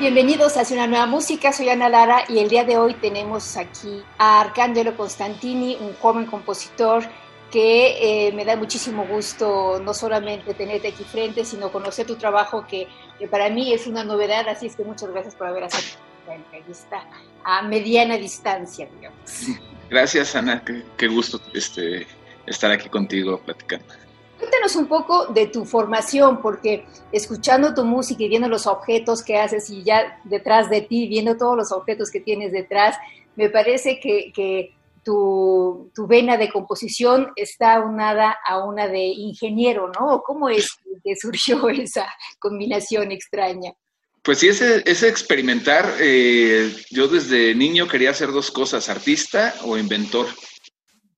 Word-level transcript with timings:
Bienvenidos 0.00 0.56
a 0.56 0.74
una 0.74 0.88
nueva 0.88 1.06
música, 1.06 1.52
soy 1.52 1.68
Ana 1.68 1.88
Lara 1.88 2.24
y 2.28 2.40
el 2.40 2.48
día 2.48 2.64
de 2.64 2.76
hoy 2.76 2.94
tenemos 2.94 3.56
aquí 3.56 4.02
a 4.18 4.40
Arcángelo 4.40 4.96
Constantini, 4.96 5.78
un 5.80 5.94
joven 5.94 6.26
compositor 6.26 7.04
que 7.52 8.26
eh, 8.26 8.32
me 8.32 8.44
da 8.44 8.56
muchísimo 8.56 9.06
gusto 9.06 9.80
no 9.80 9.94
solamente 9.94 10.52
tenerte 10.54 10.88
aquí 10.88 11.04
frente, 11.04 11.44
sino 11.44 11.70
conocer 11.70 12.08
tu 12.08 12.16
trabajo 12.16 12.66
que, 12.66 12.88
para 13.30 13.48
mí 13.50 13.72
es 13.72 13.86
una 13.86 14.02
novedad, 14.02 14.48
así 14.48 14.66
es 14.66 14.74
que 14.74 14.82
muchas 14.82 15.10
gracias 15.10 15.36
por 15.36 15.46
haber 15.46 15.62
aceptado 15.62 16.04
la 16.26 16.34
entrevista 16.34 17.04
a 17.44 17.62
mediana 17.62 18.16
distancia, 18.16 18.88
digamos. 18.96 19.20
Gracias 19.88 20.34
Ana, 20.34 20.60
qué, 20.64 20.82
qué 20.96 21.06
gusto 21.06 21.40
este, 21.54 22.08
estar 22.46 22.72
aquí 22.72 22.88
contigo 22.88 23.38
platicando. 23.38 23.86
Cuéntanos 24.38 24.74
un 24.76 24.86
poco 24.86 25.26
de 25.26 25.46
tu 25.46 25.64
formación, 25.64 26.42
porque 26.42 26.84
escuchando 27.12 27.72
tu 27.72 27.84
música 27.84 28.24
y 28.24 28.28
viendo 28.28 28.48
los 28.48 28.66
objetos 28.66 29.22
que 29.22 29.38
haces 29.38 29.70
y 29.70 29.82
ya 29.84 30.20
detrás 30.24 30.68
de 30.68 30.80
ti, 30.80 31.06
viendo 31.06 31.36
todos 31.36 31.56
los 31.56 31.72
objetos 31.72 32.10
que 32.10 32.20
tienes 32.20 32.52
detrás, 32.52 32.96
me 33.36 33.48
parece 33.48 34.00
que, 34.00 34.72
tu, 35.04 35.90
vena 36.08 36.36
de 36.36 36.50
composición 36.50 37.28
está 37.36 37.80
unada 37.80 38.38
a 38.46 38.64
una 38.64 38.88
de 38.88 39.04
ingeniero, 39.04 39.92
¿no? 39.98 40.22
¿Cómo 40.22 40.48
es 40.48 40.68
que 41.02 41.14
surgió 41.14 41.68
esa 41.70 42.06
combinación 42.38 43.12
extraña? 43.12 43.72
Pues 44.22 44.38
sí, 44.38 44.48
ese, 44.48 44.82
ese 44.86 45.08
experimentar, 45.08 45.96
eh, 46.00 46.74
yo 46.90 47.08
desde 47.08 47.54
niño 47.54 47.86
quería 47.86 48.10
hacer 48.10 48.32
dos 48.32 48.50
cosas, 48.50 48.88
artista 48.88 49.54
o 49.64 49.76
inventor. 49.76 50.26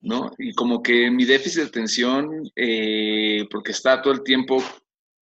¿No? 0.07 0.31
Y 0.39 0.55
como 0.55 0.83
que 0.83 1.11
mi 1.11 1.25
déficit 1.25 1.63
de 1.63 1.67
atención, 1.67 2.49
eh, 2.55 3.45
porque 3.51 3.73
está 3.73 4.01
todo 4.01 4.13
el 4.15 4.23
tiempo 4.23 4.63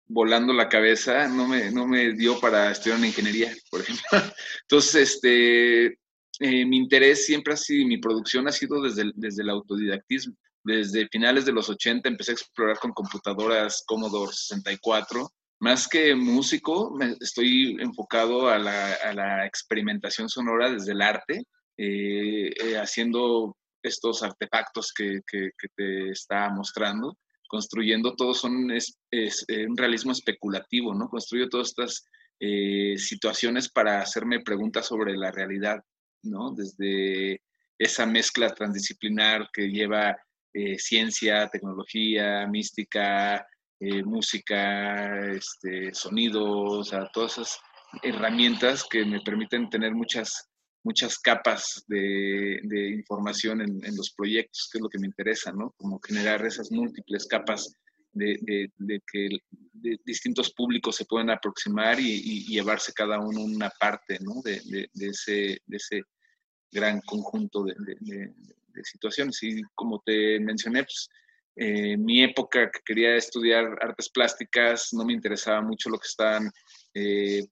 volando 0.07 0.53
la 0.53 0.69
cabeza, 0.69 1.27
no 1.27 1.49
me, 1.49 1.71
no 1.71 1.87
me 1.87 2.13
dio 2.13 2.39
para 2.39 2.71
estudiar 2.71 2.99
una 2.99 3.07
ingeniería, 3.07 3.51
por 3.71 3.81
ejemplo. 3.81 4.05
Entonces, 4.63 5.15
este, 5.15 5.87
eh, 5.87 6.67
mi 6.67 6.77
interés 6.77 7.25
siempre 7.25 7.55
ha 7.55 7.57
sido, 7.57 7.89
mi 7.89 7.97
producción 7.97 8.47
ha 8.47 8.53
sido 8.53 8.83
desde 8.83 9.03
el, 9.03 9.13
desde 9.17 9.43
el 9.43 9.51
autodidactismo. 9.51 10.37
Desde 10.63 11.09
finales 11.09 11.47
de 11.47 11.53
los 11.53 11.71
80 11.71 12.07
empecé 12.07 12.33
a 12.33 12.35
explorar 12.35 12.79
con 12.79 12.93
computadoras 12.93 13.85
Commodore 13.87 14.33
64. 14.33 15.31
Más 15.61 15.89
que 15.89 16.15
músico, 16.15 16.95
me, 16.95 17.17
estoy 17.21 17.79
enfocado 17.81 18.51
a 18.51 18.59
la, 18.59 18.95
a 18.95 19.15
la, 19.15 19.47
experimentación 19.47 20.29
sonora 20.29 20.71
desde 20.71 20.93
el 20.93 21.01
arte, 21.01 21.43
eh, 21.79 22.53
haciendo 22.77 23.57
estos 23.85 24.23
artefactos 24.23 24.93
que, 24.93 25.21
te 25.77 26.11
está 26.11 26.49
mostrando, 26.49 27.19
construyendo, 27.47 28.17
todos 28.17 28.39
son 28.39 28.71
es, 28.71 28.97
eh, 29.11 29.67
un 29.67 29.77
realismo 29.77 30.13
especulativo, 30.13 30.95
¿no? 30.95 31.09
Construyo 31.09 31.49
todas 31.49 31.69
estas 31.69 32.09
eh, 32.41 32.97
situaciones 32.97 33.69
para 33.71 34.01
hacerme 34.01 34.41
preguntas 34.41 34.87
sobre 34.87 35.17
la 35.17 35.31
realidad, 35.31 35.85
¿no? 36.23 36.53
Desde 36.53 37.43
esa 37.79 38.07
mezcla 38.07 38.55
transdisciplinar 38.55 39.51
que 39.53 39.69
lleva 39.69 40.17
eh, 40.55 40.79
ciencia, 40.79 41.49
tecnología, 41.49 42.47
mística, 42.47 43.47
música, 44.07 45.31
este, 45.33 45.93
sonidos, 45.93 46.91
o 46.91 47.09
todas 47.13 47.33
esas 47.33 47.59
herramientas 48.03 48.83
que 48.89 49.05
me 49.05 49.21
permiten 49.21 49.69
tener 49.69 49.93
muchas 49.93 50.49
muchas 50.85 51.19
capas 51.19 51.85
de, 51.89 52.61
información 52.95 53.61
en, 53.63 53.97
los 53.97 54.13
proyectos, 54.13 54.69
que 54.71 54.79
es 54.79 54.83
lo 54.83 54.89
que 54.89 54.99
me 54.99 55.07
interesa, 55.07 55.51
¿no? 55.51 55.75
Como 55.79 55.99
generar 56.01 56.45
esas 56.47 56.71
múltiples 56.71 57.27
capas 57.27 57.75
de, 58.13 58.71
que 59.11 59.29
distintos 60.05 60.53
públicos 60.53 60.95
se 60.95 61.07
pueden 61.07 61.31
aproximar 61.31 61.99
y, 61.99 62.45
llevarse 62.47 62.93
cada 62.93 63.19
uno 63.19 63.41
una 63.41 63.71
parte, 63.71 64.19
¿no? 64.21 64.43
De, 64.43 64.89
ese, 64.95 65.59
ese 65.69 66.03
gran 66.71 67.01
conjunto 67.01 67.65
de, 67.65 68.33
situaciones. 68.85 69.43
Y 69.43 69.63
como 69.75 70.03
te 70.05 70.39
mencioné, 70.39 70.85
pues, 70.85 71.09
eh, 71.57 71.97
mi 71.97 72.23
época 72.23 72.71
que 72.71 72.81
quería 72.85 73.17
estudiar 73.17 73.79
artes 73.81 74.11
plásticas, 74.11 74.93
no 74.93 75.05
me 75.05 75.13
interesaba 75.13 75.63
mucho 75.63 75.89
lo 75.89 75.99
que 75.99 76.09
estaban 76.09 76.51
eh, 76.93 77.45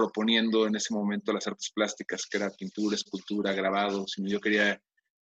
proponiendo 0.00 0.66
en 0.66 0.76
ese 0.76 0.94
momento 0.94 1.30
las 1.30 1.46
artes 1.46 1.70
plásticas, 1.74 2.24
que 2.26 2.38
era 2.38 2.50
pintura, 2.50 2.96
escultura, 2.96 3.52
grabado, 3.52 4.06
sino 4.06 4.28
yo 4.28 4.40
quería, 4.40 4.80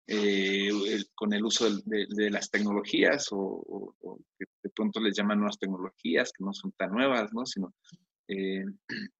eh, 0.07 0.69
con 1.13 1.31
el 1.31 1.45
uso 1.45 1.69
de, 1.85 2.31
las 2.31 2.49
tecnologías, 2.49 3.27
o, 3.31 3.95
que 4.39 4.45
de 4.63 4.69
pronto 4.71 4.99
les 4.99 5.15
llaman 5.15 5.37
nuevas 5.37 5.59
tecnologías, 5.59 6.31
que 6.35 6.43
no 6.43 6.53
son 6.53 6.71
tan 6.71 6.91
nuevas, 6.91 7.31
¿no? 7.33 7.45
Sino, 7.45 7.71
eh, 8.27 8.65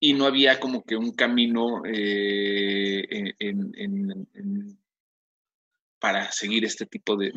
y 0.00 0.12
no 0.12 0.26
había 0.26 0.60
como 0.60 0.82
que 0.84 0.96
un 0.96 1.12
camino 1.12 1.82
eh, 1.86 3.32
para 5.98 6.30
seguir 6.30 6.66
este 6.66 6.84
tipo 6.84 7.16
de, 7.16 7.32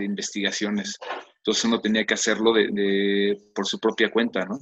investigaciones. 0.00 0.98
Entonces 1.38 1.64
uno 1.64 1.80
tenía 1.80 2.04
que 2.04 2.14
hacerlo 2.14 2.52
por 3.54 3.66
su 3.66 3.80
propia 3.80 4.10
cuenta, 4.10 4.44
¿no? 4.44 4.58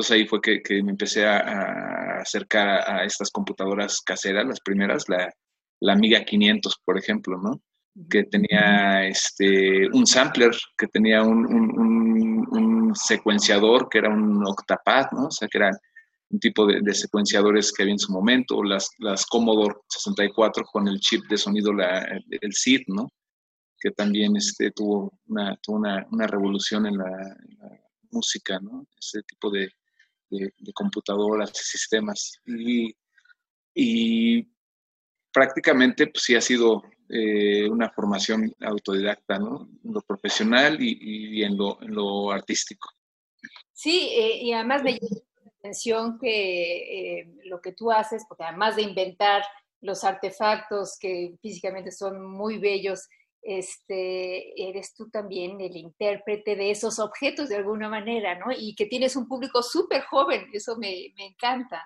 Entonces 0.00 0.16
ahí 0.16 0.26
fue 0.26 0.40
que, 0.40 0.82
me 0.82 0.92
empecé 0.92 1.26
a, 1.26 2.20
acercar 2.22 2.68
a, 2.90 3.04
estas 3.04 3.30
computadoras 3.30 4.00
caseras, 4.00 4.46
las 4.46 4.60
primeras, 4.60 5.06
la, 5.10 5.30
la 5.80 5.92
Amiga 5.92 6.24
500, 6.24 6.80
por 6.86 6.96
ejemplo, 6.96 7.36
¿no? 7.36 7.60
Que 8.08 8.24
tenía 8.24 9.04
este, 9.06 9.88
un 9.92 10.06
sampler, 10.06 10.52
que 10.78 10.86
tenía 10.86 11.22
un, 11.22 11.44
un, 11.44 12.94
secuenciador, 12.94 13.90
que 13.90 13.98
era 13.98 14.08
un 14.08 14.42
octapad, 14.46 15.10
¿no? 15.12 15.26
O 15.26 15.30
sea, 15.30 15.48
que 15.48 15.58
era 15.58 15.70
un 16.30 16.40
tipo 16.40 16.64
de, 16.64 16.94
secuenciadores 16.94 17.70
que 17.70 17.82
había 17.82 17.92
en 17.92 17.98
su 17.98 18.10
momento, 18.10 18.64
las, 18.64 18.88
las 19.00 19.26
Commodore 19.26 19.74
64 19.86 20.64
con 20.64 20.88
el 20.88 20.98
chip 20.98 21.24
de 21.28 21.36
sonido, 21.36 21.74
la, 21.74 21.98
el 22.30 22.52
SID, 22.54 22.84
¿no? 22.86 23.06
Que 23.78 23.90
también 23.90 24.34
este, 24.34 24.70
tuvo, 24.70 25.12
una, 25.26 25.58
una, 25.68 26.06
una 26.10 26.26
revolución 26.26 26.86
en 26.86 26.96
la, 26.96 27.36
música, 28.10 28.58
¿no? 28.60 28.86
Ese 28.98 29.22
tipo 29.22 29.50
de, 29.50 29.70
de, 30.30 30.52
computadoras, 30.74 31.52
de 31.52 31.58
sistemas. 31.58 32.40
Y, 33.74 34.46
prácticamente 35.32 36.08
pues 36.08 36.24
sí 36.24 36.34
ha 36.34 36.40
sido 36.40 36.82
eh, 37.08 37.68
una 37.68 37.88
formación 37.90 38.52
autodidacta, 38.60 39.38
¿no? 39.38 39.68
En 39.84 39.94
lo 39.94 40.00
profesional 40.00 40.76
y, 40.80 41.42
en, 41.44 41.56
lo, 41.56 41.80
en, 41.82 41.94
lo, 41.94 42.30
artístico. 42.32 42.88
Sí, 43.72 44.10
eh, 44.12 44.42
y 44.42 44.52
además 44.52 44.82
me 44.82 44.92
llama 44.92 45.22
la 45.44 45.50
atención 45.58 46.18
que 46.18 47.20
eh, 47.20 47.34
lo 47.44 47.60
que 47.60 47.72
tú 47.72 47.90
haces, 47.90 48.24
porque 48.28 48.44
además 48.44 48.76
de 48.76 48.82
inventar 48.82 49.42
los 49.80 50.04
artefactos 50.04 50.98
que 50.98 51.36
físicamente 51.40 51.90
son 51.90 52.24
muy 52.30 52.58
bellos, 52.58 53.08
este, 53.42 54.68
eres 54.68 54.94
tú 54.94 55.08
también 55.08 55.60
el 55.60 55.76
intérprete 55.76 56.56
de 56.56 56.70
esos 56.70 56.98
objetos 56.98 57.48
de 57.48 57.56
alguna 57.56 57.88
manera, 57.88 58.38
¿no? 58.38 58.46
Y 58.56 58.74
que 58.74 58.86
tienes 58.86 59.16
un 59.16 59.26
público 59.26 59.62
súper 59.62 60.02
joven, 60.02 60.48
eso 60.52 60.76
me, 60.76 61.12
encanta. 61.16 61.82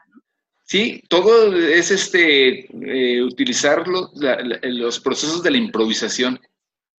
Sí, 0.64 1.02
todo 1.08 1.56
es 1.56 1.90
este, 1.90 2.66
eh, 2.70 3.22
utilizar 3.22 3.84
los 3.86 5.00
procesos 5.00 5.42
de 5.42 5.50
la 5.50 5.58
improvisación, 5.58 6.40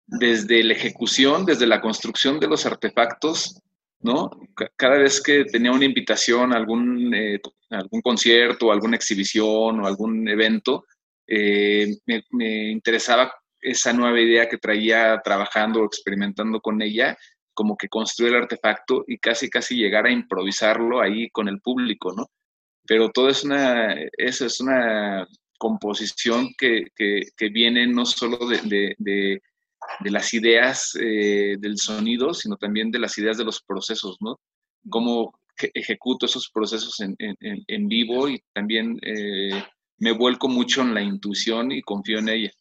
desde 0.08 0.64
la 0.64 0.74
ejecución, 0.74 1.46
desde 1.46 1.66
la 1.66 1.82
construcción 1.82 2.40
de 2.40 2.48
los 2.48 2.66
artefactos, 2.66 3.60
¿no? 4.02 4.30
Cada 4.76 4.98
vez 4.98 5.22
que 5.22 5.46
tenía 5.46 5.72
una 5.72 5.86
invitación 5.86 6.54
a 6.54 6.58
algún, 6.58 7.14
eh, 7.14 7.42
algún 7.72 8.02
concierto, 8.02 8.72
alguna 8.72 8.98
exhibición 8.98 9.80
o 9.80 9.88
algún 9.88 10.28
evento, 10.28 10.86
eh, 11.28 11.98
me, 12.06 12.72
interesaba 12.72 13.34
esa 13.66 13.94
nueva 13.94 14.20
idea 14.20 14.48
que 14.48 14.58
traía 14.58 15.20
trabajando 15.24 15.82
o 15.82 15.86
experimentando 15.86 16.62
con 16.62 16.82
ella, 16.82 17.18
como 17.54 17.78
que 17.78 17.90
construir 17.90 18.34
el 18.34 18.44
artefacto 18.44 19.04
y 19.08 19.18
casi, 19.18 19.50
casi 19.50 19.76
llegar 19.76 20.06
a 20.06 20.12
improvisarlo 20.12 21.02
ahí 21.02 21.30
con 21.30 21.48
el 21.48 21.62
público, 21.62 22.14
¿no? 22.14 22.28
Pero 22.86 23.10
todo 23.10 23.30
es 23.30 23.44
una, 23.44 23.94
es 24.18 24.60
una 24.60 25.28
composición 25.58 26.50
que, 26.58 26.88
que, 26.96 27.50
viene 27.50 27.88
no 27.88 28.06
solo 28.06 28.38
de, 28.48 28.96
de, 28.98 29.42
las 30.12 30.34
ideas 30.34 30.96
eh, 31.02 31.56
del 31.60 31.78
sonido, 31.78 32.34
sino 32.34 32.58
también 32.58 32.92
de 32.92 33.00
las 33.00 33.18
ideas 33.18 33.38
de 33.38 33.46
los 33.46 33.62
procesos, 33.64 34.18
¿no? 34.20 34.40
Cómo 34.90 35.34
ejecuto 35.74 36.26
esos 36.26 36.50
procesos 36.52 37.00
en, 37.00 37.16
en, 37.18 37.64
en 37.66 37.88
vivo 37.88 38.28
y 38.28 38.44
también 38.54 39.00
eh, 39.02 39.64
me 39.98 40.12
vuelco 40.12 40.48
mucho 40.48 40.82
en 40.82 40.94
la 40.94 41.02
intuición 41.02 41.72
y 41.72 41.82
confío 41.82 42.20
en 42.20 42.30
ella, 42.30 42.52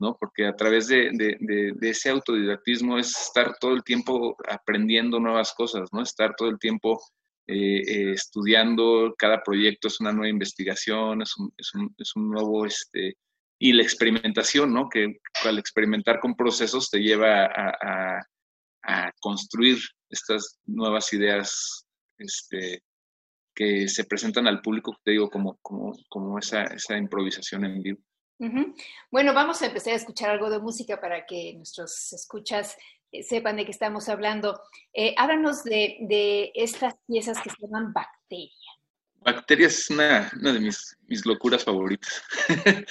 ¿no? 0.00 0.16
Porque 0.18 0.46
a 0.46 0.56
través 0.56 0.88
de, 0.88 1.10
de, 1.12 1.88
ese 1.88 2.10
autodidactismo 2.10 2.98
es 2.98 3.16
estar 3.16 3.56
todo 3.60 3.74
el 3.74 3.84
tiempo 3.84 4.36
aprendiendo 4.48 5.20
nuevas 5.20 5.52
cosas, 5.52 5.88
¿no? 5.92 6.02
Estar 6.02 6.34
todo 6.36 6.48
el 6.48 6.58
tiempo 6.58 7.00
eh, 7.46 7.82
eh, 7.86 8.12
estudiando, 8.12 9.14
cada 9.16 9.42
proyecto 9.42 9.88
es 9.88 10.00
una 10.00 10.12
nueva 10.12 10.30
investigación, 10.30 11.22
es 11.22 11.36
un, 11.36 11.52
es 11.56 11.74
un, 11.74 11.94
es 11.98 12.16
un 12.16 12.30
nuevo, 12.30 12.66
este, 12.66 13.16
y 13.58 13.72
la 13.72 13.82
experimentación, 13.82 14.72
¿no? 14.72 14.88
Que 14.88 15.20
al 15.44 15.58
experimentar 15.58 16.18
con 16.18 16.34
procesos 16.34 16.90
te 16.90 16.98
lleva 16.98 17.44
a, 17.44 17.74
a, 17.82 18.22
a 18.84 19.12
construir 19.20 19.78
estas 20.08 20.58
nuevas 20.64 21.12
ideas, 21.12 21.86
este, 22.18 22.82
que 23.54 23.88
se 23.88 24.04
presentan 24.04 24.46
al 24.46 24.62
público, 24.62 24.96
te 25.04 25.10
digo, 25.10 25.28
como, 25.28 25.58
como, 25.60 25.92
como 26.08 26.38
esa, 26.38 26.64
esa 26.64 26.96
improvisación 26.96 27.64
en 27.66 27.82
vivo. 27.82 28.00
Bueno, 29.10 29.34
vamos 29.34 29.60
a 29.60 29.66
empezar 29.66 29.92
a 29.92 29.96
escuchar 29.96 30.30
algo 30.30 30.48
de 30.48 30.58
música 30.58 30.98
para 30.98 31.26
que 31.26 31.52
nuestros 31.54 32.12
escuchas 32.14 32.76
eh, 33.12 33.22
sepan 33.22 33.56
de 33.56 33.66
qué 33.66 33.70
estamos 33.70 34.08
hablando. 34.08 34.60
Eh, 34.94 35.14
háblanos 35.18 35.62
de, 35.64 36.50
estas 36.54 36.94
piezas 37.06 37.38
que 37.42 37.50
se 37.50 37.56
llaman 37.60 37.92
Bacteria. 37.92 38.50
Bacteria 39.16 39.66
es 39.66 39.90
una, 39.90 40.30
una 40.40 40.52
de 40.54 40.60
mis, 40.60 40.96
locuras 41.26 41.64
favoritas. 41.64 42.22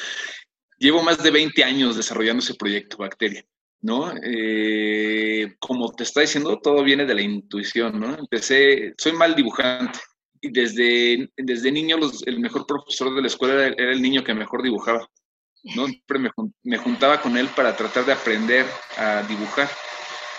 Llevo 0.78 1.02
más 1.02 1.22
de 1.24 1.32
20 1.32 1.64
años 1.64 1.98
desarrollando 1.98 2.44
ese 2.44 2.54
proyecto, 2.54 2.98
Bacteria. 2.98 3.44
¿no? 3.82 4.14
Eh, 4.22 5.56
como 5.58 5.92
te 5.94 6.04
está 6.04 6.22
diciendo, 6.22 6.60
todo 6.60 6.84
viene 6.84 7.06
de 7.06 7.16
la 7.16 7.22
intuición, 7.22 8.00
¿no? 8.00 8.14
Empecé, 8.14 8.94
soy 8.98 9.14
mal 9.14 9.36
dibujante, 9.36 10.00
y 10.42 10.52
desde, 10.52 11.30
desde 11.38 11.72
niño 11.72 11.98
el 12.26 12.40
mejor 12.40 12.66
profesor 12.66 13.14
de 13.16 13.22
la 13.22 13.28
escuela 13.28 13.68
era, 13.68 13.92
el 13.92 14.02
niño 14.02 14.24
que 14.24 14.34
mejor 14.34 14.64
dibujaba. 14.64 15.10
¿No? 15.64 15.88
Siempre 15.88 16.20
me, 16.64 16.78
juntaba 16.78 17.22
con 17.22 17.38
él 17.38 17.48
para 17.50 17.76
tratar 17.76 18.06
de 18.06 18.14
aprender 18.14 18.66
a 18.98 19.24
dibujar. 19.24 19.70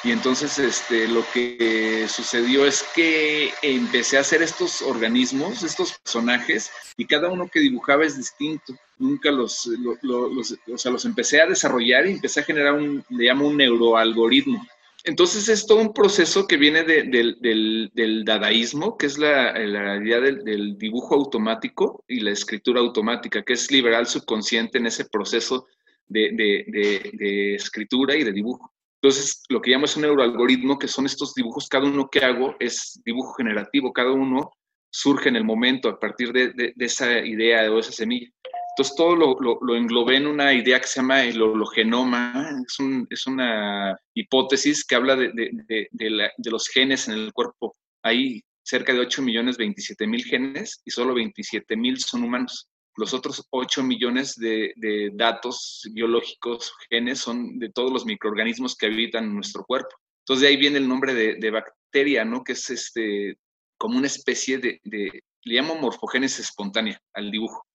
Y 0.03 0.13
entonces 0.13 0.59
este, 0.59 1.07
lo 1.09 1.25
que 1.31 2.07
sucedió 2.09 2.65
es 2.65 2.83
que 2.95 3.53
empecé 3.61 4.17
a 4.17 4.21
hacer 4.21 4.43
estos 4.43 4.81
organismos, 4.81 5.63
estos 5.63 5.99
personajes, 5.99 6.71
y 6.97 7.05
cada 7.05 7.29
uno 7.29 7.49
que 7.49 7.61
dibujaba 7.61 8.07
es 8.07 8.17
distinto. 8.17 8.75
Nunca 8.97 9.31
los, 9.31 9.67
los, 10.03 10.59
o 10.73 10.79
sea, 10.79 10.91
los 10.91 11.05
empecé 11.05 11.43
a 11.43 11.47
desarrollar 11.47 12.07
y 12.07 12.13
empecé 12.13 12.41
a 12.41 12.45
generar 12.45 12.75
un, 12.75 13.05
le 13.11 13.25
llamo 13.25 13.47
un 13.47 13.59
neuroalgoritmo. 13.59 14.67
Entonces 15.05 15.49
es 15.49 15.67
todo 15.67 15.81
un 15.81 15.95
proceso 15.95 16.47
que 16.47 16.59
viene 16.59 16.83
del, 16.85 18.25
dadaísmo, 18.25 18.99
que 18.99 19.07
es 19.07 19.19
la, 19.19 19.55
idea 19.97 20.21
del, 20.21 20.77
dibujo 20.77 21.15
automático 21.15 22.05
y 22.07 22.21
la 22.21 22.33
escritura 22.33 22.81
automática, 22.81 23.43
que 23.43 23.55
es 23.55 23.71
liberar 23.71 24.07
subconsciente 24.07 24.79
en 24.79 24.87
ese 24.87 25.07
proceso 25.07 25.67
de, 26.07 27.55
escritura 27.55 28.15
y 28.17 28.25
de 28.25 28.33
dibujo. 28.33 28.73
Entonces, 29.03 29.43
lo 29.49 29.63
que 29.63 29.71
llamo 29.71 29.87
es 29.87 29.97
un 29.97 30.03
neuroalgoritmo, 30.03 30.79
que 30.79 30.89
son 30.89 31.07
estos 31.07 31.33
dibujos, 31.35 31.69
cada 31.69 31.87
uno 31.87 32.11
que 32.11 32.21
hago 32.23 32.55
es 32.61 33.01
dibujo 33.03 33.33
generativo, 33.35 33.95
cada 33.95 34.13
uno 34.13 34.53
surge 34.91 35.31
en 35.31 35.37
el 35.37 35.45
momento 35.45 35.89
a 35.89 35.99
partir 35.99 36.33
de, 36.33 36.75
esa 36.79 37.25
idea 37.25 37.71
o 37.73 37.79
esa 37.79 37.93
semilla. 37.93 38.29
Entonces 38.73 38.97
todo 38.97 39.17
lo, 39.17 39.37
lo, 39.41 39.77
englobé 39.77 40.17
en 40.17 40.27
una 40.27 40.53
idea 40.55 40.81
que 40.81 40.87
se 40.87 41.01
llama 41.01 41.25
el 41.25 41.43
hologenoma, 41.43 42.51
es, 42.67 42.79
un, 42.79 43.07
es 43.11 43.27
una 43.27 43.99
hipótesis 44.15 44.85
que 44.85 44.95
habla 44.95 45.17
de, 45.17 45.33
de, 45.33 45.89
de, 45.91 46.51
los 46.51 46.69
genes 46.69 47.09
en 47.09 47.15
el 47.15 47.33
cuerpo. 47.33 47.77
Hay 48.03 48.43
cerca 48.63 48.93
de 48.93 49.01
8 49.01 49.23
millones 49.23 49.57
27 49.57 50.07
mil 50.07 50.25
genes 50.25 50.81
y 50.85 50.91
solo 50.91 51.15
27 51.15 51.77
mil 51.77 51.99
son 51.99 52.23
humanos. 52.25 52.69
Los 52.97 53.15
otros 53.15 53.47
8 53.51 53.83
millones 53.83 54.37
de, 54.37 54.73
datos 55.15 55.83
biológicos, 55.93 56.73
genes, 56.89 57.19
son 57.19 57.59
de 57.59 57.71
todos 57.71 57.93
los 57.93 58.05
microorganismos 58.05 58.77
que 58.77 58.87
habitan 58.87 59.35
nuestro 59.35 59.65
cuerpo. 59.65 59.97
Entonces 60.23 60.43
de 60.43 60.49
ahí 60.49 60.57
viene 60.57 60.79
el 60.79 60.89
nombre 60.89 61.15
de, 61.15 61.51
bacteria, 61.51 62.25
¿no? 62.25 62.45
Que 62.45 62.53
es 62.53 62.71
este, 62.71 63.37
como 63.77 63.99
una 63.99 64.07
especie 64.07 64.59
de, 64.59 64.81
le 64.85 65.55
llamo 65.55 65.75
morfogénesis 65.77 66.41
espontánea 66.41 67.01
al 67.15 67.31
dibujo. 67.31 67.67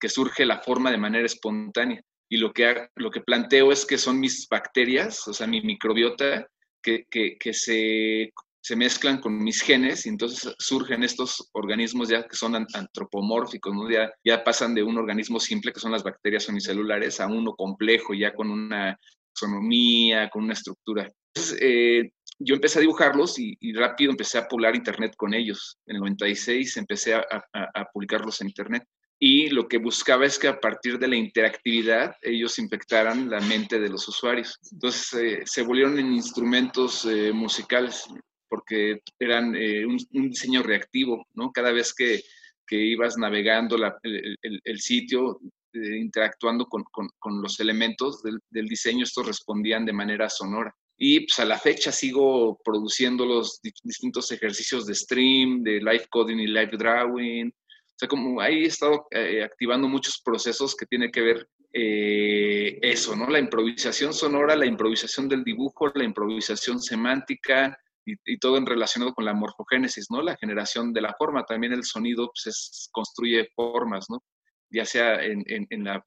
Que 0.00 0.08
surge 0.08 0.44
la 0.44 0.58
forma 0.58 0.90
de 0.90 0.98
manera 0.98 1.26
espontánea. 1.26 2.02
Y 2.28 2.36
lo 2.36 2.52
que, 2.52 2.88
lo 2.94 3.10
que 3.10 3.20
planteo 3.20 3.72
es 3.72 3.84
que 3.84 3.98
son 3.98 4.20
mis 4.20 4.46
bacterias, 4.48 5.26
o 5.26 5.32
sea, 5.32 5.46
mi 5.46 5.60
microbiota, 5.62 6.46
que, 6.80 7.06
se, 7.52 8.32
mezclan 8.76 9.20
con 9.20 9.36
mis 9.36 9.62
genes 9.62 10.06
y 10.06 10.10
entonces 10.10 10.54
surgen 10.58 11.02
estos 11.02 11.50
organismos 11.52 12.08
ya 12.08 12.26
que 12.26 12.36
son 12.36 12.54
antropomórficos, 12.54 13.74
¿no? 13.74 13.90
Ya, 13.90 14.12
ya 14.24 14.44
pasan 14.44 14.74
de 14.74 14.82
un 14.84 14.96
organismo 14.96 15.40
simple, 15.40 15.72
que 15.72 15.80
son 15.80 15.92
las 15.92 16.04
bacterias 16.04 16.48
unicelulares, 16.48 17.20
a 17.20 17.26
uno 17.26 17.54
complejo, 17.54 18.14
ya 18.14 18.32
con 18.32 18.48
una 18.48 18.96
sonomía, 19.34 20.30
con 20.30 20.44
una 20.44 20.52
estructura. 20.52 21.08
Entonces, 21.34 21.58
eh, 21.60 22.12
yo 22.38 22.54
empecé 22.54 22.78
a 22.78 22.82
dibujarlos 22.82 23.38
y, 23.38 23.56
rápido 23.72 24.12
empecé 24.12 24.38
a 24.38 24.46
poblar 24.46 24.76
internet 24.76 25.14
con 25.16 25.34
ellos. 25.34 25.78
En 25.86 25.96
el 25.96 26.00
96 26.02 26.76
empecé 26.76 27.14
a, 27.14 27.24
a 27.52 27.84
publicarlos 27.92 28.40
en 28.40 28.48
internet 28.48 28.84
y 29.22 29.50
lo 29.50 29.68
que 29.68 29.76
buscaba 29.76 30.24
es 30.24 30.38
que 30.38 30.48
a 30.48 30.58
partir 30.58 30.98
de 30.98 31.06
la 31.06 31.14
interactividad 31.14 32.16
ellos 32.22 32.58
infectaran 32.58 33.28
la 33.28 33.40
mente 33.42 33.78
de 33.78 33.90
los 33.90 34.08
usuarios. 34.08 34.58
Entonces 34.72 35.12
eh, 35.12 35.42
se 35.44 35.62
volvieron 35.62 35.98
en 35.98 36.14
instrumentos 36.14 37.04
eh, 37.04 37.30
musicales 37.30 38.06
porque 38.48 39.02
eran 39.18 39.54
eh, 39.54 39.84
un, 39.84 39.98
diseño 40.30 40.62
reactivo, 40.62 41.26
¿no? 41.34 41.52
Cada 41.52 41.70
vez 41.70 41.92
que, 41.92 42.22
que 42.66 42.76
ibas 42.76 43.18
navegando 43.18 43.76
el, 44.02 44.80
sitio, 44.80 45.38
interactuando 45.72 46.64
con, 46.64 46.82
con, 46.84 47.42
los 47.42 47.60
elementos 47.60 48.22
del, 48.22 48.40
del, 48.48 48.66
diseño, 48.66 49.04
estos 49.04 49.26
respondían 49.26 49.84
de 49.84 49.92
manera 49.92 50.30
sonora. 50.30 50.74
Y 50.96 51.20
pues 51.20 51.38
a 51.38 51.44
la 51.44 51.58
fecha 51.58 51.92
sigo 51.92 52.58
produciendo 52.64 53.24
los 53.24 53.60
distintos 53.62 54.32
ejercicios 54.32 54.86
de 54.86 54.94
stream, 54.94 55.62
de 55.62 55.78
live 55.78 56.06
coding 56.10 56.38
y 56.38 56.46
live 56.46 56.72
drawing, 56.76 57.52
sea, 58.00 58.08
como 58.08 58.40
ahí 58.40 58.64
he 58.64 58.66
estado 58.66 59.06
eh, 59.10 59.42
activando 59.44 59.86
muchos 59.86 60.20
procesos 60.24 60.74
que 60.74 60.86
tienen 60.86 61.10
que 61.10 61.20
ver 61.20 61.48
eh, 61.72 62.78
eso, 62.82 63.14
¿no? 63.14 63.28
La 63.28 63.38
improvisación 63.38 64.14
sonora, 64.14 64.56
la 64.56 64.66
improvisación 64.66 65.28
del 65.28 65.44
dibujo, 65.44 65.88
la 65.94 66.04
improvisación 66.04 66.80
semántica 66.80 67.78
y, 68.04 68.38
todo 68.38 68.56
en 68.56 68.66
relacionado 68.66 69.12
con 69.12 69.26
la 69.26 69.34
morfogénesis, 69.34 70.06
¿no? 70.10 70.22
La 70.22 70.36
generación 70.36 70.92
de 70.92 71.02
la 71.02 71.14
forma. 71.16 71.44
También 71.44 71.74
el 71.74 71.84
sonido 71.84 72.32
pues, 72.32 72.88
construye 72.90 73.50
formas, 73.54 74.06
¿no? 74.08 74.24
Ya 74.70 74.84
sea 74.84 75.22
en, 75.22 75.44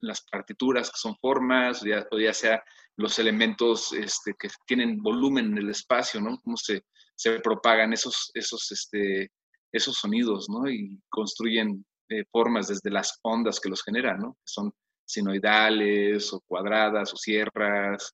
las 0.01 0.25
partituras 0.31 0.89
que 0.89 0.97
son 0.97 1.15
formas, 1.17 1.83
o 2.11 2.17
ya 2.17 2.33
sea 2.33 2.63
los 2.95 3.19
elementos 3.19 3.93
este, 3.93 4.33
que 4.39 4.47
tienen 4.65 5.01
volumen 5.01 5.47
en 5.51 5.57
el 5.59 5.69
espacio, 5.69 6.21
¿no? 6.21 6.39
Cómo 6.43 6.57
se, 6.57 6.83
se 7.15 7.39
propagan 7.39 7.93
esos, 7.93 8.31
esos 8.33 8.71
este, 8.71 9.31
esos 9.73 9.97
sonidos, 9.97 10.49
¿no? 10.49 10.69
Y 10.69 11.01
construyen 11.09 11.83
eh, 12.09 12.23
formas 12.31 12.67
desde 12.67 12.91
las 12.91 13.19
ondas 13.23 13.59
que 13.59 13.69
los 13.69 13.83
generan, 13.83 14.19
¿no? 14.19 14.37
Son 14.45 14.71
sinoidales 15.05 16.31
o 16.31 16.41
cuadradas 16.47 17.13
o 17.13 17.17
sierras 17.17 18.13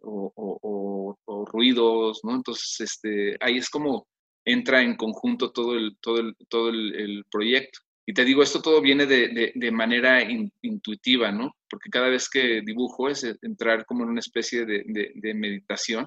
o, 0.00 1.16
ruidos, 1.50 2.20
¿no? 2.24 2.34
Entonces, 2.34 2.80
este, 2.80 3.36
ahí 3.40 3.56
es 3.56 3.70
como 3.70 4.06
entra 4.44 4.82
en 4.82 4.96
conjunto 4.96 5.50
todo 5.50 5.76
el, 5.76 5.96
todo 6.00 6.18
el, 6.18 6.36
todo 6.48 6.68
el, 6.68 7.24
proyecto. 7.30 7.80
Y 8.06 8.12
te 8.12 8.24
digo, 8.24 8.42
esto 8.42 8.60
todo 8.60 8.80
viene 8.80 9.06
de, 9.06 9.52
de, 9.54 9.70
manera 9.70 10.22
intuitiva, 10.62 11.30
¿no? 11.30 11.54
Porque 11.68 11.90
cada 11.90 12.08
vez 12.08 12.28
que 12.28 12.62
dibujo 12.62 13.08
es 13.08 13.24
entrar 13.42 13.84
como 13.86 14.04
en 14.04 14.10
una 14.10 14.20
especie 14.20 14.64
de, 14.64 14.84
de 15.14 15.34
meditación 15.34 16.06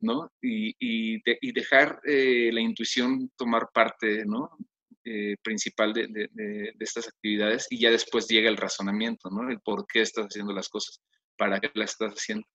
¿no? 0.00 0.30
Y, 0.40 0.70
y, 0.78 1.20
y 1.24 1.52
dejar 1.52 2.00
eh, 2.04 2.50
la 2.52 2.60
intuición 2.60 3.30
tomar 3.36 3.68
parte, 3.72 4.24
¿no? 4.24 4.50
Eh, 5.04 5.36
principal 5.42 5.94
de, 5.94 6.06
de, 6.08 6.28
de, 6.34 6.74
estas 6.80 7.08
actividades 7.08 7.66
y 7.70 7.80
ya 7.80 7.90
después 7.90 8.28
llega 8.28 8.50
el 8.50 8.58
razonamiento, 8.58 9.30
¿no? 9.30 9.48
El 9.48 9.60
por 9.60 9.86
qué 9.86 10.02
estás 10.02 10.26
haciendo 10.26 10.52
las 10.52 10.68
cosas, 10.68 11.00
para 11.36 11.60
qué 11.60 11.70
las 11.74 11.92
estás 11.92 12.12
haciendo, 12.12 12.46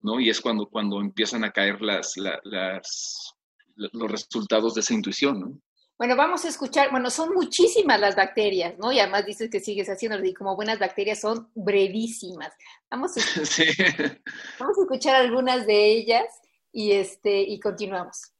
¿no? 0.00 0.20
Y 0.20 0.30
es 0.30 0.40
cuando, 0.40 0.68
cuando 0.68 1.00
empiezan 1.00 1.42
a 1.44 1.50
caer 1.50 1.80
las, 1.82 2.14
las, 2.16 3.34
los 3.74 4.10
resultados 4.10 4.74
de 4.74 4.82
esa 4.82 4.94
intuición, 4.94 5.40
¿no? 5.40 5.60
Bueno, 5.98 6.14
vamos 6.14 6.44
a 6.44 6.48
escuchar, 6.48 6.92
bueno, 6.92 7.10
son 7.10 7.34
muchísimas 7.34 7.98
las 7.98 8.14
bacterias, 8.14 8.78
¿no? 8.78 8.92
Y 8.92 9.00
además 9.00 9.26
dices 9.26 9.50
que 9.50 9.58
sigues 9.58 9.88
haciendo, 9.88 10.24
y 10.24 10.32
como 10.32 10.54
buenas 10.54 10.78
bacterias 10.78 11.20
son 11.20 11.50
brevísimas. 11.56 12.52
Vamos 12.88 13.16
a, 13.16 13.20
vamos 14.60 14.78
a 14.78 14.82
escuchar 14.82 15.16
algunas 15.16 15.66
de 15.66 15.86
ellas 15.96 16.26
y, 16.72 16.92
este, 16.92 17.40
y 17.42 17.60
continuamos. 17.60 18.32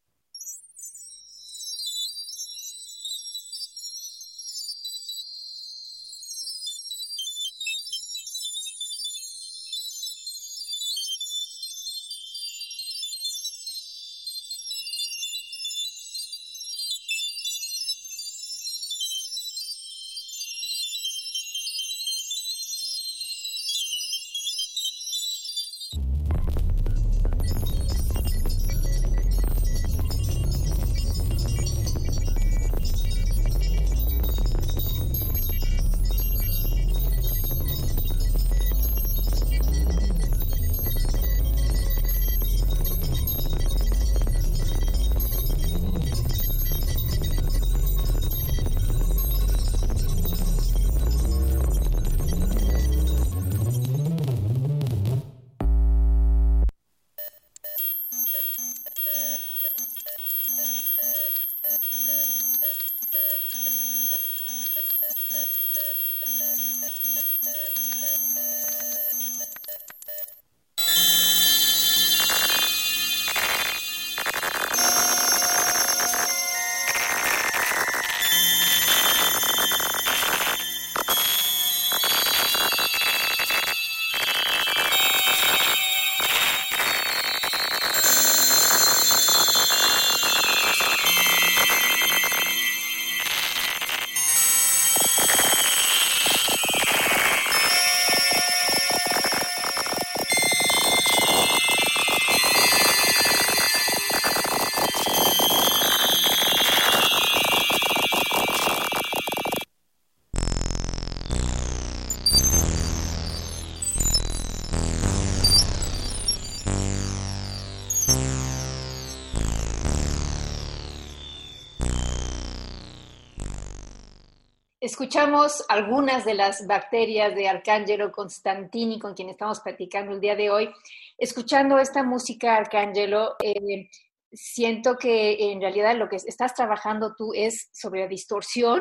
Escuchamos 124.88 125.62
algunas 125.68 126.24
de 126.24 126.32
las 126.32 126.66
bacterias 126.66 127.34
de 127.34 127.46
Arcángelo 127.46 128.10
Constantini, 128.10 128.98
con 128.98 129.12
quien 129.12 129.28
estamos 129.28 129.60
platicando 129.60 130.14
el 130.14 130.20
día 130.22 130.34
de 130.34 130.48
hoy. 130.48 130.70
Escuchando 131.18 131.78
esta 131.78 132.02
música, 132.02 132.56
Arcángelo, 132.56 133.36
eh, 133.44 133.90
siento 134.32 134.96
que 134.96 135.52
en 135.52 135.60
realidad 135.60 135.94
lo 135.94 136.08
que 136.08 136.16
estás 136.16 136.54
trabajando 136.54 137.14
tú 137.14 137.34
es 137.34 137.68
sobre 137.70 138.00
la 138.00 138.08
distorsión 138.08 138.80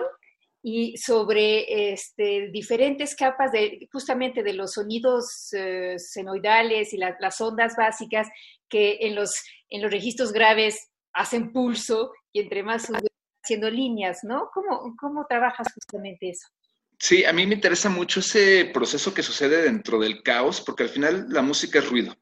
y 0.64 0.96
sobre 0.96 1.92
este, 1.92 2.52
diferentes 2.54 3.14
capas 3.14 3.52
de 3.52 3.90
justamente 3.92 4.44
de 4.44 4.54
los 4.54 4.76
sonidos 4.76 5.52
eh, 5.52 6.00
senoidales 6.00 6.94
y 6.94 6.98
las 7.00 7.42
ondas 7.42 7.76
básicas 7.76 8.30
que 8.70 9.00
en 9.02 9.14
los, 9.14 9.44
en 9.70 9.82
los 9.82 9.92
registros 9.92 10.32
graves 10.32 10.88
hacen 11.12 11.52
pulso 11.52 12.14
y 12.32 12.40
entre 12.40 12.64
más 12.64 12.90
haciendo 13.48 13.70
líneas, 13.70 14.24
¿no? 14.24 14.50
¿Cómo, 14.54 14.94
¿Cómo 15.00 15.26
trabajas 15.26 15.68
justamente 15.74 16.30
eso? 16.30 16.48
Sí, 17.00 17.24
a 17.24 17.32
mí 17.32 17.48
me 17.48 17.56
interesa 17.56 17.90
mucho 17.90 18.20
ese 18.20 18.70
proceso 18.74 19.14
que 19.14 19.24
sucede 19.24 19.62
dentro 19.62 20.00
del 20.00 20.22
caos, 20.22 20.60
porque 20.60 20.84
al 20.84 20.90
final 20.90 21.28
la 21.30 21.42
música 21.42 21.80
es 21.80 21.90
ruido, 21.90 22.14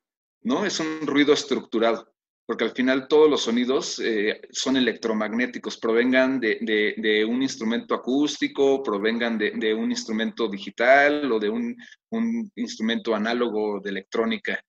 ¿no? 0.43 0.65
Es 0.65 0.79
un 0.79 1.07
ruido 1.07 1.33
estructurado, 1.33 2.13
porque 2.45 2.65
al 2.65 2.71
final 2.71 3.07
todos 3.07 3.27
los 3.27 3.41
sonidos 3.41 3.99
eh, 4.03 4.41
son 4.51 4.77
electromagnéticos, 4.77 5.77
provengan 5.77 6.39
de, 6.39 6.59
de, 6.97 7.25
un 7.25 7.41
instrumento 7.41 7.95
acústico, 7.95 8.83
provengan 8.83 9.37
de, 9.39 9.73
un 9.73 9.89
instrumento 9.89 10.47
digital 10.47 11.31
o 11.31 11.39
de 11.39 11.49
un, 11.49 11.75
un 12.11 12.51
instrumento 12.55 13.15
análogo 13.15 13.79
de 13.79 13.89
electrónica 13.89 14.63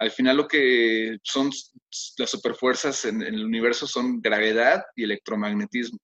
al 0.00 0.10
final 0.10 0.38
lo 0.38 0.48
que 0.48 1.18
son 1.22 1.50
las 2.16 2.30
superfuerzas 2.30 3.04
en, 3.04 3.22
el 3.22 3.44
universo 3.44 3.86
son 3.86 4.20
gravedad 4.20 4.82
y 4.96 5.04
electromagnetismo. 5.04 5.98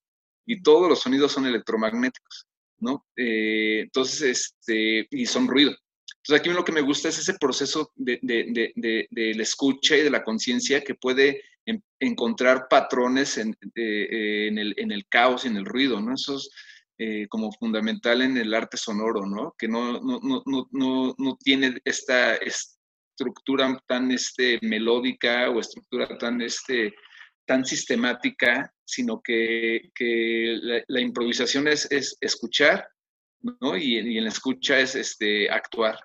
Y 0.47 0.63
todos 0.63 0.89
los 0.89 1.01
sonidos 1.01 1.33
son 1.33 1.47
electromagnéticos, 1.47 2.47
¿no? 2.79 3.07
Eh, 3.17 3.81
entonces, 3.81 4.21
este, 4.21 5.09
y 5.11 5.25
son 5.25 5.49
ruido. 5.49 5.75
Entonces 6.19 6.41
aquí 6.41 6.51
lo 6.51 6.65
que 6.65 6.73
me 6.73 6.83
gusta 6.83 7.09
es 7.09 7.19
ese 7.19 7.39
proceso 7.39 7.91
de, 7.95 8.21
la 9.11 9.43
escucha 9.43 9.97
y 9.97 10.03
de 10.03 10.11
la 10.11 10.23
conciencia 10.23 10.83
que 10.83 10.95
puede 10.95 11.43
encontrar 11.99 12.67
patrones 12.69 13.39
en, 13.39 13.57
eh, 13.75 14.49
en, 14.49 14.59
el, 14.59 14.75
en, 14.77 14.93
el, 14.93 15.07
caos 15.09 15.45
y 15.45 15.49
en 15.49 15.57
el 15.57 15.65
ruido, 15.65 16.01
¿no? 16.01 16.15
Eso 16.15 16.37
es 16.37 16.51
eh, 16.99 17.27
como 17.29 17.51
fundamental 17.53 18.21
en 18.21 18.37
el 18.37 18.53
arte 18.53 18.77
sonoro, 18.77 19.25
¿no? 19.25 19.55
Que 19.57 19.69
no, 19.69 20.01
no, 20.01 20.21
no, 20.23 20.69
no, 20.71 21.15
no 21.17 21.37
tiene 21.43 21.79
esta, 21.85 22.37
estructura 23.17 23.83
tan 23.87 24.11
este, 24.13 24.59
melódica 24.61 25.49
o 25.49 25.59
estructura 25.59 26.07
tan, 26.19 26.43
este, 26.43 26.95
tan 27.47 27.65
sistemática, 27.65 28.71
sino 28.85 29.23
que, 29.23 29.91
que 29.95 30.59
la, 30.87 31.01
improvisación 31.01 31.67
es, 31.67 31.91
es 31.91 32.19
escuchar, 32.21 32.87
¿no? 33.41 33.77
Y, 33.77 33.99
y, 33.99 34.19
en 34.19 34.25
la 34.25 34.31
escucha 34.31 34.79
es 34.79 34.95
este, 34.95 35.51
actuar, 35.51 35.99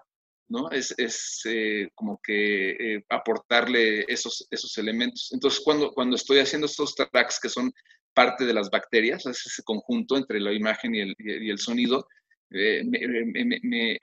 ¿no? 0.48 0.72
Es, 0.72 0.96
es 0.98 1.42
eh, 1.46 1.90
como 1.96 2.18
que 2.24 2.72
eh, 2.72 3.06
aportarle 3.10 4.06
esos, 4.08 4.48
esos 4.50 4.78
elementos. 4.78 5.30
Entonces, 5.34 5.62
cuando, 5.66 5.92
cuando 5.92 6.16
estoy 6.16 6.40
haciendo 6.40 6.68
estos 6.68 6.96
tracks 6.96 7.40
que 7.42 7.50
son 7.50 7.74
parte 8.14 8.46
de 8.46 8.54
las 8.54 8.70
bacterias, 8.70 9.26
es 9.26 9.46
ese 9.46 9.64
conjunto 9.64 10.16
entre 10.16 10.40
la 10.40 10.54
imagen 10.54 10.96
y 10.96 11.02
el, 11.02 11.16
y 11.18 11.50
el 11.50 11.60
sonido, 11.60 12.08
eh, 12.54 12.84
me, 12.84 13.98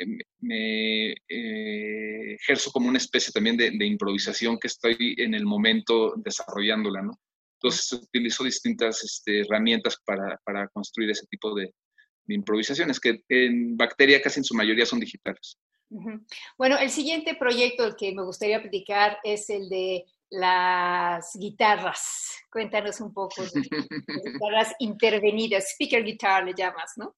eh, 1.29 2.35
ejerzo 2.35 2.71
como 2.73 2.89
una 2.89 2.97
especie 2.97 3.31
también 3.33 3.57
de, 3.57 3.87
improvisación 3.87 4.59
que 4.59 4.69
estoy 4.69 5.15
en 5.19 5.35
el 5.35 5.45
momento 5.45 6.15
desarrollándola, 6.17 7.03
¿no? 7.03 7.13
Entonces 7.61 7.93
utilizo 7.93 8.45
distintas 8.45 9.05
este, 9.05 9.41
herramientas 9.41 9.99
para, 10.05 10.41
para, 10.45 10.69
construir 10.69 11.11
ese 11.11 11.27
tipo 11.27 11.55
de, 11.55 11.75
improvisaciones, 12.29 13.01
que 13.01 13.23
en 13.29 13.77
bacteria 13.77 14.21
casi 14.21 14.41
en 14.41 14.45
su 14.45 14.55
mayoría 14.55 14.85
son 14.85 15.01
digitales. 15.01 15.59
Bueno, 16.59 16.77
el 16.79 16.91
siguiente 16.91 17.35
proyecto 17.35 17.85
del 17.85 17.97
que 17.97 18.15
me 18.15 18.23
gustaría 18.23 18.61
platicar 18.61 19.19
es 19.25 19.49
el 19.49 19.71
de 19.71 20.05
las 20.31 21.31
guitarras. 21.39 22.37
Cuéntanos 22.53 23.01
un 23.01 23.15
poco 23.15 23.43
de 23.43 23.51
las 24.07 24.25
guitarras 24.25 24.75
intervenidas, 24.79 25.71
speaker 25.73 26.05
guitar 26.05 26.45
le 26.45 26.53
llamas, 26.55 26.93
¿no? 26.97 27.17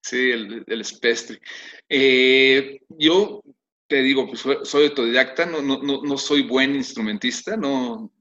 Sí, 0.00 0.30
el, 0.30 0.64
el 0.66 0.80
espestre. 0.80 1.40
Eh, 1.88 2.80
yo 2.88 3.42
te 3.86 4.02
digo, 4.02 4.26
pues 4.28 4.44
soy 4.68 4.86
autodidacta, 4.86 5.46
no, 5.46 5.62
no, 5.62 5.80
no, 5.80 6.18
soy 6.18 6.42
buen 6.42 6.74
instrumentista, 6.74 7.56
no 7.56 8.12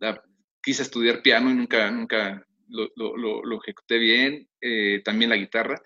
quise 0.62 0.84
estudiar 0.84 1.22
piano 1.22 1.50
y 1.50 1.55
nunca, 1.55 1.91
nunca 1.91 2.46
lo, 2.69 2.89
lo, 2.96 3.43
lo 3.43 3.62
ejecuté 3.62 3.98
bien, 3.98 4.50
eh, 4.62 5.01
también 5.03 5.29
la 5.29 5.38
guitarra, 5.38 5.81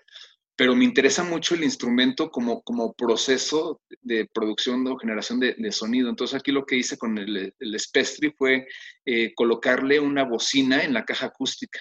pero 0.56 0.74
me 0.76 0.84
interesa 0.84 1.24
mucho 1.24 1.54
el 1.54 1.64
instrumento 1.64 2.30
como, 2.30 2.62
como 2.62 2.92
proceso 2.92 3.80
de 4.00 4.28
producción 4.32 4.86
o 4.86 4.96
generación 4.96 5.40
de, 5.40 5.72
sonido. 5.72 6.08
Entonces 6.08 6.38
aquí 6.38 6.52
lo 6.52 6.64
que 6.64 6.76
hice 6.76 6.96
con 6.98 7.18
el, 7.18 7.54
el 7.58 7.80
Spestri 7.80 8.32
fue 8.36 8.66
eh, 9.04 9.34
colocarle 9.34 9.98
una 9.98 10.24
bocina 10.24 10.82
en 10.84 10.94
la 10.94 11.04
caja 11.04 11.26
acústica 11.26 11.80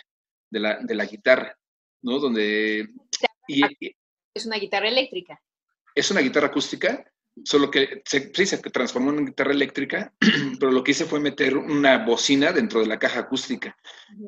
de 0.50 0.60
la, 0.60 0.80
de 0.82 0.96
la 0.96 1.06
guitarra, 1.06 1.56
¿no? 2.02 2.20
Donde... 2.20 2.90
es 4.34 4.46
una 4.46 4.58
guitarra 4.58 4.88
eléctrica. 4.88 5.42
Es 5.94 6.10
una 6.12 6.22
guitarra 6.22 6.48
acústica, 6.48 7.04
solo 7.44 7.70
que 7.70 8.02
se, 8.06 8.32
sí, 8.34 8.46
se 8.46 8.58
transformó 8.58 9.12
en 9.12 9.18
una 9.18 9.28
guitarra 9.28 9.52
eléctrica, 9.52 10.14
pero 10.60 10.72
lo 10.72 10.84
que 10.84 10.92
hice 10.92 11.06
fue 11.06 11.20
meter 11.20 11.58
una 11.58 12.06
bocina 12.06 12.52
dentro 12.52 12.80
de 12.80 12.88
la 12.88 13.00
caja 13.00 13.22
acústica 13.22 13.76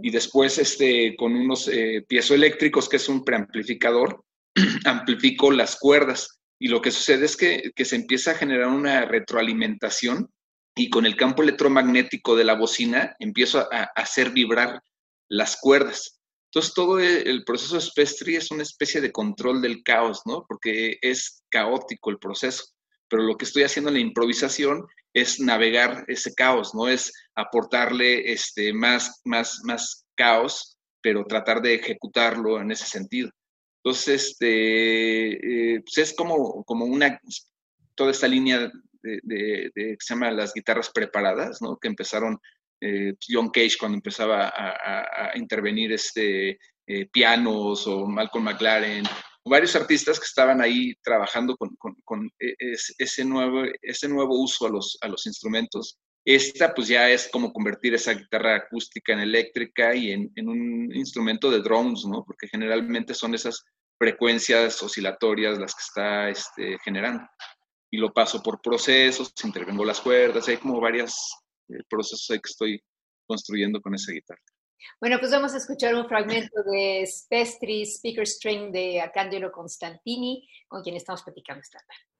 y 0.01 0.11
después 0.11 0.57
este, 0.57 1.15
con 1.17 1.35
unos 1.35 1.67
eh, 1.67 2.05
piezoeléctricos, 2.07 2.89
que 2.89 2.97
es 2.97 3.09
un 3.09 3.23
preamplificador, 3.23 4.23
amplifico 4.85 5.51
las 5.51 5.77
cuerdas 5.77 6.39
y 6.63 6.69
lo 6.69 6.81
que 6.81 6.91
sucede 6.91 7.25
es 7.25 7.35
que, 7.35 7.73
se 7.83 7.95
empieza 7.97 8.31
a 8.31 8.35
generar 8.35 8.69
una 8.69 9.03
retroalimentación 9.03 10.31
y 10.75 10.89
con 10.89 11.05
el 11.05 11.17
campo 11.17 11.43
electromagnético 11.43 12.37
de 12.37 12.45
la 12.45 12.55
bocina 12.55 13.17
empiezo 13.19 13.67
a, 13.69 13.91
hacer 13.95 14.29
vibrar 14.29 14.81
las 15.27 15.57
cuerdas. 15.59 16.21
Entonces 16.53 16.73
todo 16.75 16.99
e, 16.99 17.23
el 17.23 17.43
proceso 17.43 17.75
de 17.75 17.81
Spestri 17.81 18.35
es 18.35 18.51
una 18.51 18.61
especie 18.61 19.01
de 19.01 19.11
control 19.11 19.59
del 19.59 19.81
caos, 19.81 20.21
¿no? 20.25 20.45
Porque 20.47 20.99
es 21.01 21.43
caótico 21.49 22.11
el 22.11 22.19
proceso, 22.19 22.65
pero 23.09 23.23
lo 23.23 23.37
que 23.37 23.45
estoy 23.45 23.63
haciendo 23.63 23.89
en 23.89 23.95
la 23.95 24.01
improvisación 24.01 24.85
es 25.13 25.39
navegar 25.39 26.05
ese 26.07 26.35
caos, 26.35 26.75
¿no? 26.75 26.87
Es 26.87 27.11
aportarle 27.33 28.31
este, 28.31 28.71
más, 28.71 29.21
más, 29.25 29.61
más 29.63 30.05
caos, 30.15 30.77
pero 31.01 31.25
tratar 31.25 31.59
de 31.59 31.73
ejecutarlo 31.73 32.61
en 32.61 32.71
ese 32.71 32.85
sentido. 32.85 33.31
Entonces, 33.83 34.23
este, 34.23 35.73
eh, 35.73 35.81
pues 35.81 35.97
es 35.97 36.15
como, 36.15 36.63
como 36.65 36.85
una, 36.85 37.19
toda 37.95 38.11
esta 38.11 38.27
línea 38.27 38.71
de, 39.01 39.71
que 39.73 39.97
se 39.99 40.13
llama 40.13 40.29
las 40.29 40.53
guitarras 40.53 40.91
preparadas, 40.91 41.63
¿no? 41.63 41.77
Que 41.77 41.87
empezaron 41.87 42.39
eh, 42.83 43.13
John 43.27 43.49
Cage 43.49 43.77
cuando 43.79 43.95
empezaba 43.95 44.51
a, 44.55 45.31
intervenir 45.35 45.93
este, 45.93 46.59
eh, 46.87 47.05
pianos 47.11 47.87
o 47.87 48.05
Malcolm 48.05 48.43
McLaren, 48.43 49.05
varios 49.45 49.75
artistas 49.75 50.19
que 50.19 50.25
estaban 50.25 50.61
ahí 50.61 50.93
trabajando 51.01 51.55
con, 51.55 52.31
e, 52.39 52.55
ese, 52.97 53.23
nuevo, 53.25 53.63
ese 53.81 54.07
nuevo 54.09 54.41
uso 54.41 54.67
a 54.67 54.69
los, 54.69 54.97
a 55.01 55.07
los 55.07 55.25
instrumentos 55.25 55.97
esta 56.25 56.73
pues 56.73 56.87
ya 56.87 57.09
es 57.09 57.27
como 57.31 57.51
convertir 57.51 57.93
esa 57.93 58.13
guitarra 58.13 58.55
acústica 58.55 59.11
en 59.11 59.19
eléctrica 59.19 59.93
y 59.93 60.11
en, 60.11 60.31
un 60.47 60.89
instrumento 60.95 61.51
de 61.51 61.59
drones, 61.59 62.05
¿no? 62.05 62.23
Porque 62.25 62.47
generalmente 62.47 63.13
son 63.13 63.35
esas 63.35 63.65
frecuencias 63.97 64.81
oscilatorias 64.81 65.59
las 65.59 65.75
que 65.75 65.81
está 65.81 66.29
este, 66.29 66.77
generando. 66.83 67.27
Y 67.91 67.97
lo 67.97 68.13
paso 68.13 68.41
por 68.41 68.61
procesos, 68.61 69.33
intervengo 69.43 69.83
las 69.83 69.99
cuerdas, 69.99 70.47
hay 70.47 70.57
como 70.57 70.79
varios 70.79 71.13
eh, 71.69 71.83
procesos 71.89 72.27
que 72.27 72.49
estoy 72.49 72.83
construyendo 73.25 73.81
con 73.81 73.95
esa 73.95 74.11
guitarra. 74.11 74.41
Bueno, 74.99 75.17
pues 75.19 75.31
vamos 75.31 75.53
a 75.53 75.57
escuchar 75.57 75.95
un 75.95 76.07
fragmento 76.07 76.61
de 76.63 77.05
Spestri 77.07 77.83
Speaker 77.85 78.27
String 78.27 78.71
de 78.71 78.99
Arcangelo 79.01 79.51
Constantini, 79.51 80.47
con 80.67 80.83
quien 80.83 80.95
estamos 80.95 81.23
platicando 81.23 81.61
esta 81.61 81.79
tarde. 81.79 82.12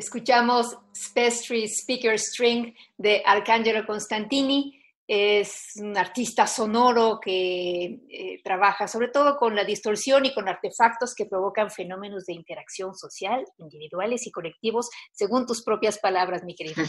Escuchamos 0.00 0.78
Spestri 0.96 1.68
Speaker 1.68 2.18
String 2.18 2.74
de 2.96 3.22
Arcangelo 3.22 3.84
Constantini. 3.84 4.82
Es 5.06 5.72
un 5.76 5.94
artista 5.94 6.46
sonoro 6.46 7.20
que 7.20 8.00
eh, 8.08 8.40
trabaja 8.42 8.88
sobre 8.88 9.08
todo 9.08 9.36
con 9.36 9.54
la 9.54 9.62
distorsión 9.62 10.24
y 10.24 10.32
con 10.32 10.48
artefactos 10.48 11.14
que 11.14 11.26
provocan 11.26 11.70
fenómenos 11.70 12.24
de 12.24 12.32
interacción 12.32 12.94
social, 12.94 13.44
individuales 13.58 14.26
y 14.26 14.30
colectivos, 14.30 14.88
según 15.12 15.44
tus 15.44 15.62
propias 15.62 15.98
palabras, 15.98 16.44
mi 16.44 16.54
querido. 16.54 16.82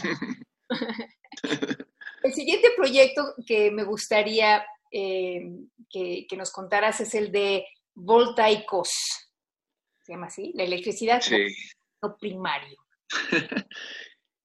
el 2.22 2.32
siguiente 2.32 2.70
proyecto 2.74 3.34
que 3.46 3.70
me 3.70 3.84
gustaría 3.84 4.64
eh, 4.90 5.50
que, 5.90 6.26
nos 6.34 6.50
contaras 6.50 7.02
es 7.02 7.14
el 7.14 7.30
de 7.30 7.66
Voltaicos. 7.94 8.88
¿Se 10.00 10.12
llama 10.14 10.28
así? 10.28 10.52
La 10.54 10.64
electricidad 10.64 11.20
no 12.02 12.16
primario. 12.16 12.81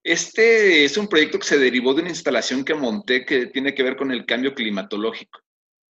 Este 0.03 0.85
es 0.85 0.95
un 0.95 1.09
proyecto 1.09 1.37
que 1.37 1.45
se 1.45 1.57
derivó 1.57 1.93
de 1.93 1.99
una 2.01 2.11
instalación 2.11 2.63
que 2.63 2.73
monté 2.73 3.25
que 3.25 3.47
tiene 3.47 3.75
que 3.75 3.83
ver 3.83 3.97
con 3.97 4.09
el 4.09 4.25
cambio 4.25 4.53
climatológico. 4.53 5.41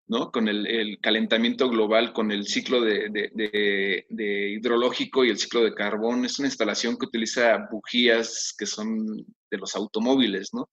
¿no? 0.07 0.31
Con 0.31 0.47
el, 0.47 0.97
calentamiento 1.01 1.69
global, 1.69 2.13
con 2.13 2.31
el 2.31 2.47
ciclo 2.47 2.81
de, 2.81 4.05
hidrológico 4.09 5.25
y 5.25 5.29
el 5.29 5.37
ciclo 5.37 5.63
de 5.63 5.73
carbón. 5.73 6.25
Es 6.25 6.39
una 6.39 6.47
instalación 6.47 6.97
que 6.97 7.05
utiliza 7.05 7.67
bujías 7.69 8.55
que 8.57 8.65
son 8.65 9.05
de 9.05 9.57
los 9.57 9.75
automóviles, 9.75 10.53
¿no? 10.53 10.69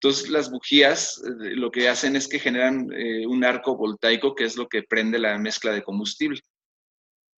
Entonces, 0.00 0.28
las 0.30 0.50
bujías 0.50 1.22
eh, 1.24 1.54
lo 1.54 1.70
que 1.70 1.88
hacen 1.88 2.16
es 2.16 2.26
que 2.26 2.40
generan 2.40 2.92
eh, 2.92 3.24
un 3.24 3.44
arco 3.44 3.76
voltaico, 3.76 4.34
que 4.34 4.44
es 4.44 4.56
lo 4.56 4.68
que 4.68 4.82
prende 4.82 5.18
la 5.18 5.38
mezcla 5.38 5.72
de 5.72 5.82
combustible, 5.82 6.40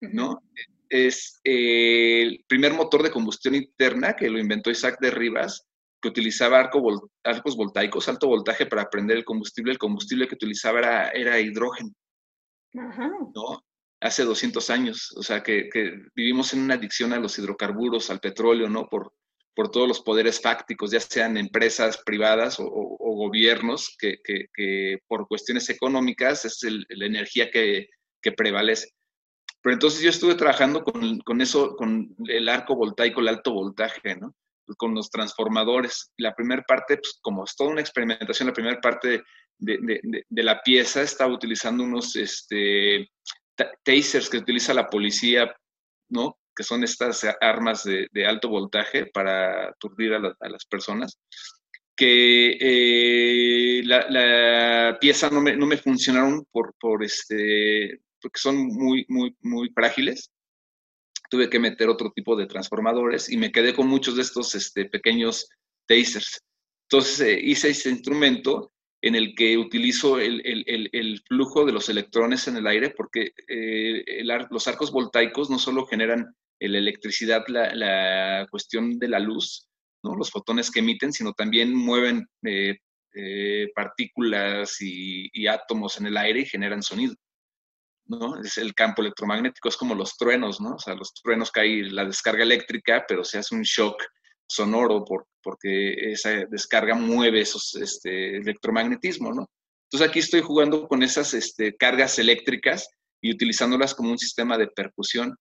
¿no? 0.01 0.40
Es 0.94 1.40
eh, 1.42 2.20
el 2.20 2.44
primer 2.46 2.74
motor 2.74 3.02
de 3.02 3.11
combustión 3.11 3.55
interna 3.55 4.14
que 4.14 4.28
lo 4.28 4.38
inventó 4.38 4.70
Isaac 4.70 4.98
de 5.00 5.11
Rivas, 5.11 5.66
que 6.02 6.09
utilizaba 6.09 6.59
arcos 6.61 7.57
voltaicos, 7.57 8.09
alto 8.11 8.26
voltaje 8.26 8.66
para 8.66 8.90
prender 8.90 9.16
el 9.16 9.24
combustible. 9.24 9.72
El 9.72 9.78
combustible 9.78 10.28
que 10.28 10.35
utilizaba 10.35 10.81
era, 10.81 11.09
era 11.11 11.40
hidrógeno, 11.40 11.92
¿no? 12.74 13.64
Hace 14.02 14.24
200 14.24 14.68
años. 14.68 15.14
O 15.16 15.22
sea, 15.22 15.42
que, 15.42 15.70
vivimos 16.14 16.52
en 16.52 16.61
una 16.61 16.74
adicción 16.74 17.14
a 17.14 17.18
los 17.18 17.38
hidrocarburos, 17.38 18.11
al 18.11 18.20
petróleo, 18.20 18.68
¿no? 18.68 18.87
Por, 18.87 19.14
por 19.55 19.70
todos 19.70 19.88
los 19.88 20.02
poderes 20.02 20.42
fácticos, 20.42 20.90
ya 20.90 21.00
sean 21.00 21.38
empresas 21.38 22.02
privadas 22.05 22.59
o, 22.59 22.66
gobiernos, 22.98 23.96
que, 23.98 24.18
por 25.09 25.26
cuestiones 25.26 25.70
económicas 25.70 26.44
es 26.44 26.61
la 26.90 27.07
energía 27.07 27.50
que, 27.50 27.88
prevalece. 28.37 28.90
Pero 29.62 29.75
entonces 29.75 30.03
yo 30.03 30.11
estuve 30.11 30.35
trabajando 30.35 30.83
con, 30.83 31.40
eso, 31.40 31.77
con 31.77 32.14
el 32.27 32.48
arco 32.48 32.75
voltaico, 32.75 33.20
el 33.20 33.29
alto 33.29 33.53
voltaje, 33.53 34.16
¿no? 34.16 34.35
Con 34.77 34.94
los 34.94 35.09
transformadores. 35.09 36.12
La 36.16 36.35
primera 36.35 36.62
parte, 36.62 36.96
pues 36.96 37.18
como 37.22 37.44
es 37.44 37.55
toda 37.55 37.70
una 37.70 37.81
experimentación, 37.81 38.48
la 38.48 38.55
primera 38.55 38.81
parte 38.81 39.22
de, 39.59 40.25
la 40.31 40.61
pieza 40.62 41.03
estaba 41.03 41.33
utilizando 41.33 41.85
unos 41.85 42.16
este, 42.16 43.09
tasers 43.85 44.29
que 44.29 44.38
utiliza 44.38 44.75
la 44.75 44.88
policía, 44.88 45.55
¿no? 46.09 46.38
que 46.55 46.64
son 46.64 46.85
estas 46.85 47.25
armas 47.40 47.85
de, 47.85 48.27
alto 48.27 48.48
voltaje 48.48 49.07
para 49.07 49.68
aturdir 49.68 50.12
a, 50.14 50.48
las 50.48 50.66
personas, 50.66 51.18
que 51.96 52.59
eh, 52.61 53.83
la, 53.85 54.98
pieza 55.01 55.31
no 55.31 55.40
me, 55.40 55.57
no 55.57 55.66
me 55.66 55.77
funcionaron 55.77 56.44
por, 56.51 56.75
por 56.79 57.03
este, 57.05 58.01
porque 58.22 58.40
son 58.40 58.56
muy, 58.56 59.04
muy, 59.08 59.37
muy 59.40 59.70
frágiles. 59.70 60.30
Tuve 61.30 61.50
que 61.50 61.58
meter 61.58 61.88
otro 61.88 62.12
tipo 62.14 62.37
de 62.37 62.46
transformadores 62.46 63.30
y 63.30 63.37
me 63.37 63.52
quedé 63.52 63.74
con 63.74 63.88
muchos 63.88 64.16
de 64.16 64.22
estos 64.22 64.54
este, 64.54 64.85
pequeños 64.87 65.48
tasers. 65.87 66.40
Entonces 66.88 67.20
eh, 67.20 67.40
hice 67.42 67.70
este 67.70 67.90
instrumento 67.90 68.72
en 69.02 69.16
el 69.16 69.35
que 69.35 69.58
utilizo 69.58 70.20
el, 70.20 70.40
el, 70.44 70.88
el, 70.92 71.20
flujo 71.26 71.64
de 71.64 71.72
los 71.72 71.88
electrones 71.88 72.46
en 72.46 72.56
el 72.56 72.66
aire, 72.68 72.90
porque 72.90 73.32
eh, 73.48 74.22
los 74.50 74.68
arcos 74.68 74.92
voltaicos 74.92 75.50
no 75.50 75.58
solo 75.58 75.87
generan 75.87 76.37
la 76.68 76.78
electricidad, 76.78 77.44
la, 77.48 78.46
cuestión 78.50 78.98
de 78.98 79.08
la 79.08 79.18
luz, 79.18 79.68
¿no? 80.04 80.14
los 80.14 80.30
fotones 80.30 80.70
que 80.70 80.80
emiten, 80.80 81.12
sino 81.12 81.32
también 81.32 81.74
mueven 81.74 82.26
eh, 82.44 82.78
eh, 83.14 83.68
partículas 83.74 84.76
y, 84.80 85.46
átomos 85.46 86.00
en 86.00 86.06
el 86.06 86.16
aire 86.16 86.40
y 86.40 86.46
generan 86.46 86.82
sonido. 86.82 87.14
¿No? 88.18 88.40
Es 88.40 88.59
el 88.59 88.75
campo 88.75 89.03
electromagnético, 89.03 89.68
es 89.68 89.77
como 89.77 89.94
los 89.94 90.16
truenos, 90.16 90.61
¿no? 90.61 90.75
O 90.75 90.79
sea, 90.79 90.94
los 90.94 91.12
truenos 91.14 91.51
hay 91.55 91.83
la 91.90 92.05
descarga 92.05 92.42
eléctrica, 92.42 93.05
pero 93.07 93.25
se 93.25 93.38
hace 93.38 93.55
un 93.55 93.62
shock 93.62 94.03
sonoro 94.46 95.05
por, 95.05 95.27
porque 95.42 96.12
esa 96.12 96.31
descarga 96.48 96.94
mueve 96.94 97.40
esos 97.40 97.75
este, 97.75 98.37
electromagnetismo, 98.37 99.33
¿no? 99.33 99.51
Entonces 99.90 100.09
aquí 100.09 100.20
estoy 100.20 100.40
jugando 100.40 100.87
con 100.88 101.03
esas 101.03 101.35
este, 101.35 101.77
cargas 101.77 102.18
eléctricas 102.18 102.88
y 103.20 103.33
utilizándolas 103.33 103.94
como 103.94 104.11
un 104.11 104.18
sistema 104.18 104.57
de 104.57 104.68
percusión 104.68 105.37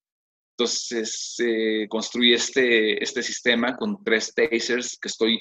entonces 0.62 1.36
eh, 1.40 1.88
construí 1.90 2.34
este, 2.34 3.04
este 3.04 3.24
sistema 3.24 3.76
con 3.78 4.04
tres 4.04 4.32
tasers 4.34 4.98
que 5.02 5.08
estoy 5.08 5.40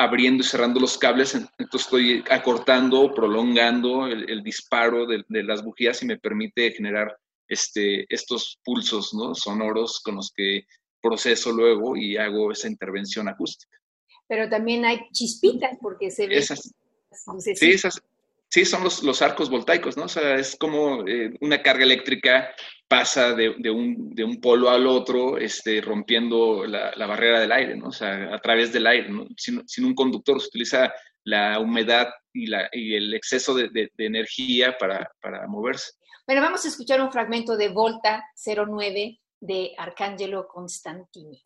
abriendo 0.00 0.42
y 0.42 0.46
cerrando 0.46 0.80
los 0.80 0.96
cables, 0.96 1.34
entonces 1.34 1.82
estoy 1.82 2.24
acortando, 2.30 3.12
prolongando 3.12 4.06
el, 4.06 4.42
disparo 4.42 5.06
de, 5.06 5.24
las 5.28 5.62
bujías 5.62 6.02
y 6.02 6.06
me 6.06 6.18
permite 6.18 6.72
generar 6.72 7.14
este, 7.46 8.06
estos 8.08 8.58
pulsos 8.64 9.12
¿no? 9.12 9.34
sonoros 9.34 10.00
con 10.00 10.16
los 10.16 10.32
que 10.34 10.64
proceso 11.02 11.52
luego 11.52 11.96
y 11.96 12.16
hago 12.16 12.50
esa 12.50 12.68
intervención 12.68 13.28
acústica. 13.28 13.76
Pero 14.26 14.48
también 14.48 14.86
hay 14.86 15.00
chispitas 15.12 15.76
porque 15.82 16.10
se 16.10 16.26
ve... 16.26 16.40
sí, 16.42 17.70
esas, 17.70 18.00
sí, 18.50 18.64
son 18.64 18.84
los, 18.84 19.02
los, 19.02 19.22
arcos 19.22 19.48
voltaicos, 19.48 19.96
¿no? 19.96 20.04
O 20.04 20.08
sea, 20.08 20.34
es 20.34 20.56
como 20.56 21.06
eh, 21.06 21.32
una 21.40 21.62
carga 21.62 21.84
eléctrica 21.84 22.50
pasa 22.88 23.34
de, 23.34 23.48
un, 23.70 24.14
de, 24.14 24.24
un, 24.24 24.40
polo 24.40 24.68
al 24.68 24.86
otro, 24.86 25.38
este, 25.38 25.80
rompiendo 25.80 26.66
la, 26.66 27.06
barrera 27.06 27.40
del 27.40 27.52
aire, 27.52 27.76
¿no? 27.76 27.88
O 27.88 27.92
sea, 27.92 28.34
a 28.34 28.38
través 28.40 28.72
del 28.72 28.86
aire, 28.86 29.08
¿no? 29.08 29.26
Sin, 29.36 29.84
un 29.84 29.94
conductor 29.94 30.40
se 30.40 30.48
utiliza 30.48 30.92
la 31.24 31.60
humedad 31.60 32.08
y, 32.32 32.46
la, 32.46 32.68
y 32.72 32.94
el 32.94 33.14
exceso 33.14 33.54
de, 33.54 33.68
de 33.70 33.90
energía 33.98 34.76
para, 34.76 35.08
para, 35.20 35.46
moverse. 35.46 35.92
Bueno, 36.26 36.42
vamos 36.42 36.64
a 36.64 36.68
escuchar 36.68 37.00
un 37.00 37.12
fragmento 37.12 37.56
de 37.56 37.68
Volta 37.68 38.24
09 38.44 39.20
de 39.40 39.72
Arcangelo 39.78 40.48
Constantini. 40.48 41.44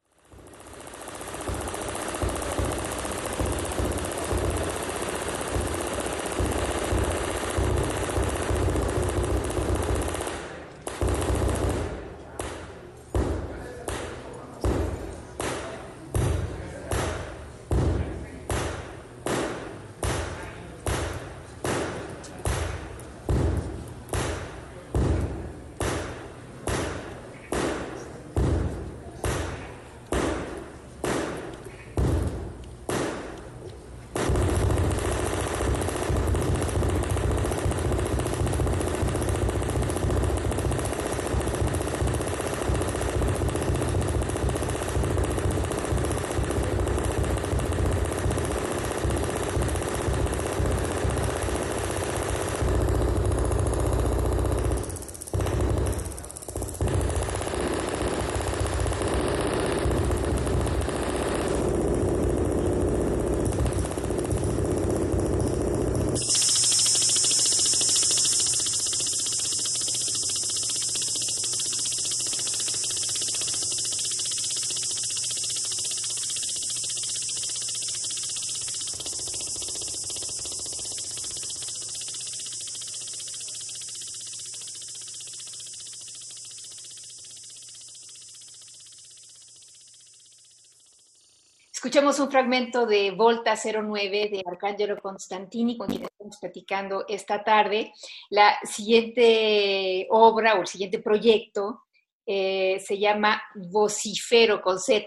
Escuchemos 91.84 92.18
un 92.18 92.30
fragmento 92.30 92.86
de 92.86 93.10
Volta 93.10 93.56
09 93.56 94.30
de 94.32 94.42
Arcangelo 94.46 94.96
Constantini, 94.96 95.76
con 95.76 95.86
quien 95.86 96.04
estamos 96.04 96.38
platicando 96.38 97.04
esta 97.06 97.44
tarde. 97.44 97.92
La 98.30 98.58
siguiente 98.62 100.06
obra 100.08 100.54
o 100.54 100.62
el 100.62 100.66
siguiente 100.66 101.00
proyecto 101.00 101.82
eh, 102.24 102.80
se 102.82 102.98
llama 102.98 103.42
Vocifero 103.54 104.62
con 104.62 104.80
Z. 104.80 105.06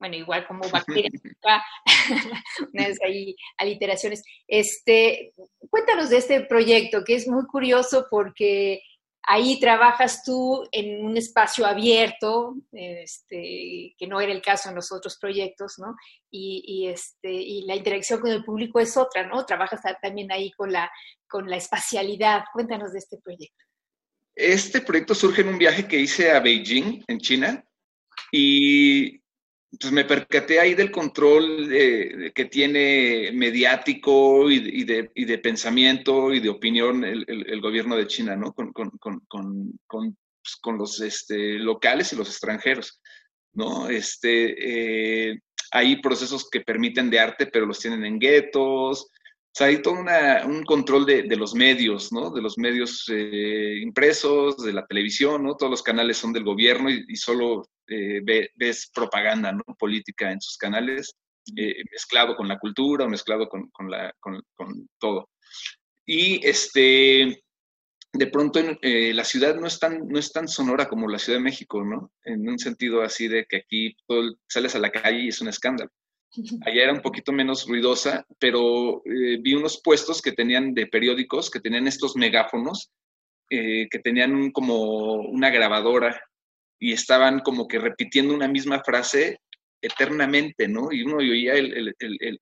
Bueno, 0.00 0.16
igual 0.16 0.48
como 0.48 0.68
bacteria, 0.72 1.10
unas 2.74 3.00
ahí 3.06 3.36
aliteraciones. 3.56 4.24
Este, 4.48 5.32
cuéntanos 5.70 6.10
de 6.10 6.16
este 6.16 6.40
proyecto, 6.40 7.04
que 7.04 7.14
es 7.14 7.28
muy 7.28 7.46
curioso 7.46 8.08
porque 8.10 8.82
Ahí 9.22 9.60
trabajas 9.60 10.22
tú 10.24 10.66
en 10.72 11.04
un 11.04 11.16
espacio 11.16 11.66
abierto, 11.66 12.54
este, 12.72 13.94
que 13.98 14.06
no 14.06 14.20
era 14.20 14.32
el 14.32 14.42
caso 14.42 14.68
en 14.68 14.74
los 14.74 14.90
otros 14.92 15.18
proyectos, 15.18 15.74
¿no? 15.78 15.94
Y, 16.30 16.86
este, 16.88 17.30
y 17.30 17.62
la 17.62 17.76
interacción 17.76 18.20
con 18.20 18.30
el 18.30 18.44
público 18.44 18.80
es 18.80 18.96
otra, 18.96 19.26
¿no? 19.26 19.44
Trabajas 19.44 19.80
también 20.00 20.32
ahí 20.32 20.50
con 20.52 20.72
la, 20.72 20.90
con 21.28 21.48
la 21.48 21.56
espacialidad. 21.56 22.44
Cuéntanos 22.52 22.92
de 22.92 22.98
este 22.98 23.18
proyecto. 23.18 23.64
Este 24.34 24.80
proyecto 24.80 25.14
surge 25.14 25.42
en 25.42 25.48
un 25.48 25.58
viaje 25.58 25.86
que 25.86 26.00
hice 26.00 26.30
a 26.30 26.40
Beijing, 26.40 27.04
en 27.06 27.18
China, 27.18 27.64
y 28.32 29.20
pues 29.78 29.92
me 29.92 30.04
percaté 30.04 30.58
ahí 30.58 30.74
del 30.74 30.90
control 30.90 31.68
que 31.68 32.44
tiene 32.50 33.30
mediático 33.32 34.50
y 34.50 34.84
de, 34.84 35.10
y, 35.14 35.24
de, 35.24 35.38
pensamiento 35.38 36.34
y 36.34 36.40
de 36.40 36.48
opinión 36.48 37.04
el, 37.04 37.60
gobierno 37.60 37.96
de 37.96 38.06
China, 38.06 38.34
¿no? 38.34 38.52
Con, 38.52 38.72
con, 38.72 38.90
con, 38.98 39.22
con 39.86 40.16
pues, 40.42 40.78
los 40.78 41.00
este, 41.00 41.58
locales 41.58 42.12
y 42.12 42.16
los 42.16 42.28
extranjeros, 42.28 43.00
¿no? 43.52 43.88
Este, 43.88 45.30
eh, 45.30 45.38
hay 45.70 46.00
procesos 46.00 46.48
que 46.50 46.62
permiten 46.62 47.08
de 47.10 47.20
arte, 47.20 47.46
pero 47.46 47.66
los 47.66 47.78
tienen 47.78 48.04
en 48.04 48.18
guetos, 48.18 49.10
o 49.52 49.52
sea, 49.52 49.66
hay 49.66 49.82
todo 49.82 49.94
un 49.94 50.62
control 50.64 51.06
de, 51.06 51.36
los 51.36 51.54
medios, 51.54 52.12
¿no? 52.12 52.30
De 52.30 52.40
los 52.40 52.56
medios 52.56 53.04
eh, 53.12 53.80
impresos, 53.82 54.58
de 54.58 54.72
la 54.72 54.86
televisión, 54.86 55.42
¿no? 55.42 55.56
Todos 55.56 55.70
los 55.70 55.82
canales 55.82 56.18
son 56.18 56.32
del 56.32 56.44
gobierno 56.44 56.88
y, 56.88 57.16
solo 57.16 57.68
eh, 57.90 58.50
ves 58.54 58.90
propaganda, 58.94 59.52
¿no? 59.52 59.62
Política 59.78 60.30
en 60.30 60.40
sus 60.40 60.56
canales, 60.56 61.14
eh, 61.56 61.82
mezclado 61.90 62.36
con 62.36 62.48
la 62.48 62.58
cultura, 62.58 63.08
mezclado 63.08 63.48
con, 63.48 63.70
la, 63.90 64.14
con, 64.20 64.42
todo. 64.98 65.28
Y 66.06 66.46
este, 66.46 67.42
de 68.12 68.26
pronto 68.28 68.60
la 68.82 69.24
ciudad 69.24 69.56
no 69.56 69.66
es, 69.66 69.78
tan, 69.78 70.08
no 70.08 70.18
es 70.18 70.32
tan 70.32 70.48
sonora 70.48 70.88
como 70.88 71.08
la 71.08 71.18
Ciudad 71.18 71.38
de 71.38 71.44
México, 71.44 71.84
¿no? 71.84 72.12
En 72.24 72.48
un 72.48 72.58
sentido 72.58 73.02
así 73.02 73.28
de 73.28 73.44
que 73.44 73.58
aquí 73.58 73.96
sales 74.48 74.74
a 74.74 74.78
la 74.80 74.90
calle 74.90 75.24
y 75.24 75.28
es 75.28 75.40
un 75.40 75.48
escándalo. 75.48 75.90
Allá 76.66 76.84
era 76.84 76.92
un 76.92 77.02
poquito 77.02 77.32
menos 77.32 77.66
ruidosa, 77.66 78.24
pero 78.38 79.02
eh, 79.04 79.38
vi 79.40 79.54
unos 79.54 79.80
puestos 79.82 80.22
que 80.22 80.32
tenían 80.32 80.74
de 80.74 80.86
periódicos, 80.86 81.50
que 81.50 81.60
tenían 81.60 81.86
estos 81.86 82.16
megáfonos, 82.16 82.90
eh, 83.50 83.88
que 83.90 83.98
tenían 83.98 84.52
como 84.52 85.14
una 85.14 85.50
grabadora 85.50 86.20
y 86.80 86.92
estaban 86.92 87.40
como 87.40 87.68
que 87.68 87.78
repitiendo 87.78 88.34
una 88.34 88.48
misma 88.48 88.82
frase 88.82 89.38
eternamente, 89.82 90.66
¿no? 90.66 90.90
Y 90.90 91.02
uno 91.02 91.18
oía 91.18 91.54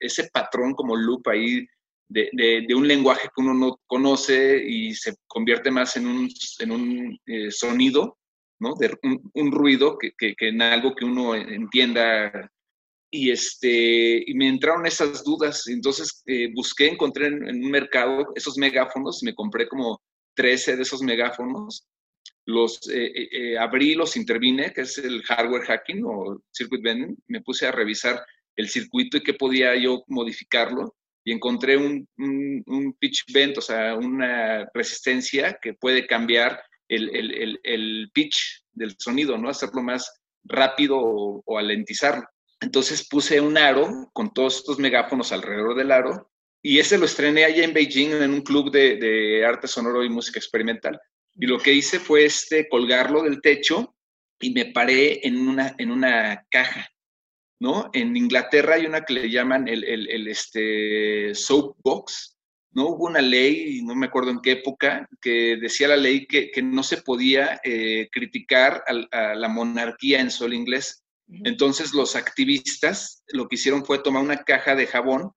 ese 0.01 0.29
patrón 0.33 0.75
como 0.75 0.97
loop 0.97 1.29
ahí 1.29 1.67
de, 2.09 2.75
un 2.75 2.89
lenguaje 2.89 3.29
que 3.29 3.43
uno 3.43 3.53
no 3.55 3.81
conoce 3.87 4.63
y 4.65 4.95
se 4.95 5.15
convierte 5.27 5.71
más 5.71 5.97
en 5.97 6.07
un, 6.07 6.29
en 6.61 6.71
un 6.71 7.19
eh, 7.27 7.51
sonido, 7.51 8.17
¿no? 8.61 8.75
De 8.75 8.97
un, 9.35 9.53
ruido 9.53 9.99
que, 9.99 10.13
que, 10.17 10.35
en 10.41 10.63
algo 10.63 10.95
que 10.95 11.05
uno 11.05 11.35
entienda 11.35 12.51
y, 13.11 13.31
este, 13.31 14.25
y 14.27 14.35
me 14.35 14.49
entraron 14.49 14.87
esas 14.87 15.25
dudas. 15.25 15.67
Entonces 15.69 16.23
eh, 16.27 16.51
busqué, 16.55 16.89
encontré 16.89 17.27
en, 17.27 17.65
un 17.65 17.71
mercado 17.71 18.33
esos 18.35 18.57
megáfonos, 18.57 19.23
me 19.23 19.35
compré 19.35 19.69
como 19.69 20.01
13 20.35 20.77
de 20.77 20.83
esos 20.83 21.03
megáfonos, 21.03 21.85
los 22.49 22.81
eh, 22.89 23.29
eh, 23.31 23.59
abrí, 23.59 23.95
los 23.95 24.17
intervine, 24.17 24.73
que 24.73 24.83
es 24.83 24.99
el 24.99 25.23
hardware 25.23 25.67
hacking 25.67 26.03
o 26.05 26.43
circuit 26.51 26.83
bending, 26.83 27.17
me 27.27 27.43
puse 27.43 27.67
a 27.67 27.73
revisar 27.73 28.25
el 28.57 28.69
circuito 28.69 29.19
y 29.19 29.23
qué 29.23 29.35
podía 29.35 29.77
yo 29.77 30.03
modificarlo 30.09 30.97
y 31.25 31.33
encontré 31.33 31.77
un, 31.77 32.09
pitch 32.99 33.33
bend, 33.33 33.59
o 33.59 33.61
sea, 33.61 33.95
una 33.95 34.67
resistencia 34.73 35.59
que 35.61 35.75
puede 35.75 36.07
cambiar 36.07 36.63
el, 36.89 38.11
pitch 38.15 38.65
del 38.73 38.97
sonido, 38.99 39.37
¿no? 39.37 39.51
Hacerlo 39.51 39.83
más 39.83 40.11
rápido 40.45 40.97
o, 40.99 41.43
o 41.45 41.59
alentizarlo. 41.59 42.25
Entonces 42.61 43.07
puse 43.07 43.41
un 43.43 43.59
aro 43.59 44.11
con 44.15 44.33
todos 44.33 44.57
estos 44.57 44.79
megáfonos 44.79 45.33
alrededor 45.33 45.77
del 45.77 45.93
aro 45.93 46.31
y 46.63 46.79
ese 46.79 46.99
lo 46.99 47.05
estrené 47.05 47.45
allá 47.45 47.65
en 47.65 47.73
Beijing 47.73 48.13
en 48.23 48.33
un 48.33 48.41
club 48.41 48.71
de, 48.71 49.45
arte 49.47 49.69
sonoro 49.69 50.05
y 50.05 50.09
música 50.09 50.39
experimental. 50.39 50.99
Y 51.39 51.47
lo 51.47 51.59
que 51.59 51.73
hice 51.73 52.01
fue 52.01 52.25
este, 52.25 52.69
colgarlo 52.69 53.23
del 53.23 53.41
techo 53.41 53.95
y 54.41 54.51
me 54.51 54.67
paré 54.67 55.27
en 55.27 55.49
una, 55.49 55.75
en 55.79 55.91
una 55.91 56.45
caja, 56.51 56.89
¿no? 57.61 57.91
En 57.93 58.17
Inglaterra 58.17 58.75
hay 58.75 58.87
una 58.87 59.05
que 59.05 59.15
le 59.15 59.31
llaman 59.31 59.69
el, 59.69 59.85
el, 59.85 60.29
este, 60.29 61.35
soapbox, 61.35 62.37
¿no? 62.73 62.89
Hubo 62.89 63.07
una 63.07 63.21
ley, 63.21 63.83
no 63.83 63.95
me 63.95 64.07
acuerdo 64.07 64.31
en 64.31 64.41
qué 64.41 64.53
época, 64.53 65.09
que 65.21 65.57
decía 65.61 65.89
la 65.89 65.97
ley 65.97 66.27
que, 66.27 66.51
no 66.63 66.83
se 66.83 66.99
podía 66.99 67.61
eh, 67.65 68.09
criticar 68.11 68.83
a, 69.13 69.35
la 69.35 69.49
monarquía 69.49 70.21
en 70.21 70.31
solo 70.31 70.55
inglés. 70.55 71.05
Entonces 71.45 71.93
los 71.93 72.17
activistas 72.17 73.23
lo 73.29 73.49
que 73.49 73.57
hicieron 73.57 73.85
fue 73.85 73.99
tomar 73.99 74.23
una 74.23 74.45
caja 74.45 74.75
de 74.75 74.87
jabón, 74.87 75.33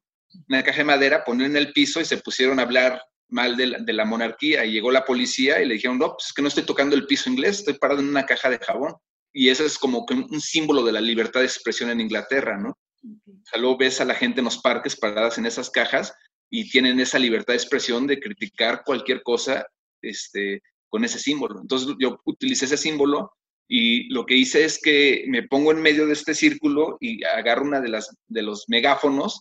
una 0.48 0.64
caja 0.64 0.80
de 0.80 0.84
madera, 0.86 1.26
poner 1.26 1.48
en 1.48 1.58
el 1.58 1.74
piso 1.74 2.00
y 2.00 2.06
se 2.06 2.18
pusieron 2.18 2.60
a 2.60 2.64
hablar 2.64 3.02
mal 3.32 3.58
de 3.58 3.94
la, 3.94 4.06
monarquía. 4.06 4.66
Y 4.66 4.74
llegó 4.74 4.92
la 4.92 5.06
policía 5.06 5.62
y 5.62 5.66
le 5.66 5.76
dijeron, 5.76 5.98
no, 5.98 6.14
pues 6.14 6.28
es 6.28 6.34
que 6.34 6.42
no 6.42 6.48
estoy 6.48 6.64
tocando 6.64 6.96
el 6.96 7.08
piso 7.08 7.30
inglés, 7.30 7.60
estoy 7.60 7.76
parado 7.76 8.02
en 8.02 8.10
una 8.10 8.26
caja 8.26 8.50
de 8.50 8.60
jabón. 8.60 8.94
Y 9.34 9.50
eso 9.50 9.66
es 9.66 9.78
como 9.78 10.06
que 10.06 10.14
un 10.14 10.42
símbolo 10.42 10.84
de 10.84 10.92
la 10.92 11.02
libertad 11.02 11.40
de 11.40 11.46
expresión 11.46 11.90
en 11.90 12.02
Inglaterra, 12.02 12.58
¿no? 12.58 12.78
O 13.04 13.46
sea, 13.46 13.60
luego 13.60 13.78
ves 13.78 14.02
a 14.02 14.06
la 14.06 14.14
gente 14.14 14.42
en 14.42 14.46
los 14.46 14.60
parques 14.60 14.96
paradas 14.96 15.38
en 15.38 15.46
esas 15.46 15.70
cajas 15.70 16.14
y 16.50 16.70
tienen 16.70 17.00
esa 17.00 17.18
libertad 17.18 17.54
de 17.54 17.58
expresión 17.58 18.06
de 18.06 18.20
criticar 18.20 18.84
cualquier 18.86 19.24
cosa 19.24 19.66
este, 20.02 20.62
con 20.90 21.06
ese 21.06 21.18
símbolo. 21.18 21.62
Entonces 21.62 21.96
yo 22.00 22.20
utilicé 22.26 22.66
ese 22.66 22.78
símbolo 22.78 23.32
y 23.68 24.12
lo 24.14 24.26
que 24.26 24.36
hice 24.36 24.66
es 24.66 24.80
que 24.82 25.24
me 25.28 25.44
pongo 25.44 25.72
en 25.72 25.82
medio 25.82 26.06
de 26.06 26.14
este 26.14 26.36
círculo 26.36 26.98
y 27.00 27.24
agarro 27.24 27.64
una 27.64 27.80
de, 27.80 27.88
las, 27.88 28.14
de 28.28 28.42
los 28.42 28.66
megáfonos 28.68 29.40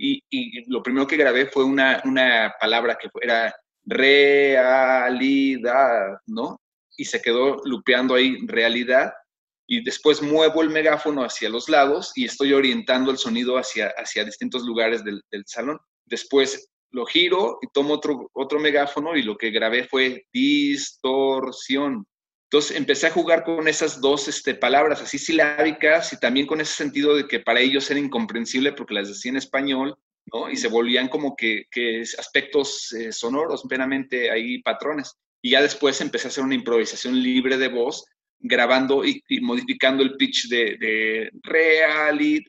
y, 0.00 0.70
lo 0.70 0.82
primero 0.82 1.06
que 1.06 1.16
grabé 1.16 1.46
fue 1.46 1.64
una, 1.64 2.00
una 2.04 2.54
palabra 2.58 2.96
que 2.96 3.08
era 3.20 3.54
realidad, 3.84 5.28
¿no? 6.26 6.60
Y 6.96 7.04
se 7.04 7.20
quedó 7.20 7.60
lupeando 7.64 8.14
ahí 8.14 8.38
realidad 8.46 9.12
y 9.66 9.82
después 9.84 10.22
muevo 10.22 10.62
el 10.62 10.70
megáfono 10.70 11.22
hacia 11.22 11.48
los 11.48 11.68
lados 11.68 12.12
y 12.16 12.24
estoy 12.24 12.52
orientando 12.52 13.10
el 13.10 13.18
sonido 13.18 13.56
hacia, 13.56 13.92
hacia 13.96 14.24
distintos 14.24 14.62
lugares 14.64 15.04
del, 15.04 15.22
del 15.30 15.44
salón. 15.46 15.78
Después 16.06 16.70
lo 16.90 17.06
giro 17.06 17.58
y 17.62 17.68
tomo 17.72 17.94
otro, 17.94 18.30
otro 18.32 18.58
megáfono 18.58 19.16
y 19.16 19.22
lo 19.22 19.36
que 19.36 19.50
grabé 19.50 19.84
fue 19.84 20.26
distorsión. 20.32 22.04
Entonces 22.50 22.76
empecé 22.76 23.06
a 23.06 23.12
jugar 23.12 23.44
con 23.44 23.68
esas 23.68 24.00
dos 24.00 24.26
este, 24.26 24.56
palabras 24.56 25.00
así 25.00 25.18
silábicas 25.18 26.12
y 26.12 26.18
también 26.18 26.48
con 26.48 26.60
ese 26.60 26.72
sentido 26.72 27.14
de 27.14 27.28
que 27.28 27.38
para 27.38 27.60
ellos 27.60 27.88
era 27.88 28.00
incomprensible 28.00 28.72
porque 28.72 28.94
las 28.94 29.06
decía 29.06 29.30
en 29.30 29.36
español. 29.36 29.96
Y 30.50 30.56
se 30.56 30.66
volvían 30.66 31.08
como 31.08 31.36
que, 31.36 31.66
aspectos 32.18 32.92
eh, 32.92 33.12
sonoros, 33.12 33.62
plenamente 33.68 34.32
ahí 34.32 34.60
patrones. 34.62 35.16
Y 35.40 35.50
ya 35.50 35.62
después 35.62 36.00
empecé 36.00 36.26
a 36.26 36.30
hacer 36.30 36.42
una 36.42 36.56
improvisación 36.56 37.20
libre 37.20 37.56
de 37.56 37.68
voz, 37.68 38.04
grabando 38.40 39.04
y, 39.04 39.22
modificando 39.40 40.02
el 40.02 40.16
pitch 40.16 40.48
de, 40.48 40.76
de 40.78 41.30
realidad, 41.42 42.46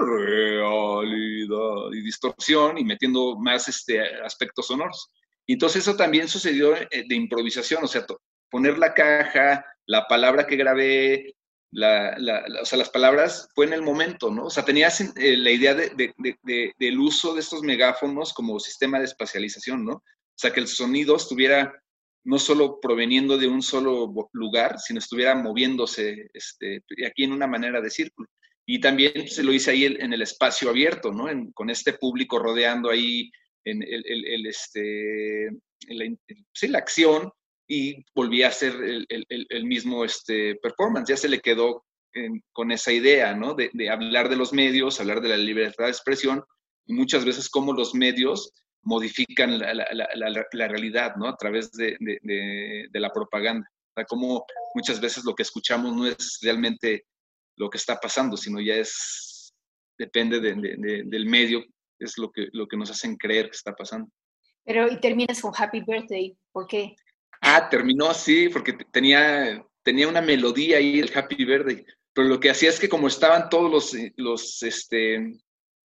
realidad 0.00 1.92
y 1.92 2.02
distorsión 2.02 2.76
y 2.76 2.84
metiendo 2.84 3.36
más 3.38 3.68
este, 3.68 4.00
aspectos 4.00 4.66
sonoros. 4.66 5.10
Entonces 5.46 5.82
eso 5.82 5.96
también 5.96 6.28
sucedió 6.28 6.76
eh, 6.76 7.04
de 7.08 7.14
improvisación, 7.14 7.84
o 7.84 7.88
sea, 7.88 8.04
poner 8.52 8.78
la 8.78 8.92
caja, 8.94 9.64
la 9.86 10.06
palabra 10.06 10.46
que 10.46 10.56
grabé, 10.56 11.34
la, 11.72 12.14
o 12.60 12.66
sea, 12.66 12.78
las 12.78 12.90
palabras 12.90 13.48
fue 13.54 13.64
en 13.64 13.72
el 13.72 13.80
momento, 13.80 14.30
¿no? 14.30 14.44
O 14.44 14.50
sea, 14.50 14.62
tenías 14.64 15.00
eh, 15.00 15.36
la 15.38 15.50
idea 15.50 15.74
de, 15.74 16.14
del 16.78 17.00
uso 17.00 17.34
de 17.34 17.40
estos 17.40 17.62
megáfonos 17.62 18.34
como 18.34 18.60
sistema 18.60 18.98
de 18.98 19.06
espacialización, 19.06 19.86
¿no? 19.86 19.94
O 19.94 20.36
sea, 20.36 20.52
que 20.52 20.60
el 20.60 20.68
sonido 20.68 21.16
estuviera 21.16 21.74
no 22.24 22.38
solo 22.38 22.78
proveniendo 22.80 23.38
de 23.38 23.48
un 23.48 23.62
solo 23.62 24.12
lugar, 24.32 24.78
sino 24.78 24.98
estuviera 24.98 25.34
moviéndose 25.34 26.30
este, 26.34 26.84
aquí 27.06 27.24
en 27.24 27.32
una 27.32 27.46
manera 27.46 27.80
de 27.80 27.90
círculo. 27.90 28.28
Y 28.66 28.80
también 28.80 29.26
se 29.28 29.42
lo 29.42 29.52
hice 29.52 29.72
ahí 29.72 29.86
en 29.86 30.12
el 30.12 30.22
espacio 30.22 30.70
abierto, 30.70 31.10
¿no? 31.10 31.26
con 31.52 31.68
este 31.68 31.94
público 31.94 32.38
rodeando 32.38 32.90
ahí 32.90 33.28
en 33.64 33.82
el, 33.82 34.46
este, 34.46 35.48
sí, 36.52 36.68
la 36.68 36.78
acción 36.78 37.32
y 37.74 38.04
volví 38.14 38.42
a 38.42 38.48
hacer 38.48 38.74
el, 39.08 39.64
mismo 39.64 40.04
este, 40.04 40.56
performance. 40.56 41.08
Ya 41.08 41.16
se 41.16 41.30
le 41.30 41.40
quedó 41.40 41.86
con 42.52 42.70
esa 42.70 42.92
idea, 42.92 43.34
¿no? 43.34 43.54
De, 43.54 43.70
hablar 43.88 44.28
de 44.28 44.36
los 44.36 44.52
medios, 44.52 45.00
hablar 45.00 45.22
de 45.22 45.30
la 45.30 45.38
libertad 45.38 45.84
de 45.84 45.90
expresión 45.90 46.44
y 46.84 46.92
muchas 46.92 47.24
veces 47.24 47.48
cómo 47.48 47.72
los 47.72 47.94
medios 47.94 48.52
modifican 48.82 49.58
la, 49.58 50.68
realidad, 50.68 51.16
¿no? 51.16 51.26
A 51.28 51.36
través 51.36 51.72
de, 51.72 51.96
la 52.92 53.10
propaganda. 53.10 53.66
O 53.72 53.94
sea, 53.94 54.04
cómo 54.04 54.44
muchas 54.74 55.00
veces 55.00 55.24
lo 55.24 55.34
que 55.34 55.44
escuchamos 55.44 55.96
no 55.96 56.06
es 56.06 56.40
realmente 56.42 57.06
lo 57.56 57.70
que 57.70 57.78
está 57.78 57.96
pasando, 57.96 58.36
sino 58.36 58.60
ya 58.60 58.74
es, 58.74 59.54
depende 59.96 60.40
del 60.40 61.24
medio, 61.24 61.64
es 61.98 62.18
lo 62.18 62.30
que, 62.30 62.48
lo 62.52 62.68
que 62.68 62.76
nos 62.76 62.90
hacen 62.90 63.16
creer 63.16 63.46
que 63.46 63.56
está 63.56 63.72
pasando. 63.72 64.10
Pero, 64.64 64.92
y 64.92 65.00
terminas 65.00 65.40
con 65.40 65.52
Happy 65.56 65.80
Birthday, 65.80 66.36
¿por 66.52 66.66
qué? 66.66 66.94
Ah, 67.42 67.68
terminó, 67.68 68.14
sí, 68.14 68.48
porque 68.48 68.72
tenía, 68.72 69.66
tenía 69.82 70.06
una 70.06 70.20
melodía 70.22 70.78
ahí, 70.78 71.00
el 71.00 71.10
Happy 71.14 71.44
Verde. 71.44 71.84
Pero 72.14 72.28
lo 72.28 72.38
que 72.38 72.50
hacía 72.50 72.70
es 72.70 72.78
que 72.78 72.88
como 72.88 73.08
estaban 73.08 73.50
todos 73.50 73.70
los, 73.70 73.96
los, 74.16 74.62
este, 74.62 75.40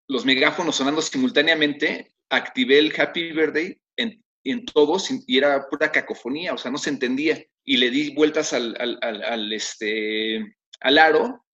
los 0.08 0.26
megáfonos 0.26 0.76
sonando 0.76 1.02
simultáneamente, 1.02 2.12
activé 2.30 2.80
el 2.80 3.00
Happy 3.00 3.32
Birthday 3.34 3.78
en, 3.98 4.24
en 4.44 4.66
todos 4.66 5.10
y 5.28 5.38
era 5.38 5.68
pura 5.70 5.92
cacofonía, 5.92 6.54
o 6.54 6.58
sea, 6.58 6.72
no 6.72 6.80
se 6.80 6.90
entendía. 6.90 7.42
Y 7.64 7.78
le 7.78 7.92
di 7.92 8.16
vueltas 8.16 8.52
al, 8.54 8.76
al, 8.80 9.00
al, 9.24 9.54
este, 9.54 10.58
al 10.80 10.98
aro 10.98 11.46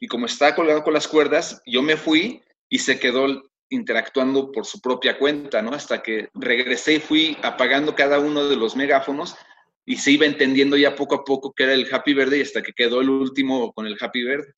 y 0.00 0.06
como 0.06 0.26
estaba 0.26 0.54
colgado 0.54 0.84
con 0.84 0.92
las 0.92 1.08
cuerdas, 1.08 1.62
yo 1.64 1.82
me 1.82 1.96
fui 1.96 2.42
y 2.68 2.78
se 2.78 2.98
quedó 2.98 3.50
interactuando 3.68 4.52
por 4.52 4.66
su 4.66 4.80
propia 4.80 5.18
cuenta, 5.18 5.62
¿no? 5.62 5.72
Hasta 5.72 6.02
que 6.02 6.28
regresé 6.34 6.94
y 6.94 7.00
fui 7.00 7.36
apagando 7.42 7.94
cada 7.94 8.18
uno 8.18 8.48
de 8.48 8.56
los 8.56 8.76
megáfonos 8.76 9.36
y 9.84 9.96
se 9.96 10.12
iba 10.12 10.26
entendiendo 10.26 10.76
ya 10.76 10.94
poco 10.94 11.14
a 11.14 11.24
poco 11.24 11.52
que 11.52 11.64
era 11.64 11.72
el 11.72 11.92
Happy 11.92 12.14
Verde 12.14 12.38
y 12.38 12.42
hasta 12.42 12.62
que 12.62 12.72
quedó 12.72 13.00
el 13.00 13.08
último 13.08 13.72
con 13.72 13.86
el 13.86 13.96
Happy 14.00 14.24
Verde. 14.24 14.52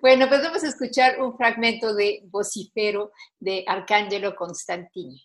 Bueno, 0.00 0.28
pues 0.28 0.42
vamos 0.42 0.64
a 0.64 0.68
escuchar 0.68 1.20
un 1.20 1.36
fragmento 1.36 1.94
de 1.94 2.22
vocifero 2.24 3.12
de 3.38 3.64
Arcángelo 3.66 4.34
Constantini. 4.34 5.22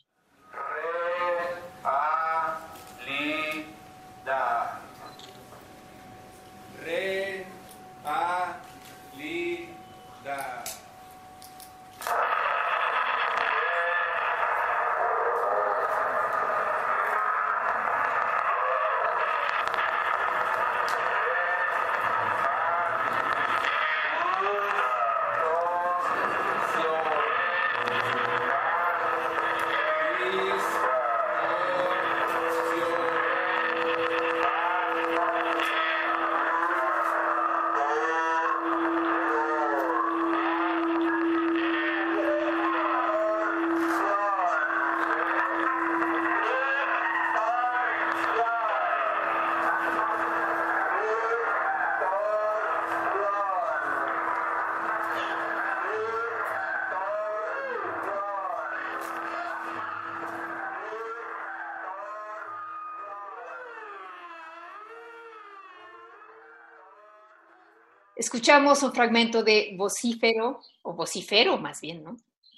Escuchamos 68.24 68.82
un 68.84 68.94
fragmento 68.94 69.44
de 69.44 69.74
vocífero, 69.76 70.62
o 70.82 70.94
vocifero 70.94 71.58
más 71.58 71.82
bien, 71.82 72.02
¿no? 72.06 72.16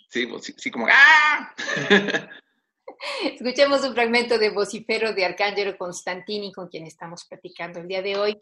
Sí, 0.10 0.28
sí 0.58 0.69
como 0.69 0.86
¡ah! 0.88 1.56
Escuchemos 3.23 3.84
un 3.84 3.95
fragmento 3.95 4.38
de 4.38 4.51
vocifero 4.51 5.12
de 5.13 5.25
Arcángelo 5.25 5.75
Constantini, 5.75 6.54
con 6.54 6.67
quien 6.67 6.86
estamos 6.86 7.25
platicando 7.25 7.80
el 7.80 7.88
día 7.88 8.04
de 8.04 8.15
hoy. 8.15 8.38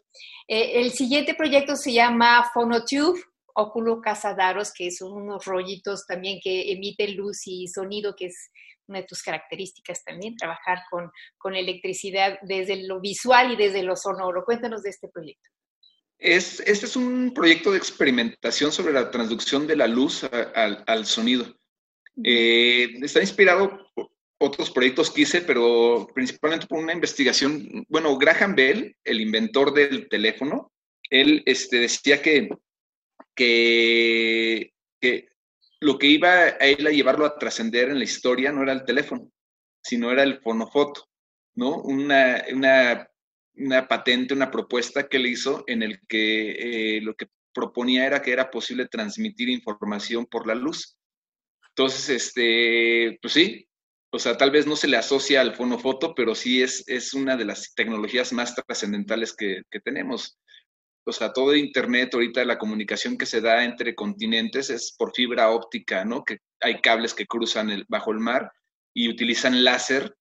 Eh, 0.46 0.82
el 0.82 0.92
siguiente 0.92 1.34
proyecto 1.34 1.76
se 1.76 1.94
llama 1.94 2.50
Phonotube, 2.52 3.18
óculo 3.54 4.02
Casadaros, 4.02 4.70
que 4.70 4.90
son 4.90 5.12
unos 5.12 5.46
rollitos 5.46 6.06
también 6.06 6.40
que 6.44 6.72
emiten 6.72 7.16
luz 7.16 7.46
y 7.46 7.66
sonido, 7.68 8.14
que 8.14 8.26
es 8.26 8.50
una 8.86 8.98
de 8.98 9.06
tus 9.06 9.22
características 9.22 10.04
también, 10.04 10.36
trabajar 10.36 10.80
con, 10.90 11.10
con 11.38 11.56
electricidad 11.56 12.38
desde 12.42 12.86
lo 12.86 13.00
visual 13.00 13.52
y 13.52 13.56
desde 13.56 13.82
lo 13.82 13.96
sonoro. 13.96 14.44
Cuéntanos 14.44 14.82
de 14.82 14.90
este 14.90 15.08
proyecto. 15.08 15.48
Es, 16.24 16.60
este 16.60 16.86
es 16.86 16.96
un 16.96 17.34
proyecto 17.34 17.70
de 17.70 17.76
experimentación 17.76 18.72
sobre 18.72 18.94
la 18.94 19.10
transducción 19.10 19.66
de 19.66 19.76
la 19.76 19.86
luz 19.86 20.24
al 20.24 21.04
sonido. 21.04 21.54
Eh, 22.24 22.94
está 23.02 23.20
inspirado 23.20 23.90
por 23.94 24.10
otros 24.38 24.70
proyectos 24.70 25.10
que 25.10 25.20
hice, 25.20 25.42
pero 25.42 26.08
principalmente 26.14 26.66
por 26.66 26.82
una 26.82 26.94
investigación. 26.94 27.84
Bueno, 27.90 28.16
Graham 28.16 28.54
Bell, 28.54 28.96
el 29.04 29.20
inventor 29.20 29.74
del 29.74 30.08
teléfono, 30.08 30.72
él 31.10 31.42
este, 31.44 31.80
decía 31.80 32.22
que, 32.22 32.48
que, 33.34 34.72
que 34.98 35.28
lo 35.80 35.98
que 35.98 36.06
iba 36.06 36.30
a 36.30 36.48
él 36.56 36.86
a 36.86 36.90
llevarlo 36.90 37.26
a 37.26 37.38
trascender 37.38 37.90
en 37.90 37.98
la 37.98 38.04
historia 38.04 38.50
no 38.50 38.62
era 38.62 38.72
el 38.72 38.86
teléfono, 38.86 39.30
sino 39.82 40.10
era 40.10 40.22
el 40.22 40.40
fonofoto, 40.40 41.06
¿no? 41.54 41.82
Una, 41.82 42.42
una 42.50 43.10
una 43.56 43.86
patente, 43.88 44.34
una 44.34 44.50
propuesta 44.50 45.08
que 45.08 45.18
le 45.18 45.30
hizo 45.30 45.64
en 45.66 45.82
el 45.82 46.00
que 46.08 46.96
eh, 46.96 47.00
lo 47.00 47.14
que 47.14 47.26
proponía 47.52 48.06
era 48.06 48.20
que 48.20 48.32
era 48.32 48.50
posible 48.50 48.88
transmitir 48.88 49.48
información 49.48 50.26
por 50.26 50.46
la 50.46 50.54
luz. 50.54 50.96
Entonces, 51.70 52.08
este, 52.08 53.18
pues 53.22 53.32
sí, 53.32 53.66
o 54.10 54.18
sea, 54.18 54.36
tal 54.36 54.50
vez 54.50 54.66
no 54.66 54.76
se 54.76 54.88
le 54.88 54.96
asocia 54.96 55.40
al 55.40 55.56
fonofoto, 55.56 56.14
pero 56.14 56.34
sí 56.34 56.62
es, 56.62 56.84
es 56.86 57.14
una 57.14 57.36
de 57.36 57.44
las 57.44 57.74
tecnologías 57.74 58.32
más 58.32 58.54
trascendentales 58.54 59.34
que, 59.34 59.62
que 59.70 59.80
tenemos. 59.80 60.38
O 61.06 61.12
sea, 61.12 61.32
todo 61.32 61.54
Internet, 61.54 62.14
ahorita 62.14 62.44
la 62.44 62.58
comunicación 62.58 63.18
que 63.18 63.26
se 63.26 63.40
da 63.40 63.64
entre 63.64 63.94
continentes 63.94 64.70
es 64.70 64.94
por 64.96 65.14
fibra 65.14 65.50
óptica, 65.50 66.04
¿no? 66.04 66.24
Que 66.24 66.38
hay 66.60 66.80
cables 66.80 67.12
que 67.12 67.26
cruzan 67.26 67.84
bajo 67.88 68.12
el 68.12 68.20
mar 68.20 68.50
y 68.94 69.08
utilizan 69.08 69.64
láser 69.64 70.14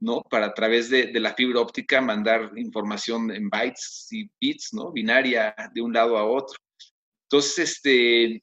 ¿no? 0.00 0.22
Para 0.22 0.46
a 0.46 0.54
través 0.54 0.88
de, 0.88 1.12
la 1.20 1.34
fibra 1.34 1.60
óptica 1.60 2.00
mandar 2.00 2.52
información 2.56 3.30
en 3.30 3.48
bytes 3.50 4.08
y 4.10 4.28
bits, 4.40 4.72
¿no? 4.72 4.90
Binaria 4.90 5.54
de 5.74 5.82
un 5.82 5.92
lado 5.92 6.16
a 6.16 6.24
otro. 6.24 6.58
Entonces, 7.24 7.58
este, 7.58 8.42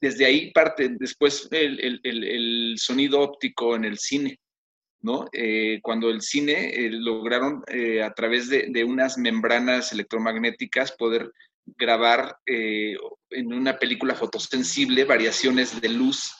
desde 0.00 0.26
ahí 0.26 0.52
parte 0.52 0.90
después 0.98 1.48
el, 1.50 2.74
sonido 2.78 3.20
óptico 3.20 3.74
en 3.74 3.84
el 3.84 3.98
cine, 3.98 4.38
¿no? 5.00 5.26
Eh, 5.32 5.80
cuando 5.82 6.10
el 6.10 6.20
cine 6.20 6.70
eh, 6.74 6.90
lograron 6.90 7.64
eh, 7.68 8.02
a 8.02 8.12
través 8.12 8.48
de, 8.48 8.68
de, 8.68 8.84
unas 8.84 9.16
membranas 9.16 9.92
electromagnéticas 9.92 10.92
poder 10.92 11.32
grabar 11.76 12.36
en 12.46 13.52
una 13.52 13.78
película 13.78 14.14
fotosensible 14.14 15.04
variaciones 15.04 15.78
de 15.82 15.90
luz 15.90 16.32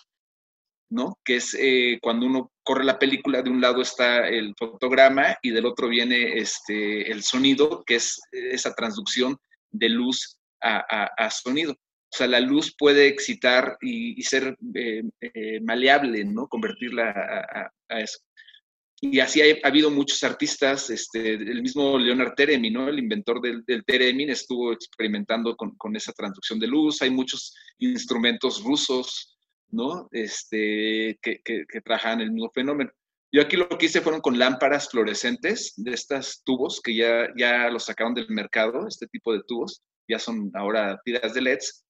¿no? 0.90 1.18
Que 1.22 1.36
es 1.36 1.54
cuando 2.00 2.24
uno 2.24 2.50
corre 2.68 2.84
la 2.84 2.98
película, 2.98 3.40
de 3.40 3.48
un 3.48 3.62
lado 3.62 3.80
está 3.80 4.28
el 4.28 4.54
fotograma 4.54 5.38
y 5.40 5.52
del 5.52 5.64
otro 5.64 5.88
viene 5.88 6.34
este, 6.36 7.10
el 7.10 7.22
sonido, 7.22 7.82
que 7.86 7.94
es 7.94 8.20
esa 8.30 8.74
transducción 8.74 9.38
de 9.70 9.88
luz 9.88 10.38
a, 10.60 11.30
sonido. 11.30 11.72
O 11.72 12.14
sea, 12.14 12.26
la 12.26 12.40
luz 12.40 12.74
puede 12.78 13.06
excitar 13.06 13.78
y, 13.80 14.22
ser 14.22 14.54
eh, 14.74 15.02
eh, 15.18 15.60
maleable, 15.62 16.22
¿no? 16.26 16.46
Convertirla 16.46 17.70
a, 17.88 18.00
eso. 18.00 18.18
Y 19.00 19.18
así 19.20 19.40
ha, 19.40 19.66
habido 19.66 19.90
muchos 19.90 20.22
artistas, 20.22 20.90
este, 20.90 21.36
el 21.36 21.62
mismo 21.62 21.98
Leonard 21.98 22.34
Teremin, 22.34 22.74
¿no? 22.74 22.88
El 22.90 22.98
inventor 22.98 23.40
del, 23.40 23.64
del 23.64 23.82
Teremin 23.82 24.28
estuvo 24.28 24.74
experimentando 24.74 25.56
con, 25.56 25.74
con, 25.78 25.96
esa 25.96 26.12
transducción 26.12 26.60
de 26.60 26.66
luz. 26.66 27.00
Hay 27.00 27.10
muchos 27.10 27.54
instrumentos 27.78 28.62
rusos, 28.62 29.37
¿no? 29.70 30.08
Este, 30.12 31.18
que, 31.22 31.40
que, 31.44 31.64
que 31.66 31.80
trabajaban 31.80 32.20
el 32.20 32.32
mismo 32.32 32.50
fenómeno. 32.50 32.90
Yo 33.30 33.42
aquí 33.42 33.56
lo 33.56 33.68
que 33.68 33.86
hice 33.86 34.00
fueron 34.00 34.22
con 34.22 34.38
lámparas 34.38 34.88
fluorescentes 34.88 35.74
de 35.76 35.92
estos 35.92 36.42
tubos 36.44 36.80
que 36.80 36.94
ya, 36.94 37.28
ya 37.36 37.68
los 37.68 37.84
sacaron 37.84 38.14
del 38.14 38.30
mercado, 38.30 38.88
este 38.88 39.06
tipo 39.06 39.34
de 39.34 39.42
tubos, 39.46 39.82
ya 40.08 40.18
son 40.18 40.50
ahora 40.54 40.98
tiras 41.04 41.34
de 41.34 41.42
LEDs, 41.42 41.84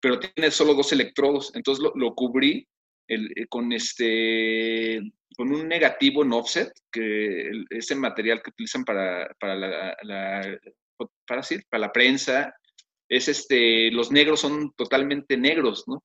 pero 0.00 0.20
tiene 0.20 0.50
solo 0.52 0.74
dos 0.74 0.92
electrodos, 0.92 1.50
entonces 1.56 1.84
lo, 1.94 2.14
cubrí 2.14 2.68
el, 3.08 3.32
eh, 3.34 3.46
con, 3.48 3.72
este, 3.72 5.00
con 5.36 5.52
un 5.52 5.66
negativo 5.66 6.22
en 6.22 6.32
offset, 6.32 6.72
que 6.92 7.50
ese 7.70 7.96
material 7.96 8.40
que 8.40 8.50
utilizan 8.50 8.84
para, 8.84 9.28
para 9.40 9.56
la, 9.56 10.58
para, 11.26 11.40
decir, 11.40 11.64
para 11.68 11.80
la 11.80 11.92
prensa, 11.92 12.54
es 13.08 13.28
este, 13.28 13.90
los 13.90 14.12
negros 14.12 14.40
son 14.40 14.72
totalmente 14.76 15.36
negros, 15.36 15.84
¿no? 15.88 16.04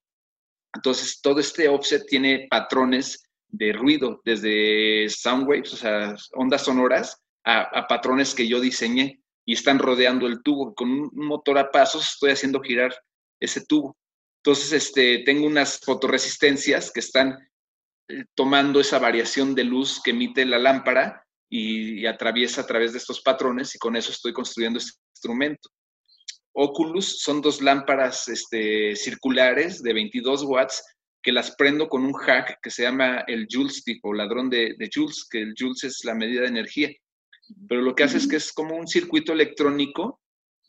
Entonces, 0.73 1.19
todo 1.21 1.39
este 1.39 1.67
offset 1.67 2.05
tiene 2.05 2.47
patrones 2.49 3.29
de 3.47 3.73
ruido, 3.73 4.21
desde 4.23 5.09
sound 5.09 5.47
waves, 5.47 5.73
o 5.73 5.77
sea, 5.77 6.15
ondas 6.33 6.63
sonoras, 6.63 7.21
a, 7.43 7.87
patrones 7.87 8.35
que 8.35 8.47
yo 8.47 8.59
diseñé 8.59 9.21
y 9.45 9.53
están 9.53 9.79
rodeando 9.79 10.27
el 10.27 10.43
tubo. 10.43 10.75
Con 10.75 10.91
un 10.91 11.09
motor 11.13 11.57
a 11.57 11.71
pasos 11.71 12.09
estoy 12.13 12.31
haciendo 12.31 12.61
girar 12.61 12.95
ese 13.39 13.65
tubo. 13.65 13.97
Entonces, 14.43 14.71
este, 14.73 15.23
tengo 15.25 15.47
unas 15.47 15.79
fotoresistencias 15.79 16.91
que 16.91 16.99
están 16.99 17.37
eh, 18.07 18.25
tomando 18.35 18.79
esa 18.79 18.99
variación 18.99 19.55
de 19.55 19.63
luz 19.63 20.01
que 20.03 20.11
emite 20.11 20.45
la 20.45 20.59
lámpara 20.59 21.25
y, 21.49 22.05
atraviesa 22.05 22.61
a 22.61 22.67
través 22.67 22.91
de 22.91 22.99
estos 22.99 23.21
patrones 23.21 23.73
y 23.75 23.79
con 23.79 23.95
eso 23.95 24.11
estoy 24.11 24.33
construyendo 24.33 24.79
este 24.79 24.99
instrumento. 25.15 25.69
Oculus 26.61 27.21
son 27.21 27.41
dos 27.41 27.61
lámparas 27.61 28.27
este, 28.27 28.93
circulares 28.93 29.81
de 29.81 29.93
22 29.93 30.43
watts 30.43 30.83
que 31.21 31.31
las 31.31 31.55
prendo 31.55 31.87
con 31.87 32.03
un 32.03 32.11
hack 32.11 32.59
que 32.61 32.69
se 32.69 32.83
llama 32.83 33.23
el 33.27 33.47
Joules 33.49 33.81
tipo 33.85 34.13
ladrón 34.13 34.49
de, 34.49 34.75
de 34.77 34.89
Joules, 34.93 35.25
que 35.29 35.41
el 35.41 35.53
Joules 35.57 35.85
es 35.85 36.03
la 36.03 36.15
medida 36.15 36.41
de 36.41 36.47
energía. 36.47 36.89
Pero 37.67 37.81
lo 37.81 37.95
que 37.95 38.03
hace 38.03 38.17
es 38.17 38.27
que 38.27 38.35
es 38.35 38.51
como 38.51 38.75
un 38.75 38.87
circuito 38.87 39.31
electrónico 39.31 40.19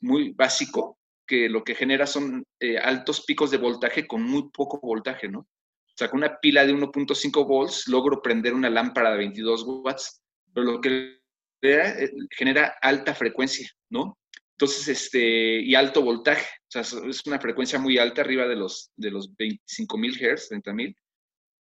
muy 0.00 0.32
básico, 0.32 0.96
que 1.26 1.48
lo 1.48 1.64
que 1.64 1.74
genera 1.74 2.06
son 2.06 2.44
eh, 2.60 2.78
altos 2.78 3.24
picos 3.24 3.50
de 3.50 3.58
voltaje 3.58 4.06
con 4.06 4.22
muy 4.22 4.48
poco 4.52 4.78
voltaje, 4.80 5.28
¿no? 5.28 5.40
O 5.40 5.96
sea, 5.96 6.08
con 6.08 6.18
una 6.18 6.38
pila 6.38 6.64
de 6.64 6.72
1.5 6.72 7.46
volts 7.46 7.88
logro 7.88 8.22
prender 8.22 8.54
una 8.54 8.70
lámpara 8.70 9.10
de 9.10 9.18
22 9.18 9.64
watts, 9.66 10.22
pero 10.54 10.66
lo 10.66 10.80
que 10.80 11.18
eh, 11.62 12.12
genera 12.30 12.76
alta 12.80 13.12
frecuencia, 13.12 13.68
¿no? 13.90 14.19
Entonces, 14.60 14.88
este, 14.88 15.62
y 15.62 15.74
alto 15.74 16.02
voltaje, 16.02 16.44
o 16.44 16.70
sea, 16.70 16.82
es 16.82 17.24
una 17.24 17.40
frecuencia 17.40 17.78
muy 17.78 17.96
alta, 17.96 18.20
arriba 18.20 18.46
de 18.46 18.56
los, 18.56 18.90
de 18.94 19.10
los 19.10 19.34
25.000 19.34 20.36
Hz, 20.36 20.50
30.000, 20.50 20.94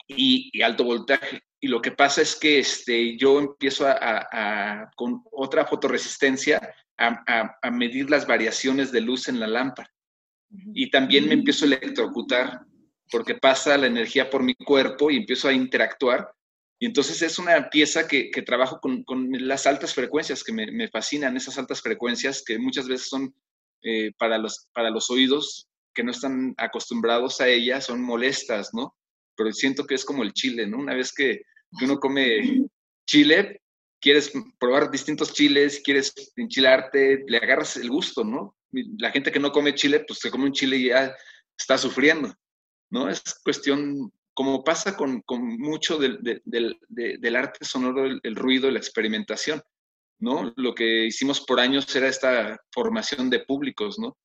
y, 0.08 0.50
y 0.52 0.60
alto 0.60 0.84
voltaje. 0.84 1.40
Y 1.58 1.68
lo 1.68 1.80
que 1.80 1.92
pasa 1.92 2.20
es 2.20 2.36
que 2.36 2.58
este, 2.58 3.16
yo 3.16 3.38
empiezo 3.38 3.86
a, 3.88 4.90
con 4.96 5.22
otra 5.32 5.64
fotoresistencia 5.64 6.60
a, 6.98 7.70
medir 7.70 8.10
las 8.10 8.26
variaciones 8.26 8.92
de 8.92 9.00
luz 9.00 9.28
en 9.28 9.40
la 9.40 9.46
lámpara. 9.46 9.90
Y 10.74 10.90
también 10.90 11.26
me 11.26 11.32
empiezo 11.32 11.64
a 11.64 11.68
electrocutar 11.68 12.66
porque 13.10 13.36
pasa 13.36 13.78
la 13.78 13.86
energía 13.86 14.28
por 14.28 14.42
mi 14.42 14.54
cuerpo 14.54 15.10
y 15.10 15.16
empiezo 15.16 15.48
a 15.48 15.54
interactuar. 15.54 16.30
Y 16.82 16.86
entonces 16.86 17.20
es 17.20 17.38
una 17.38 17.68
pieza 17.68 18.08
que, 18.08 18.30
trabajo 18.44 18.80
con, 18.80 19.04
las 19.32 19.66
altas 19.66 19.94
frecuencias, 19.94 20.42
que 20.42 20.52
me, 20.52 20.88
fascinan 20.88 21.36
esas 21.36 21.58
altas 21.58 21.82
frecuencias 21.82 22.42
que 22.42 22.58
muchas 22.58 22.88
veces 22.88 23.08
son 23.08 23.34
eh, 23.82 24.12
para, 24.18 24.38
los, 24.38 24.66
para 24.72 24.88
los 24.88 25.10
oídos 25.10 25.68
que 25.92 26.02
no 26.02 26.10
están 26.10 26.54
acostumbrados 26.56 27.42
a 27.42 27.48
ellas, 27.48 27.84
son 27.84 28.02
molestas, 28.02 28.70
¿no? 28.72 28.96
Pero 29.36 29.52
siento 29.52 29.86
que 29.86 29.94
es 29.94 30.06
como 30.06 30.22
el 30.22 30.32
chile, 30.32 30.66
¿no? 30.66 30.78
Una 30.78 30.94
vez 30.94 31.12
que 31.12 31.42
uno 31.82 31.98
come 31.98 32.66
chile, 33.06 33.60
quieres 34.00 34.32
probar 34.58 34.90
distintos 34.90 35.34
chiles, 35.34 35.82
quieres 35.84 36.14
enchilarte, 36.36 37.24
le 37.26 37.36
agarras 37.36 37.76
el 37.76 37.90
gusto, 37.90 38.24
¿no? 38.24 38.56
La 38.98 39.10
gente 39.10 39.30
que 39.30 39.40
no 39.40 39.52
come 39.52 39.74
chile, 39.74 40.04
pues 40.06 40.20
se 40.20 40.30
come 40.30 40.44
un 40.46 40.52
chile 40.52 40.76
y 40.78 40.88
ya 40.88 41.14
está 41.58 41.76
sufriendo, 41.76 42.34
¿no? 42.90 43.10
Es 43.10 43.22
cuestión, 43.44 44.10
como 44.40 44.64
pasa 44.64 44.96
con, 44.96 45.22
mucho 45.58 45.98
del, 45.98 47.36
arte 47.36 47.62
sonoro, 47.62 48.06
el, 48.06 48.36
ruido, 48.36 48.70
la 48.70 48.78
experimentación, 48.78 49.60
¿no? 50.18 50.54
Lo 50.56 50.74
que 50.74 51.04
hicimos 51.04 51.42
por 51.42 51.60
años 51.60 51.94
era 51.94 52.08
esta 52.08 52.58
formación 52.72 53.28
de 53.28 53.40
públicos, 53.40 53.98
¿no? 53.98 54.16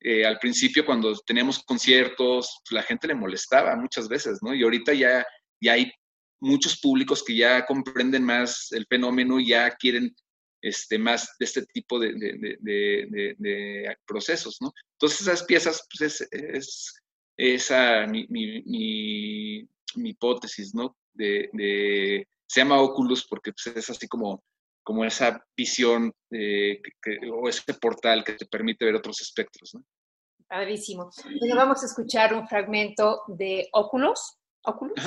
Eh, 0.00 0.26
al 0.26 0.40
principio 0.40 0.84
cuando 0.84 1.14
teníamos 1.24 1.60
conciertos, 1.60 2.60
la 2.72 2.82
gente 2.82 3.06
le 3.06 3.14
molestaba 3.14 3.76
muchas 3.76 4.08
veces, 4.08 4.40
¿no? 4.42 4.52
Y 4.52 4.64
ahorita 4.64 4.94
ya, 4.94 5.24
ya 5.60 5.74
hay 5.74 5.92
muchos 6.40 6.80
públicos 6.80 7.22
que 7.22 7.36
ya 7.36 7.64
comprenden 7.64 8.24
más 8.24 8.72
el 8.72 8.84
fenómeno 8.90 9.38
y 9.38 9.50
ya 9.50 9.70
quieren 9.76 10.12
este, 10.60 10.98
más 10.98 11.36
de 11.38 11.44
este 11.44 11.66
tipo 11.66 12.00
de, 12.00 12.16
procesos, 14.08 14.56
¿no? 14.60 14.72
Entonces 14.94 15.20
esas 15.20 15.44
piezas, 15.44 15.86
pues 15.96 16.26
es, 16.32 17.01
esa 17.42 18.06
mi, 18.06 19.68
hipótesis, 19.96 20.74
¿no? 20.74 20.96
De, 21.12 22.26
se 22.46 22.60
llama 22.60 22.80
Oculus 22.80 23.26
porque 23.26 23.52
pues, 23.52 23.76
es 23.76 23.90
así 23.90 24.06
como, 24.06 24.42
como 24.82 25.04
esa 25.04 25.44
visión 25.56 26.12
o 27.32 27.48
ese 27.48 27.74
portal 27.74 28.22
que 28.24 28.34
te 28.34 28.46
permite 28.46 28.84
ver 28.84 28.94
otros 28.94 29.20
espectros, 29.20 29.74
¿no? 29.74 29.84
Padrísimo. 30.46 31.10
Entonces 31.24 31.56
vamos 31.56 31.82
a 31.82 31.86
escuchar 31.86 32.34
un 32.34 32.46
fragmento 32.46 33.22
de 33.26 33.68
Oculus. 33.72 34.36
Oculus, 34.64 35.02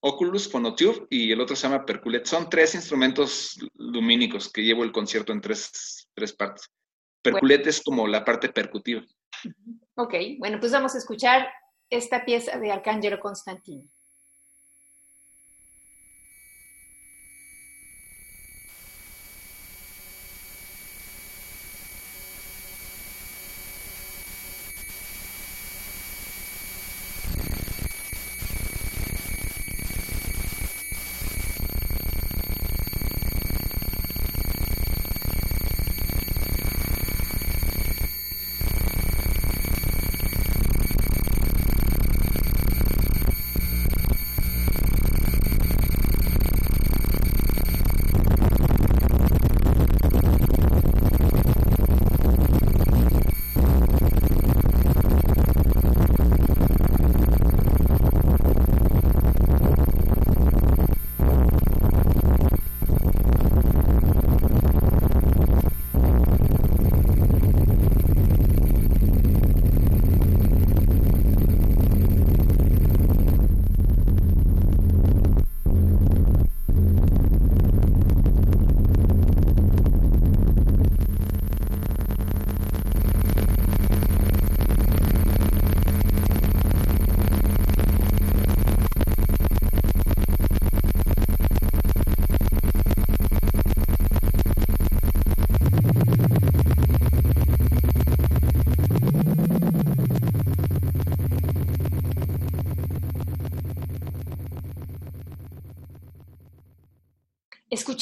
Oculus, 0.00 0.48
Phonotube 0.48 1.06
y 1.08 1.32
el 1.32 1.40
otro 1.40 1.56
se 1.56 1.66
llama 1.66 1.86
Perculet. 1.86 2.26
Son 2.26 2.48
tres 2.50 2.74
instrumentos 2.74 3.58
lumínicos 3.74 4.52
que 4.52 4.62
llevo 4.62 4.84
el 4.84 4.92
concierto 4.92 5.32
en 5.32 5.40
tres, 5.40 6.08
tres 6.14 6.32
partes. 6.34 6.68
Perculet 7.22 7.66
es 7.66 7.82
como 7.82 8.06
la 8.06 8.24
parte 8.24 8.50
percutiva. 8.50 9.02
Ok, 9.94 10.14
bueno, 10.38 10.58
pues 10.60 10.72
vamos 10.72 10.94
a 10.94 10.98
escuchar 10.98 11.48
esta 11.92 12.24
pieza 12.24 12.58
de 12.58 12.72
Arcángelo 12.72 13.20
Constantino. 13.20 13.88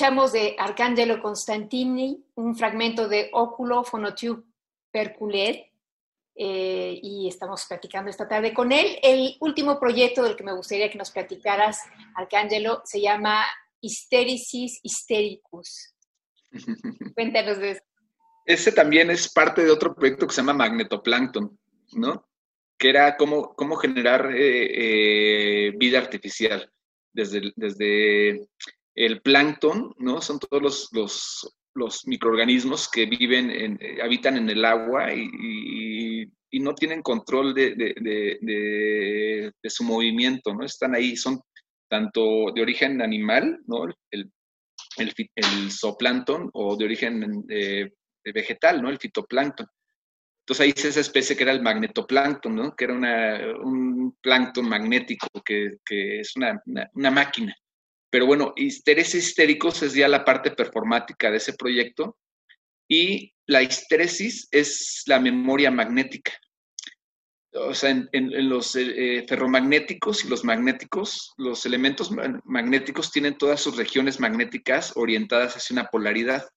Escuchamos 0.00 0.32
de 0.32 0.56
Arcangelo 0.58 1.20
Constantini 1.20 2.24
un 2.36 2.56
fragmento 2.56 3.06
de 3.06 3.28
Oculo 3.34 3.84
Phonotube 3.84 4.44
Perculet 4.90 5.66
eh, 6.34 6.98
y 7.02 7.28
estamos 7.28 7.66
platicando 7.68 8.08
esta 8.08 8.26
tarde 8.26 8.54
con 8.54 8.72
él. 8.72 8.98
El 9.02 9.36
último 9.40 9.78
proyecto 9.78 10.22
del 10.22 10.36
que 10.36 10.42
me 10.42 10.54
gustaría 10.54 10.90
que 10.90 10.96
nos 10.96 11.10
platicaras, 11.10 11.82
Arcángelo, 12.14 12.80
se 12.86 13.02
llama 13.02 13.44
Hystericis 13.82 14.80
Hystericus. 14.82 15.94
Cuéntanos 17.14 17.58
de 17.58 17.72
eso. 17.72 17.82
Ese 18.46 18.72
también 18.72 19.10
es 19.10 19.30
parte 19.30 19.62
de 19.62 19.70
otro 19.70 19.94
proyecto 19.94 20.26
que 20.26 20.32
se 20.32 20.40
llama 20.40 20.54
Magnetoplankton, 20.54 21.58
¿no? 21.96 22.26
Que 22.78 22.88
era 22.88 23.18
cómo, 23.18 23.54
cómo 23.54 23.76
generar 23.76 24.34
eh, 24.34 25.66
eh, 25.66 25.72
vida 25.76 25.98
artificial 25.98 26.72
desde, 27.12 27.52
desde 27.54 28.48
el 29.06 29.22
plancton, 29.22 29.94
¿no? 29.98 30.20
Son 30.20 30.38
todos 30.38 30.90
los, 30.92 31.52
los, 31.74 32.06
microorganismos 32.06 32.90
que 32.90 33.06
viven, 33.06 33.50
en, 33.50 33.78
eh, 33.80 34.02
habitan 34.02 34.36
en 34.36 34.50
el 34.50 34.64
agua 34.64 35.12
y, 35.14 36.30
no 36.52 36.74
tienen 36.74 37.00
control 37.00 37.54
de, 37.54 39.52
su 39.64 39.84
movimiento, 39.84 40.52
¿no? 40.52 40.64
Están 40.66 40.94
ahí, 40.94 41.16
son 41.16 41.40
tanto 41.88 42.52
de 42.54 42.60
origen 42.60 43.00
animal, 43.00 43.60
¿no? 43.66 43.86
El, 44.10 44.30
el, 44.98 45.70
zooplancton 45.70 46.50
o 46.52 46.76
de 46.76 46.84
origen 46.84 47.44
eh, 47.48 47.90
vegetal, 48.24 48.82
¿no? 48.82 48.90
El 48.90 48.98
fitoplancton. 48.98 49.66
Entonces 50.40 50.60
ahí 50.60 50.72
esa 50.76 51.00
especie 51.00 51.36
que 51.36 51.44
era 51.44 51.52
el 51.52 51.62
magnetoplancton, 51.62 52.54
¿no? 52.54 52.76
Que 52.76 52.84
era 52.84 52.94
una, 52.94 53.38
un 53.62 54.18
plancton 54.20 54.68
magnético, 54.68 55.28
que, 55.42 55.78
es 55.88 56.36
una, 56.36 56.60
una 56.94 57.10
máquina 57.10 57.56
Pero 58.10 58.26
bueno, 58.26 58.52
histéresis 58.56 59.28
histéricos 59.28 59.82
es 59.82 59.94
ya 59.94 60.08
la 60.08 60.24
parte 60.24 60.50
performática 60.50 61.30
de 61.30 61.36
ese 61.36 61.52
proyecto 61.52 62.18
y 62.88 63.32
la 63.46 63.62
histéresis 63.62 64.48
es 64.50 65.04
la 65.06 65.20
memoria 65.20 65.70
magnética. 65.70 66.32
O 67.52 67.74
sea, 67.74 67.90
en, 67.90 68.48
los 68.48 68.76
eh, 68.76 69.24
ferromagnéticos 69.28 70.24
y 70.24 70.28
los 70.28 70.44
magnéticos, 70.44 71.32
los 71.36 71.66
elementos 71.66 72.10
magnéticos 72.44 73.10
tienen 73.10 73.38
todas 73.38 73.60
sus 73.60 73.76
regiones 73.76 74.20
magnéticas 74.20 74.92
orientadas 74.96 75.56
hacia 75.56 75.74
una 75.74 75.86
polaridad, 75.86 76.48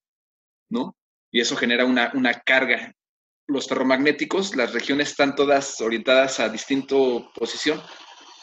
¿no? 0.69 0.95
Y 1.31 1.41
eso 1.41 1.55
genera 1.55 1.85
una, 1.85 2.11
una 2.13 2.41
carga. 2.41 2.93
Los 3.47 3.67
ferromagnéticos, 3.67 4.55
las 4.55 4.73
regiones 4.73 5.09
están 5.09 5.35
todas 5.35 5.81
orientadas 5.81 6.39
a 6.39 6.49
distinta 6.49 6.95
posición. 7.33 7.81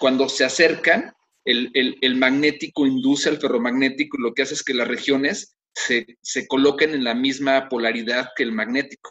Cuando 0.00 0.28
se 0.28 0.44
acercan, 0.44 1.12
el, 1.44 1.98
el, 2.00 2.16
magnético 2.16 2.86
induce 2.86 3.28
al 3.28 3.38
ferromagnético 3.38 4.18
y 4.18 4.22
lo 4.22 4.34
que 4.34 4.42
hace 4.42 4.54
es 4.54 4.62
que 4.62 4.74
las 4.74 4.88
regiones 4.88 5.56
se, 5.74 6.18
se 6.20 6.46
coloquen 6.46 6.94
en 6.94 7.04
la 7.04 7.14
misma 7.14 7.68
polaridad 7.68 8.30
que 8.36 8.42
el 8.42 8.52
magnético. 8.52 9.10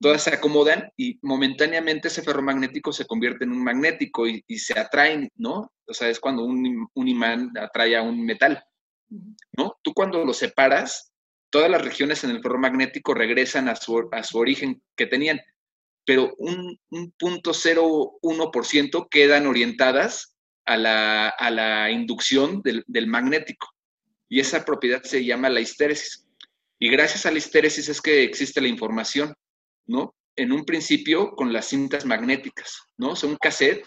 Todas 0.00 0.22
se 0.22 0.34
acomodan 0.34 0.92
y 0.96 1.18
momentáneamente 1.22 2.08
ese 2.08 2.22
ferromagnético 2.22 2.92
se 2.92 3.06
convierte 3.06 3.44
en 3.44 3.52
un 3.52 3.64
magnético 3.64 4.28
y, 4.28 4.42
se 4.58 4.78
atraen, 4.78 5.28
¿no? 5.34 5.72
O 5.86 5.92
sea, 5.92 6.08
es 6.08 6.20
cuando 6.20 6.44
un, 6.44 6.88
un, 6.94 7.08
imán 7.08 7.50
atrae 7.58 7.96
a 7.96 8.02
un 8.02 8.24
metal, 8.24 8.62
¿no? 9.56 9.76
Tú 9.82 9.92
cuando 9.92 10.24
lo 10.24 10.32
separas, 10.32 11.12
todas 11.50 11.68
las 11.68 11.82
regiones 11.82 12.22
en 12.22 12.30
el 12.30 12.42
ferromagnético 12.42 13.12
regresan 13.12 13.68
a 13.68 13.74
su, 13.74 14.08
a 14.12 14.22
su 14.22 14.38
origen 14.38 14.80
que 14.96 15.06
tenían, 15.06 15.40
pero 16.06 16.32
un, 16.38 16.78
un 16.90 17.10
punto 17.18 17.50
0,1% 17.50 19.08
quedan 19.10 19.46
orientadas 19.46 20.37
a 20.68 20.76
la, 20.76 21.28
a 21.30 21.50
la 21.50 21.90
inducción 21.90 22.60
del, 22.62 22.84
del, 22.86 23.06
magnético. 23.06 23.68
Y 24.28 24.38
esa 24.38 24.66
propiedad 24.66 25.02
se 25.02 25.24
llama 25.24 25.48
la 25.48 25.60
histéresis. 25.60 26.26
Y 26.78 26.90
gracias 26.90 27.24
a 27.24 27.30
la 27.30 27.38
histéresis 27.38 27.88
es 27.88 28.02
que 28.02 28.22
existe 28.22 28.60
la 28.60 28.68
información, 28.68 29.34
¿no? 29.86 30.14
En 30.36 30.52
un 30.52 30.66
principio 30.66 31.30
con 31.30 31.54
las 31.54 31.68
cintas 31.68 32.04
magnéticas, 32.04 32.82
¿no? 32.98 33.12
O 33.12 33.16
sea, 33.16 33.30
un 33.30 33.36
cassette, 33.36 33.86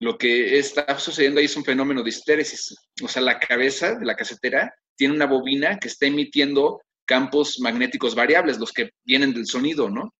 lo 0.00 0.16
que 0.16 0.58
está 0.58 0.98
sucediendo 0.98 1.40
ahí 1.40 1.44
es 1.44 1.56
un 1.56 1.64
fenómeno 1.64 2.02
de 2.02 2.08
histéresis. 2.08 2.74
O 3.02 3.08
sea, 3.08 3.20
la 3.20 3.38
cabeza 3.38 3.94
de 3.94 4.06
la 4.06 4.16
casetera 4.16 4.74
tiene 4.96 5.14
una 5.14 5.26
bobina 5.26 5.78
que 5.78 5.88
está 5.88 6.06
emitiendo 6.06 6.80
campos 7.04 7.60
magnéticos 7.60 8.14
variables, 8.14 8.58
los 8.58 8.72
que 8.72 8.92
vienen 9.04 9.34
del 9.34 9.46
sonido, 9.46 9.90
¿no? 9.90 10.14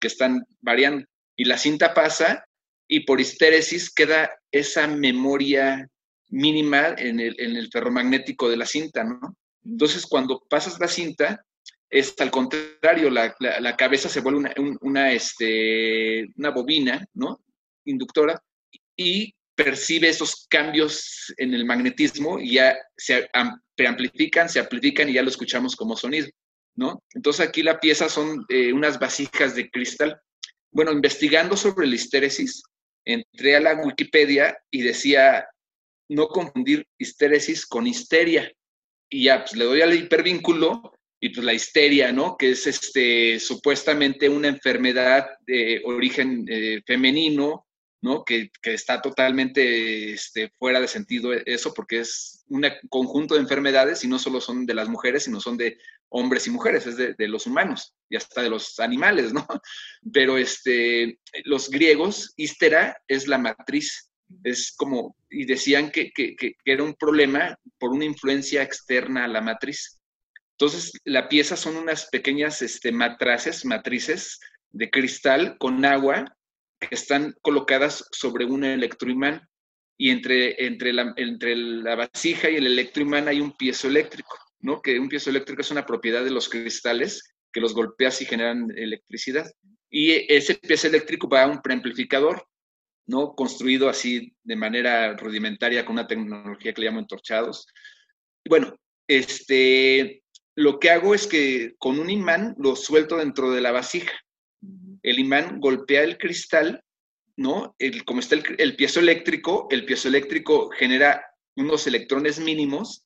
Que 0.00 0.06
están 0.08 0.42
variando. 0.62 1.04
Y 1.36 1.44
la 1.44 1.58
cinta 1.58 1.92
pasa 1.92 2.46
y 2.92 3.00
por 3.00 3.20
histéresis 3.20 3.88
queda 3.94 4.32
esa 4.50 4.88
memoria 4.88 5.88
mínima 6.28 6.88
en 6.98 7.20
el, 7.20 7.36
en 7.38 7.54
el 7.56 7.70
ferromagnético 7.70 8.50
de 8.50 8.56
la 8.56 8.66
cinta, 8.66 9.04
¿no? 9.04 9.36
Entonces, 9.64 10.04
cuando 10.06 10.42
pasas 10.50 10.80
la 10.80 10.88
cinta, 10.88 11.44
es 11.88 12.14
al 12.18 12.32
contrario, 12.32 13.08
la, 13.08 13.34
la, 13.38 13.76
cabeza 13.76 14.08
se 14.08 14.20
vuelve 14.20 14.40
una, 14.40 14.54
una, 14.80 15.12
este, 15.12 16.26
una 16.36 16.50
bobina, 16.50 17.06
¿no? 17.14 17.40
Inductora, 17.84 18.42
y 18.96 19.32
percibe 19.54 20.08
esos 20.08 20.46
cambios 20.48 21.32
en 21.36 21.54
el 21.54 21.64
magnetismo 21.64 22.40
y 22.40 22.54
ya 22.54 22.76
se 22.96 23.30
preamplifican, 23.76 24.48
se 24.48 24.58
amplifican 24.58 25.08
y 25.08 25.12
ya 25.12 25.22
lo 25.22 25.28
escuchamos 25.28 25.76
como 25.76 25.96
sonido, 25.96 26.28
¿no? 26.74 27.04
Entonces 27.14 27.46
aquí 27.46 27.62
la 27.62 27.78
pieza 27.78 28.08
son 28.08 28.44
eh, 28.48 28.72
unas 28.72 28.98
vasijas 28.98 29.54
de 29.54 29.70
cristal. 29.70 30.20
Bueno, 30.72 30.90
investigando 30.90 31.56
sobre 31.56 31.86
la 31.86 31.94
histéresis, 31.94 32.62
entré 33.04 33.56
a 33.56 33.60
la 33.60 33.74
Wikipedia 33.74 34.56
y 34.70 34.82
decía 34.82 35.48
no 36.08 36.28
confundir 36.28 36.86
histéresis 36.98 37.66
con 37.66 37.86
histeria. 37.86 38.50
Y 39.08 39.24
ya, 39.24 39.40
pues 39.40 39.56
le 39.56 39.64
doy 39.64 39.80
al 39.80 39.94
hipervínculo 39.94 40.92
y 41.20 41.30
pues 41.30 41.44
la 41.44 41.54
histeria, 41.54 42.12
¿no? 42.12 42.36
Que 42.36 42.50
es 42.50 42.66
este, 42.66 43.38
supuestamente 43.38 44.28
una 44.28 44.48
enfermedad 44.48 45.28
de 45.46 45.82
origen 45.84 46.46
eh, 46.48 46.80
femenino, 46.86 47.66
¿no? 48.02 48.24
Que, 48.24 48.50
está 48.62 49.00
totalmente 49.00 50.12
este, 50.12 50.50
fuera 50.58 50.80
de 50.80 50.88
sentido 50.88 51.32
eso, 51.32 51.74
porque 51.74 52.00
es 52.00 52.44
un 52.48 52.64
conjunto 52.88 53.34
de 53.34 53.40
enfermedades 53.40 54.04
y 54.04 54.08
no 54.08 54.18
solo 54.18 54.40
son 54.40 54.66
de 54.66 54.74
las 54.74 54.88
mujeres, 54.88 55.24
sino 55.24 55.40
son 55.40 55.56
de 55.56 55.78
hombres 56.08 56.46
y 56.46 56.50
mujeres, 56.50 56.86
es 56.86 56.96
de, 56.96 57.28
los 57.28 57.46
humanos 57.46 57.94
y 58.08 58.16
hasta 58.16 58.42
de 58.42 58.50
los 58.50 58.80
animales, 58.80 59.32
¿no? 59.32 59.46
Pero 60.12 60.38
este, 60.38 61.18
los 61.44 61.70
griegos, 61.70 62.32
histera 62.36 62.96
es 63.06 63.28
la 63.28 63.38
matriz, 63.38 64.10
es 64.44 64.72
como, 64.76 65.16
y 65.28 65.44
decían 65.44 65.90
que, 65.90 66.10
que, 66.12 66.34
que 66.36 66.56
era 66.64 66.82
un 66.82 66.94
problema 66.94 67.58
por 67.78 67.90
una 67.90 68.04
influencia 68.04 68.62
externa 68.62 69.24
a 69.24 69.28
la 69.28 69.40
matriz. 69.40 70.00
Entonces, 70.52 70.92
la 71.04 71.28
pieza 71.28 71.56
son 71.56 71.76
unas 71.76 72.06
pequeñas 72.06 72.60
este, 72.60 72.92
matraces, 72.92 73.64
matrices 73.64 74.40
de 74.70 74.90
cristal 74.90 75.56
con 75.58 75.84
agua 75.84 76.24
que 76.24 76.39
están 76.90 77.34
colocadas 77.42 78.06
sobre 78.12 78.44
un 78.44 78.64
electroimán 78.64 79.48
y 79.98 80.10
entre, 80.10 80.64
entre, 80.64 80.92
la, 80.92 81.12
entre 81.16 81.54
la 81.56 81.94
vasija 81.94 82.48
y 82.48 82.56
el 82.56 82.66
electroimán 82.66 83.28
hay 83.28 83.40
un 83.40 83.56
piezo 83.56 83.88
eléctrico, 83.88 84.38
¿no? 84.60 84.80
Que 84.80 84.98
un 84.98 85.08
piezo 85.08 85.28
eléctrico 85.30 85.60
es 85.60 85.70
una 85.70 85.84
propiedad 85.84 86.24
de 86.24 86.30
los 86.30 86.48
cristales 86.48 87.34
que 87.52 87.60
los 87.60 87.74
golpeas 87.74 88.22
y 88.22 88.24
generan 88.24 88.70
electricidad. 88.76 89.50
Y 89.90 90.32
ese 90.32 90.54
piezo 90.54 90.86
eléctrico 90.86 91.28
va 91.28 91.42
a 91.42 91.48
un 91.48 91.60
preamplificador, 91.60 92.46
¿no? 93.06 93.34
Construido 93.34 93.88
así 93.88 94.34
de 94.42 94.56
manera 94.56 95.16
rudimentaria 95.16 95.84
con 95.84 95.94
una 95.94 96.06
tecnología 96.06 96.72
que 96.72 96.80
le 96.80 96.86
llamo 96.86 97.00
entorchados. 97.00 97.66
Bueno, 98.48 98.74
este, 99.06 100.22
lo 100.54 100.78
que 100.78 100.90
hago 100.90 101.14
es 101.14 101.26
que 101.26 101.74
con 101.78 101.98
un 101.98 102.08
imán 102.08 102.54
lo 102.58 102.76
suelto 102.76 103.18
dentro 103.18 103.50
de 103.50 103.60
la 103.60 103.72
vasija 103.72 104.12
el 105.02 105.18
imán 105.18 105.60
golpea 105.60 106.02
el 106.02 106.18
cristal, 106.18 106.82
¿no? 107.36 107.74
El, 107.78 108.04
como 108.04 108.20
está 108.20 108.36
el, 108.36 108.76
piezo 108.76 109.00
eléctrico, 109.00 109.66
el 109.70 109.84
piezo 109.84 110.08
eléctrico 110.08 110.70
genera 110.70 111.24
unos 111.56 111.86
electrones 111.86 112.38
mínimos 112.38 113.04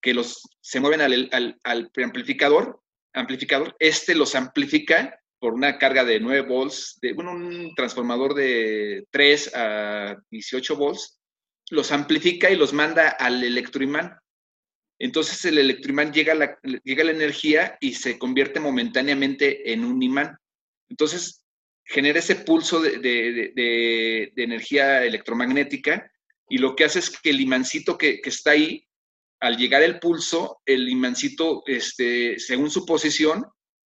que 0.00 0.14
los, 0.14 0.42
se 0.60 0.80
mueven 0.80 1.00
al, 1.00 1.90
preamplificador, 1.92 2.80
amplificador, 3.12 3.76
este 3.78 4.14
los 4.14 4.34
amplifica 4.34 5.18
por 5.40 5.54
una 5.54 5.78
carga 5.78 6.04
de 6.04 6.20
9 6.20 6.42
volts, 6.42 6.98
de 7.00 7.12
un 7.12 7.72
transformador 7.74 8.34
de 8.34 9.06
3 9.10 9.52
a 9.54 10.16
18 10.30 10.76
volts, 10.76 11.20
los 11.70 11.92
amplifica 11.92 12.50
y 12.50 12.56
los 12.56 12.72
manda 12.72 13.08
al 13.08 13.42
electroimán. 13.42 14.18
Entonces 14.98 15.44
el 15.44 15.58
electroimán 15.58 16.12
llega 16.12 16.34
la, 16.34 16.58
llega 16.82 17.04
la 17.04 17.12
energía 17.12 17.76
y 17.80 17.94
se 17.94 18.18
convierte 18.18 18.58
momentáneamente 18.58 19.72
en 19.72 19.84
un 19.84 20.02
imán. 20.02 20.36
Entonces, 20.88 21.44
genera 21.88 22.18
ese 22.18 22.36
pulso 22.36 22.80
de, 22.80 24.32
energía 24.36 25.04
electromagnética 25.04 26.10
y 26.48 26.58
lo 26.58 26.76
que 26.76 26.84
hace 26.84 26.98
es 26.98 27.10
que 27.10 27.30
el 27.30 27.40
imancito 27.40 27.96
que, 27.96 28.20
está 28.24 28.52
ahí, 28.52 28.84
al 29.40 29.56
llegar 29.56 29.82
el 29.82 29.98
pulso, 29.98 30.60
el 30.66 30.88
imancito, 30.88 31.62
este, 31.66 32.38
según 32.38 32.70
su 32.70 32.84
posición, 32.84 33.46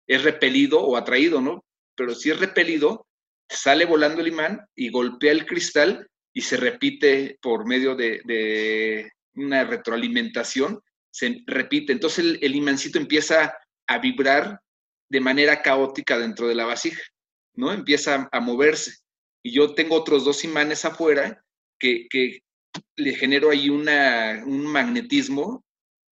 es 0.06 0.22
repelido 0.22 0.80
o 0.80 0.96
atraído, 0.96 1.40
¿no? 1.40 1.64
Pero 1.96 2.14
si 2.14 2.30
es 2.30 2.38
repelido, 2.38 3.06
sale 3.48 3.84
volando 3.84 4.20
el 4.20 4.28
imán 4.28 4.60
y 4.74 4.90
golpea 4.90 5.32
el 5.32 5.46
cristal 5.46 6.06
y 6.32 6.42
se 6.42 6.56
repite 6.56 7.38
por 7.40 7.66
medio 7.66 7.94
de, 7.94 9.10
una 9.34 9.64
retroalimentación, 9.64 10.80
se 11.10 11.42
repite. 11.46 11.92
Entonces 11.92 12.24
el, 12.24 12.38
el 12.42 12.54
imancito 12.54 12.98
empieza 12.98 13.54
a 13.86 13.98
vibrar 13.98 14.60
de 15.08 15.20
manera 15.20 15.62
caótica 15.62 16.18
dentro 16.18 16.48
de 16.48 16.54
la 16.54 16.64
vasija, 16.64 17.02
¿no? 17.54 17.72
Empieza 17.72 18.28
a, 18.30 18.40
moverse. 18.40 18.98
Y 19.42 19.52
yo 19.52 19.74
tengo 19.74 19.96
otros 19.96 20.24
dos 20.24 20.44
imanes 20.44 20.84
afuera 20.84 21.42
que, 21.78 22.08
le 22.96 23.14
genero 23.14 23.50
ahí 23.50 23.70
una, 23.70 24.42
un 24.44 24.66
magnetismo 24.66 25.64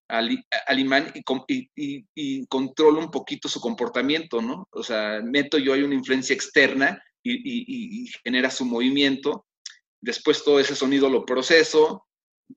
al, 0.08 0.30
imán 0.78 1.12
y, 1.46 1.68
y, 1.76 2.46
controlo 2.46 3.00
un 3.00 3.10
poquito 3.10 3.48
su 3.48 3.60
comportamiento, 3.60 4.40
¿no? 4.40 4.66
O 4.70 4.82
sea, 4.82 5.20
meto 5.22 5.58
yo 5.58 5.74
ahí 5.74 5.82
una 5.82 5.94
influencia 5.94 6.34
externa 6.34 7.02
y, 7.24 8.06
genera 8.22 8.50
su 8.50 8.64
movimiento. 8.64 9.46
Después 10.00 10.44
todo 10.44 10.60
ese 10.60 10.76
sonido 10.76 11.08
lo 11.08 11.24
proceso, 11.24 12.06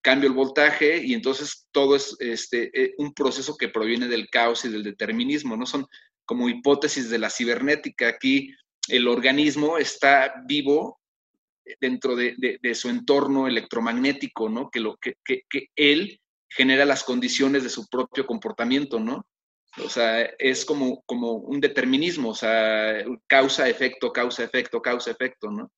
cambio 0.02 0.30
el 0.30 0.36
voltaje 0.36 1.04
y 1.06 1.14
entonces 1.14 1.68
todo 1.72 1.96
es 1.96 2.16
este, 2.20 2.70
eh, 2.74 2.94
un 2.98 3.14
proceso 3.14 3.56
que 3.56 3.70
proviene 3.70 4.08
del 4.08 4.30
caos 4.30 4.66
y 4.66 4.70
del 4.70 4.84
determinismo, 4.84 5.56
¿no? 5.56 5.66
Son 5.66 5.88
como 6.28 6.50
hipótesis 6.50 7.10
de 7.10 7.18
la 7.18 7.32
cibernética. 7.32 8.10
Aquí 8.10 8.54
el 8.90 9.08
organismo 9.08 9.80
está 9.80 10.44
vivo 10.46 11.00
dentro 11.82 12.16
de, 12.16 12.60
su 12.76 12.90
entorno 12.90 13.48
electromagnético, 13.48 14.50
¿no? 14.50 14.70
Que, 14.70 14.80
lo, 14.80 14.98
que, 14.98 15.16
él 15.76 16.20
genera 16.50 16.86
las 16.86 17.04
condiciones 17.04 17.64
de 17.64 17.70
su 17.70 17.88
propio 17.88 18.28
comportamiento, 18.28 19.00
¿no? 19.00 19.26
O 19.84 19.90
sea, 19.90 20.22
es 20.40 20.66
como, 20.66 21.02
como 21.06 21.34
un 21.34 21.60
determinismo, 21.60 22.30
o 22.30 22.36
sea, 22.36 23.04
causa, 23.28 23.68
efecto, 23.70 24.12
causa, 24.12 24.44
efecto, 24.44 24.82
causa, 24.82 25.12
efecto, 25.12 25.50
¿no? 25.50 25.72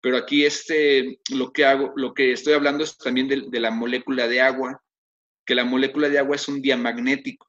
Pero 0.00 0.16
aquí 0.16 0.44
este, 0.44 1.18
lo 1.30 1.52
que 1.52 1.64
hago, 1.64 1.92
lo 1.96 2.14
que 2.14 2.32
estoy 2.32 2.54
hablando 2.54 2.84
es 2.84 2.96
también 2.98 3.28
de 3.28 3.60
la 3.60 3.70
molécula 3.70 4.28
de 4.28 4.40
agua, 4.40 4.80
que 5.44 5.54
la 5.54 5.64
molécula 5.64 6.08
de 6.08 6.18
agua 6.18 6.36
es 6.36 6.46
un 6.46 6.60
diamagnético, 6.60 7.47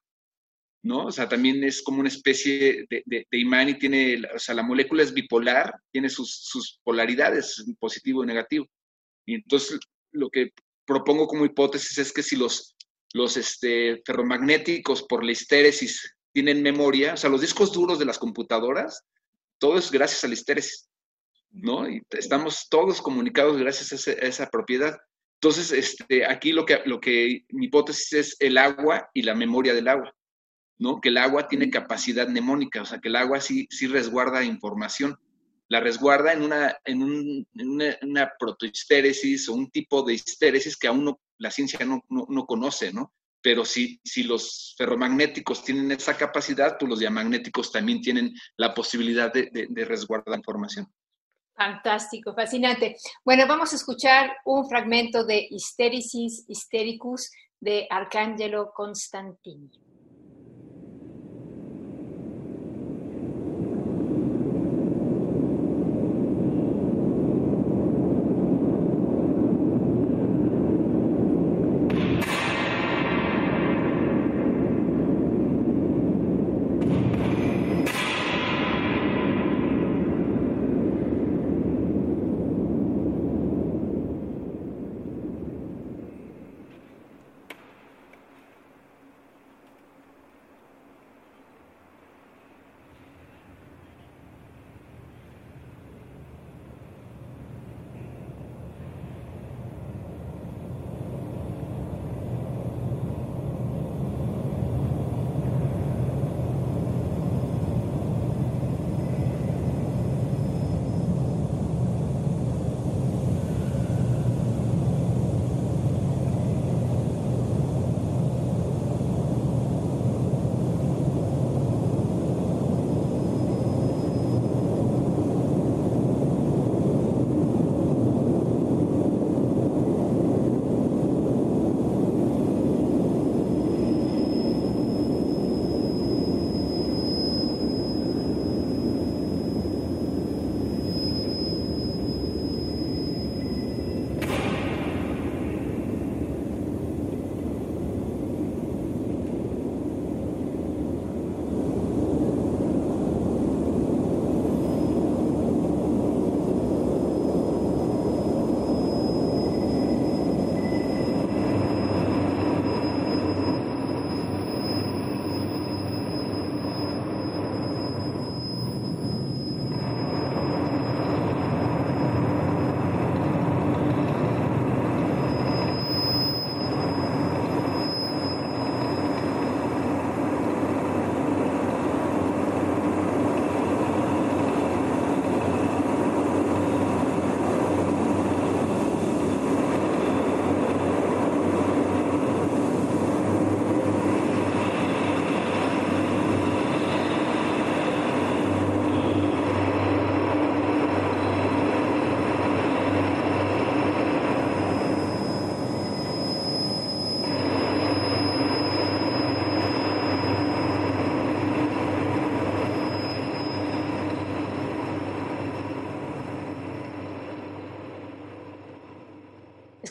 ¿no? 0.83 1.05
O 1.05 1.11
sea, 1.11 1.27
también 1.27 1.63
es 1.63 1.81
como 1.81 1.99
una 1.99 2.09
especie 2.09 2.85
de, 2.89 3.27
imán 3.31 3.69
y 3.69 3.79
tiene, 3.79 4.21
o 4.33 4.39
sea, 4.39 4.55
la 4.55 4.63
molécula 4.63 5.03
es 5.03 5.13
bipolar, 5.13 5.73
tiene 5.91 6.09
sus, 6.09 6.33
sus 6.43 6.79
polaridades, 6.83 7.65
positivo 7.79 8.23
y 8.23 8.27
negativo. 8.27 8.65
Y 9.25 9.35
entonces 9.35 9.79
lo 10.11 10.29
que 10.29 10.51
propongo 10.85 11.27
como 11.27 11.45
hipótesis 11.45 11.97
es 11.97 12.11
que 12.11 12.23
si 12.23 12.35
los, 12.35 12.75
los 13.13 13.37
este, 13.37 14.01
ferromagnéticos 14.05 15.03
por 15.03 15.23
la 15.23 15.31
histéresis 15.31 16.15
tienen 16.33 16.61
memoria, 16.61 17.13
o 17.13 17.17
sea, 17.17 17.29
los 17.29 17.41
discos 17.41 17.71
duros 17.71 17.99
de 17.99 18.05
las 18.05 18.17
computadoras, 18.17 19.03
todo 19.59 19.77
es 19.77 19.91
gracias 19.91 20.23
a 20.23 20.27
la 20.27 20.33
histéresis, 20.33 20.89
¿no? 21.51 21.89
Y 21.89 22.01
estamos 22.11 22.67
todos 22.69 23.01
comunicados 23.01 23.57
gracias 23.57 24.07
a, 24.07 24.11
esa, 24.11 24.49
propiedad. 24.49 24.97
Entonces, 25.41 25.71
este, 25.71 26.25
aquí 26.25 26.51
lo 26.51 26.65
que, 26.65 26.81
lo 26.85 26.99
que 26.99 27.45
mi 27.49 27.65
hipótesis 27.65 28.13
es 28.13 28.35
el 28.39 28.57
agua 28.57 29.09
y 29.13 29.23
la 29.23 29.35
memoria 29.35 29.73
del 29.73 29.87
agua, 29.87 30.13
¿no? 30.79 30.99
Que 30.99 31.09
el 31.09 31.17
agua 31.17 31.47
tiene 31.47 31.69
capacidad 31.69 32.27
mnemónica, 32.27 32.81
o 32.81 32.85
sea, 32.85 32.99
que 32.99 33.09
el 33.09 33.15
agua 33.15 33.41
sí, 33.41 33.67
sí 33.69 33.87
resguarda 33.87 34.43
información. 34.43 35.17
La 35.67 35.79
resguarda 35.79 36.33
en 36.33 36.41
una, 36.41 36.77
en, 36.83 37.03
un, 37.03 37.47
en 37.53 38.09
una, 38.09 38.31
protohistéresis 38.39 39.47
o 39.49 39.53
un 39.53 39.69
tipo 39.69 40.01
de 40.01 40.15
histéresis 40.15 40.75
que 40.75 40.87
aún 40.87 41.05
no, 41.05 41.19
la 41.37 41.51
ciencia 41.51 41.85
no, 41.85 42.03
no 42.09 42.45
conoce, 42.47 42.91
¿no? 42.91 43.13
pero 43.41 43.65
si, 43.65 43.99
si 44.03 44.23
los 44.23 44.75
ferromagnéticos 44.77 45.63
tienen 45.63 45.91
esa 45.91 46.17
capacidad, 46.17 46.77
pues 46.77 46.89
los 46.89 46.99
diamagnéticos 46.99 47.71
también 47.71 48.01
tienen 48.01 48.33
la 48.57 48.73
posibilidad 48.73 49.31
de, 49.31 49.49
de, 49.69 49.85
resguardar 49.85 50.37
información. 50.37 50.87
Fantástico, 51.55 52.33
fascinante. 52.33 52.97
Bueno, 53.23 53.45
vamos 53.47 53.73
a 53.73 53.75
escuchar 53.75 54.31
un 54.45 54.67
fragmento 54.67 55.25
de 55.25 55.47
Hystericis 55.49 56.45
Hystericus 56.47 57.31
de 57.59 57.87
Arcangelo 57.89 58.71
Constantini. 58.73 59.88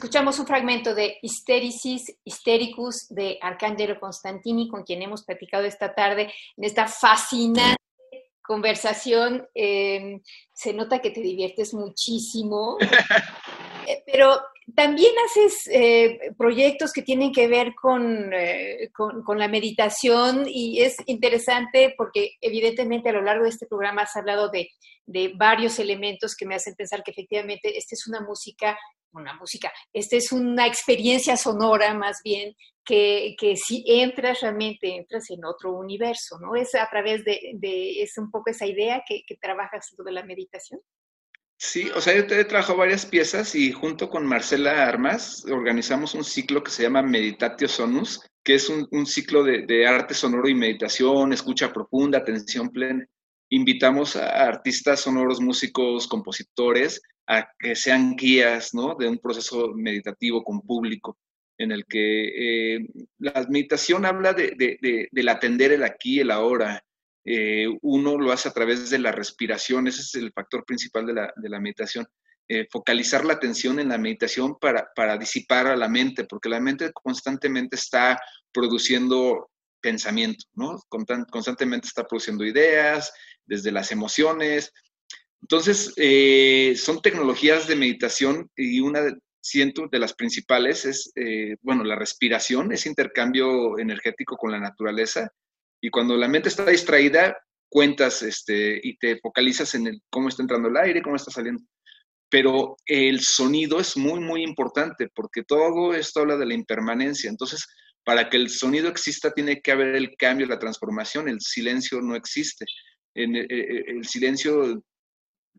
Escuchamos 0.09 0.39
un 0.39 0.47
fragmento 0.47 0.95
de 0.95 1.19
Hystericis 1.21 2.17
Hystericus 2.25 3.09
de 3.11 3.39
Arcángelo 3.43 4.01
Constantini, 4.01 4.67
con 4.67 4.83
quien 4.83 5.03
hemos 5.03 5.23
platicado 5.23 5.67
esta 5.67 5.95
tarde 5.95 6.33
en 6.57 6.65
esta 6.65 6.89
fascinante 6.89 7.77
conversación. 8.41 9.47
Em, 9.53 10.23
se 10.51 10.73
nota 10.73 11.01
que 11.01 11.11
te 11.11 11.21
diviertes 11.21 11.75
muchísimo, 11.75 12.79
eh, 13.87 14.03
pero 14.07 14.41
también 14.75 15.13
haces 15.27 15.69
eh, 15.71 16.33
proyectos 16.39 16.95
que 16.95 17.03
tienen 17.03 17.31
que 17.31 17.47
ver 17.47 17.75
eh, 18.33 18.89
con, 18.95 19.23
con, 19.23 19.39
la 19.39 19.49
meditación 19.49 20.47
y 20.47 20.81
es 20.81 20.97
interesante 21.05 21.95
porque 21.99 22.37
evidentemente 22.41 23.11
a 23.11 23.13
lo 23.13 23.21
largo 23.21 23.45
de 23.45 23.51
este 23.51 23.67
programa 23.67 24.03
has 24.03 24.17
hablado 24.17 24.49
de, 24.49 24.71
de 25.05 25.35
varios 25.37 25.79
elementos 25.79 26.35
que 26.35 26.47
me 26.47 26.55
hacen 26.55 26.75
pensar 26.75 27.03
que 27.03 27.11
efectivamente 27.11 27.77
esta 27.77 27.95
es 27.95 28.07
una 28.07 28.23
música 28.23 28.79
una 29.13 29.35
música, 29.35 29.73
esta 29.93 30.17
es 30.17 30.33
una 30.33 30.67
experiencia 30.67 31.37
sonora 31.37 31.95
más 31.95 32.21
bien 32.23 32.55
que, 32.85 33.35
que 33.39 33.57
si 33.57 33.85
entras 33.87 34.41
realmente, 34.41 34.97
entras 34.97 35.31
en 35.31 35.45
otro 35.45 35.73
universo, 35.73 36.39
¿no? 36.41 36.57
Es 36.57 36.75
a 36.75 36.89
través 36.89 37.25
de, 37.25 37.39
es 38.03 38.17
un 38.17 38.31
poco 38.31 38.51
esa 38.51 38.67
idea 38.67 39.03
que, 39.07 39.23
que 39.27 39.37
trabajas 39.37 39.89
sobre 39.95 40.13
la 40.13 40.25
meditación. 40.25 40.81
Sí, 41.61 41.91
o 41.95 42.01
sea, 42.01 42.15
yo 42.15 42.27
te 42.27 42.45
trabajo 42.45 42.77
varias 42.77 43.05
piezas 43.05 43.57
y 43.57 43.73
junto 43.73 44.09
con 44.09 44.25
Marcela 44.25 44.87
Armas 44.87 45.45
organizamos 45.51 46.15
un 46.15 46.23
ciclo 46.23 46.63
que 46.63 46.71
se 46.71 46.85
llama 46.85 47.03
Meditatio 47.03 47.67
Sonus, 47.67 48.23
que 48.45 48.55
es 48.55 48.69
un, 48.69 49.07
ciclo 49.07 49.43
de, 49.43 49.87
arte 49.87 50.15
sonoro 50.15 50.49
y 50.49 50.55
meditación, 50.55 51.33
escucha 51.33 51.73
profunda, 51.73 52.19
atención 52.19 52.71
plena. 52.71 53.05
Invitamos 53.51 54.15
a 54.15 54.47
artistas 54.47 55.01
sonoros, 55.01 55.41
músicos, 55.41 56.07
compositores 56.07 57.03
a 57.29 57.51
que 57.59 57.77
sean 57.77 58.17
guías 58.17 58.75
¿no? 58.75 58.95
de 58.95 59.07
un 59.09 59.19
proceso 59.19 59.73
meditativo 59.75 60.43
con 60.43 60.63
público, 60.63 61.19
en 61.59 61.73
el 61.73 61.85
que 61.85 62.77
eh, 62.77 62.87
la 63.19 63.47
meditación 63.51 64.07
habla 64.07 64.33
de, 64.33 64.55
de, 64.57 65.09
del 65.11 65.29
atender 65.29 65.73
el 65.73 65.83
aquí 65.83 66.21
el 66.21 66.31
ahora. 66.31 66.83
Eh, 67.25 67.67
uno 67.83 68.17
lo 68.17 68.33
hace 68.33 68.49
a 68.49 68.53
través 68.53 68.89
de 68.89 68.99
la 68.99 69.13
respiración, 69.13 69.87
ese 69.87 70.01
es 70.01 70.15
el 70.15 70.33
factor 70.33 70.65
principal 70.65 71.05
de 71.05 71.13
la, 71.13 71.33
la 71.37 71.61
meditación. 71.61 72.07
eh, 72.49 72.67
focalizar 72.71 73.25
la 73.27 73.35
atención 73.35 73.79
en 73.79 73.91
la 73.91 73.99
meditación 73.99 74.57
para, 74.59 74.89
para 74.97 75.19
disipar 75.19 75.67
a 75.67 75.77
la 75.77 75.89
mente, 75.89 76.25
porque 76.25 76.49
la 76.49 76.61
mente 76.61 76.91
constantemente 76.95 77.77
está 77.77 78.19
produciendo 78.51 79.51
pensamiento, 79.83 80.45
¿no? 80.55 80.81
Constantemente 80.89 81.87
está 81.87 82.05
produciendo 82.05 82.45
ideas, 82.45 83.13
desde 83.45 83.71
las 83.71 83.93
emociones. 83.93 84.73
Entonces, 85.43 85.93
eh, 85.97 86.75
son 86.77 87.01
tecnologías 87.01 87.69
de 87.69 87.77
meditación 87.77 88.51
y 88.57 88.81
una, 88.81 89.01
siento, 89.41 89.89
de 89.91 89.99
las 89.99 90.15
principales 90.15 90.85
es, 90.85 91.13
eh, 91.15 91.57
bueno, 91.63 91.85
la 91.85 91.97
respiración, 91.97 92.73
ese 92.73 92.89
intercambio 92.89 93.79
energético 93.79 94.37
con 94.37 94.53
la 94.53 94.61
naturaleza. 94.61 95.31
Y 95.81 95.91
cuando 95.91 96.17
la 96.17 96.29
mente 96.29 96.49
está 96.49 96.67
distraída, 96.67 97.37
cuentas 97.69 98.23
este, 98.23 98.81
y 98.83 98.97
te 98.99 99.19
focalizas 99.21 99.75
en 99.75 99.87
el, 99.87 100.03
cómo 100.11 100.29
está 100.29 100.43
entrando 100.43 100.69
el 100.69 100.77
aire, 100.77 101.03
cómo 101.03 101.17
está 101.17 101.31
saliendo. 101.31 101.63
Pero 102.31 102.77
el 102.85 103.21
sonido 103.21 103.81
es 103.81 103.97
muy, 103.97 104.21
muy 104.21 104.43
importante 104.43 105.09
porque 105.15 105.45
todo 105.45 105.95
esto 105.95 106.21
habla 106.21 106.37
de 106.37 106.47
la 106.47 106.55
impermanencia. 106.55 107.31
Entonces, 107.31 107.67
para 108.05 108.29
que 108.29 108.37
el 108.37 108.51
sonido 108.51 108.89
exista, 108.89 109.33
tiene 109.33 109.61
que 109.61 109.73
haber 109.73 109.95
el 109.97 110.17
cambio, 110.17 110.47
la 110.47 110.59
transformación. 110.59 111.29
El 111.29 111.41
silencio 111.41 112.01
no 112.01 112.17
existe. 112.17 112.65
En 113.15 113.37
eh, 113.37 113.47
eh, 113.49 113.85
el 113.89 114.07
silencio 114.07 114.83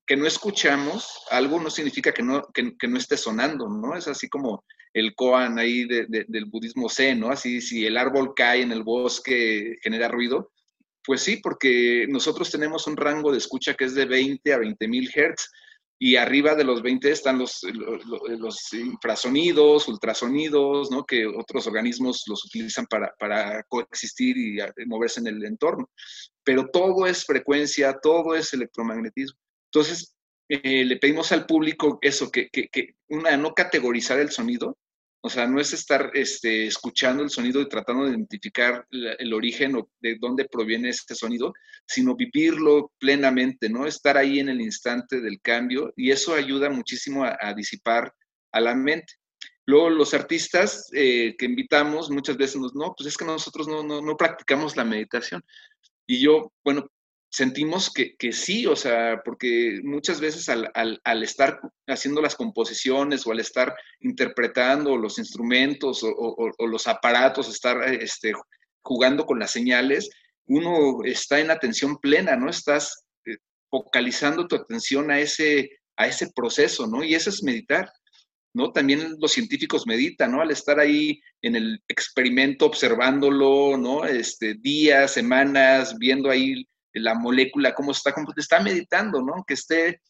que 0.10 0.18
no 0.18 0.26
escuchamos, 0.26 1.22
algo 1.30 1.60
no 1.60 1.70
significa 1.70 2.12
que 2.12 2.24
no, 2.24 2.42
que, 2.52 2.88
no 2.88 2.98
esté 2.98 3.16
sonando, 3.16 3.70
¿no? 3.70 3.96
Es 3.96 4.08
así 4.08 4.28
como 4.28 4.66
el 4.92 5.14
koan 5.14 5.60
ahí 5.60 5.86
del 5.86 6.46
budismo 6.46 6.90
zen, 6.90 7.20
¿no? 7.20 7.30
Así, 7.30 7.62
si 7.62 7.86
el 7.86 7.96
árbol 7.96 8.34
cae 8.36 8.64
en 8.64 8.72
el 8.72 8.82
bosque, 8.82 9.76
genera 9.84 10.08
ruido, 10.08 10.52
pues 11.06 11.22
sí, 11.22 11.38
porque 11.38 12.08
nosotros 12.10 12.50
tenemos 12.50 12.88
un 12.88 12.98
rango 12.98 13.32
de 13.32 13.38
escucha 13.38 13.76
que 13.76 13.86
es 13.86 13.94
de 13.94 14.06
20 14.06 14.52
a 14.52 14.58
20 14.58 14.88
mil 14.88 15.12
hertz 15.14 15.52
y 16.00 16.16
arriba 16.16 16.56
de 16.56 16.64
los 16.64 16.82
20 16.82 17.12
están 17.12 17.38
los, 17.38 17.62
los, 17.62 18.74
infrasonidos, 18.74 19.88
ultrasonidos, 19.88 20.90
¿no? 20.90 21.06
que 21.06 21.28
otros 21.28 21.68
organismos 21.68 22.24
los 22.26 22.46
utilizan 22.46 22.88
para, 22.88 23.14
para 23.20 23.62
coexistir 23.70 24.38
y 24.38 24.58
moverse 24.88 25.20
en 25.20 25.28
el 25.28 25.46
entorno. 25.46 25.88
Pero 26.44 26.68
todo 26.74 27.06
es 27.06 27.24
frecuencia, 27.24 28.00
todo 28.02 28.34
es 28.34 28.52
electromagnetismo. 28.56 29.38
Entonces, 29.72 30.16
eh, 30.50 30.84
le 30.84 30.98
pedimos 30.98 31.32
al 31.32 31.46
público 31.46 32.00
eso, 32.02 32.32
que, 32.32 32.50
que, 32.50 32.70
que, 32.70 32.96
una, 33.08 33.38
no 33.38 33.54
categorizar 33.54 34.20
el 34.20 34.32
sonido, 34.32 34.78
o 35.22 35.30
sea, 35.30 35.48
no 35.48 35.60
es 35.60 35.74
estar 35.74 36.12
este, 36.14 36.66
escuchando 36.66 37.24
el 37.24 37.30
sonido 37.30 37.62
y 37.62 37.68
tratando 37.68 38.06
de 38.06 38.12
identificar 38.12 38.88
el 38.90 39.34
origen 39.34 39.76
o 39.76 39.90
de 40.00 40.18
dónde 40.20 40.46
proviene 40.46 40.90
este 40.90 41.14
sonido, 41.14 41.54
sino 41.86 42.16
vivirlo 42.16 42.94
plenamente, 42.98 43.70
¿no? 43.70 43.86
Estar 43.86 44.18
ahí 44.18 44.40
en 44.40 44.48
el 44.48 44.62
instante 44.62 45.20
del 45.20 45.42
cambio 45.42 45.94
y 45.98 46.12
eso 46.12 46.34
ayuda 46.34 46.70
muchísimo 46.70 47.26
a, 47.26 47.54
disipar 47.54 48.14
a 48.54 48.62
la 48.62 48.76
mente. 48.76 49.14
Luego 49.66 49.90
los 49.90 50.14
artistas 50.14 50.88
eh, 50.94 51.36
que 51.38 51.46
invitamos 51.46 52.10
muchas 52.10 52.38
veces 52.38 52.56
nos, 52.56 52.74
no, 52.74 52.94
pues 52.98 53.10
es 53.10 53.18
que 53.18 53.26
nosotros 53.26 53.68
no, 53.68 53.84
no, 53.84 54.02
no 54.02 54.16
practicamos 54.16 54.78
la 54.78 54.86
meditación. 54.86 55.44
Y 56.08 56.22
yo, 56.22 56.54
bueno, 56.64 56.88
sentimos 57.30 57.92
que, 57.94 58.16
que, 58.16 58.34
sí, 58.34 58.66
o 58.66 58.76
sea, 58.76 59.22
porque 59.24 59.80
muchas 59.84 60.20
veces 60.20 60.50
al, 60.50 60.70
al, 60.74 61.00
al, 61.04 61.24
estar 61.24 61.60
haciendo 61.88 62.22
las 62.22 62.36
composiciones 62.36 63.26
o 63.26 63.32
al 63.32 63.40
estar 63.40 63.76
interpretando 64.00 64.98
los 64.98 65.20
instrumentos 65.20 66.04
o, 66.04 66.68
los 66.68 66.88
aparatos, 66.88 67.48
estar 67.48 67.84
este, 67.94 68.34
jugando 68.82 69.26
con 69.26 69.40
las 69.40 69.52
señales, 69.52 70.10
uno 70.46 71.04
está 71.06 71.40
en 71.40 71.52
atención 71.52 71.98
plena, 72.00 72.36
¿no? 72.36 72.50
Estás 72.50 73.06
eh, 73.26 73.38
focalizando 73.70 74.48
tu 74.48 74.56
atención 74.56 75.12
a 75.12 75.20
ese, 75.20 75.70
a 75.98 76.08
ese 76.08 76.32
proceso, 76.34 76.88
¿no? 76.88 77.04
Y 77.04 77.14
eso 77.14 77.30
es 77.30 77.44
meditar. 77.44 77.92
¿no? 78.52 78.72
También 78.72 79.16
los 79.20 79.32
científicos 79.32 79.86
meditan, 79.86 80.32
¿no? 80.32 80.42
Al 80.42 80.50
estar 80.50 80.80
ahí 80.80 81.22
en 81.44 81.56
el 81.56 81.84
experimento 81.88 82.66
observándolo, 82.66 83.78
¿no? 83.78 84.06
Este, 84.06 84.56
días, 84.56 85.12
semanas, 85.12 85.96
viendo 86.00 86.32
ahí 86.32 86.68
la 86.94 87.14
molécula, 87.16 87.74
cómo 87.74 87.92
está, 87.92 88.14
cómo 88.14 88.32
está 88.36 88.60
meditando, 88.62 89.22
¿no? 89.22 89.44
Que 89.48 89.54
esté. 89.54 90.02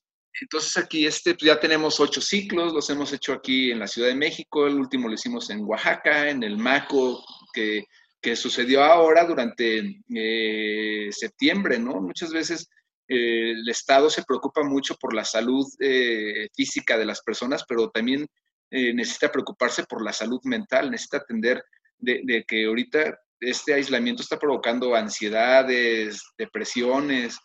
Entonces 0.41 0.77
aquí 0.77 1.05
este, 1.05 1.33
pues 1.33 1.43
ya 1.43 1.59
tenemos 1.59 1.99
ocho 1.99 2.21
ciclos, 2.21 2.73
los 2.73 2.89
hemos 2.89 3.11
hecho 3.11 3.33
aquí 3.33 3.71
en 3.71 3.79
la 3.79 3.87
Ciudad 3.87 4.09
de 4.09 4.15
México, 4.15 4.67
el 4.67 4.75
último 4.75 5.07
lo 5.07 5.15
hicimos 5.15 5.49
en 5.49 5.63
Oaxaca, 5.65 6.29
en 6.29 6.43
el 6.43 6.57
MACO, 6.57 7.23
que, 7.51 7.85
que 8.21 8.35
sucedió 8.35 8.83
ahora 8.83 9.25
durante 9.25 10.01
eh, 10.13 11.09
septiembre, 11.11 11.79
¿no? 11.79 11.99
Muchas 12.01 12.31
veces 12.31 12.69
eh, 13.07 13.51
el 13.51 13.67
Estado 13.67 14.09
se 14.09 14.23
preocupa 14.23 14.63
mucho 14.63 14.95
por 14.95 15.13
la 15.13 15.25
salud 15.25 15.65
eh, 15.79 16.47
física 16.55 16.97
de 16.97 17.05
las 17.05 17.21
personas, 17.21 17.65
pero 17.67 17.89
también 17.89 18.27
necesita 18.71 19.31
preocuparse 19.31 19.83
por 19.85 20.03
la 20.03 20.13
salud 20.13 20.39
mental, 20.43 20.91
necesita 20.91 21.17
atender 21.17 21.63
de, 21.97 22.21
de 22.23 22.43
que 22.43 22.65
ahorita 22.65 23.17
este 23.39 23.73
aislamiento 23.73 24.21
está 24.21 24.37
provocando 24.37 24.95
ansiedades, 24.95 26.21
depresiones. 26.37 27.37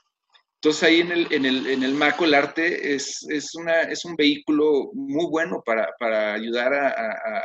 Entonces 0.56 0.82
ahí 0.82 1.00
en 1.00 1.12
el, 1.12 1.32
en 1.32 1.44
el, 1.44 1.66
en 1.66 1.82
el 1.82 1.94
MACO 1.94 2.24
el 2.24 2.34
arte 2.34 2.94
es, 2.94 3.24
es, 3.28 3.54
una, 3.54 3.82
es 3.82 4.04
un 4.04 4.16
vehículo 4.16 4.90
muy 4.94 5.26
bueno 5.26 5.62
para, 5.64 5.88
para 5.98 6.32
ayudar 6.32 6.72
a, 6.72 6.88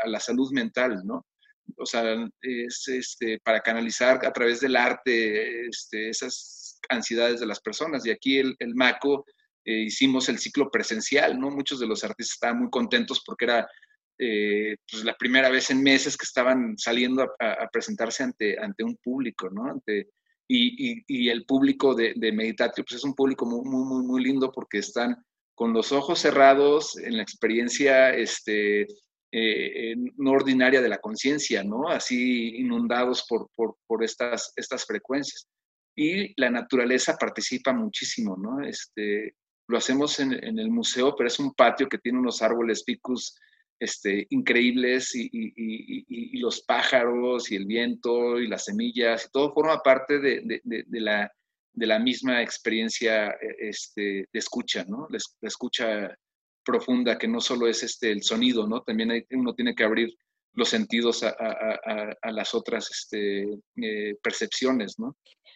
a, 0.03 0.07
la 0.07 0.19
salud 0.19 0.51
mental, 0.53 1.01
¿no? 1.05 1.25
O 1.77 1.85
sea, 1.85 2.15
es 2.41 2.87
este, 2.87 3.39
para 3.43 3.59
canalizar 3.59 4.25
a 4.25 4.33
través 4.33 4.61
del 4.61 4.75
arte 4.75 5.67
este, 5.67 6.09
esas 6.09 6.79
ansiedades 6.89 7.39
de 7.39 7.45
las 7.45 7.59
personas. 7.59 8.05
Y 8.05 8.11
aquí 8.11 8.39
el, 8.39 8.55
el 8.59 8.73
MACO 8.73 9.25
eh, 9.65 9.81
hicimos 9.81 10.29
el 10.29 10.39
ciclo 10.39 10.71
presencial, 10.71 11.39
¿no? 11.39 11.51
Muchos 11.51 11.79
de 11.79 11.87
los 11.87 12.03
artistas 12.03 12.35
estaban 12.35 12.59
muy 12.59 12.69
contentos 12.69 13.21
porque 13.25 13.45
era 13.45 13.67
eh, 14.21 14.75
pues 14.91 15.05
la 15.05 15.15
primera 15.15 15.49
vez 15.49 15.69
en 15.69 15.81
meses 15.81 16.17
que 16.17 16.25
estaban 16.25 16.77
saliendo 16.77 17.23
a, 17.39 17.69
presentarse 17.71 18.23
ante, 18.23 18.59
ante 18.59 18.83
un 18.83 18.97
público, 18.97 19.49
¿no? 19.49 19.71
Ante, 19.71 20.09
y, 20.45 21.03
y, 21.07 21.29
el 21.29 21.45
público 21.45 21.95
de, 21.95 22.13
de 22.17 22.31
Meditatio, 22.33 22.83
pues 22.83 22.97
es 22.97 23.05
un 23.05 23.15
público 23.15 23.45
muy, 23.45 23.63
muy, 23.63 24.03
muy, 24.03 24.23
lindo 24.23 24.51
porque 24.51 24.79
están 24.79 25.15
con 25.55 25.71
los 25.73 25.93
ojos 25.93 26.19
cerrados 26.19 26.97
en 26.97 27.15
la 27.15 27.23
experiencia 27.23 28.13
este, 28.13 28.87
eh, 29.31 29.95
no 30.17 30.31
ordinaria 30.31 30.81
de 30.81 30.89
la 30.89 30.97
conciencia, 30.97 31.63
¿no? 31.63 31.87
Así 31.87 32.57
inundados 32.57 33.25
por, 33.29 33.49
por, 33.55 33.77
por, 33.87 34.03
estas, 34.03 34.51
estas 34.55 34.85
frecuencias. 34.85 35.47
Y 35.95 36.33
la 36.41 36.49
naturaleza 36.49 37.15
participa 37.15 37.71
muchísimo, 37.71 38.35
¿no? 38.35 38.61
Este, 38.65 39.35
lo 39.67 39.77
hacemos 39.77 40.19
en, 40.19 40.33
en 40.43 40.59
el 40.59 40.71
museo, 40.71 41.15
pero 41.15 41.27
es 41.27 41.39
un 41.39 41.53
patio 41.53 41.87
que 41.87 41.99
tiene 41.99 42.19
unos 42.19 42.41
árboles 42.41 42.83
picus 42.83 43.35
este, 43.79 44.27
increíbles 44.29 45.15
y, 45.15 46.39
los 46.39 46.61
pájaros 46.61 47.51
y 47.51 47.55
el 47.55 47.65
viento 47.65 48.39
y 48.39 48.47
las 48.47 48.65
semillas, 48.65 49.25
y 49.25 49.31
todo 49.31 49.53
forma 49.53 49.81
parte 49.81 50.19
de, 50.19 50.61
la, 50.91 51.31
de 51.73 51.87
la, 51.87 51.99
misma 51.99 52.41
experiencia 52.41 53.29
e, 53.31 53.69
este, 53.69 54.01
de 54.31 54.39
escucha, 54.39 54.85
¿no? 54.87 55.07
La, 55.09 55.19
escucha 55.41 56.15
profunda, 56.63 57.17
que 57.17 57.27
no 57.27 57.41
solo 57.41 57.67
es 57.67 57.83
este, 57.83 58.11
el 58.11 58.23
sonido, 58.23 58.67
¿no? 58.67 58.81
También 58.81 59.25
uno 59.31 59.53
tiene 59.53 59.73
que 59.73 59.83
abrir 59.83 60.15
los 60.53 60.69
sentidos 60.69 61.23
a, 61.23 62.31
las 62.31 62.53
otras 62.53 62.89
este, 62.91 63.43
eh, 63.77 64.15
percepciones, 64.21 64.99
¿no? 64.99 65.15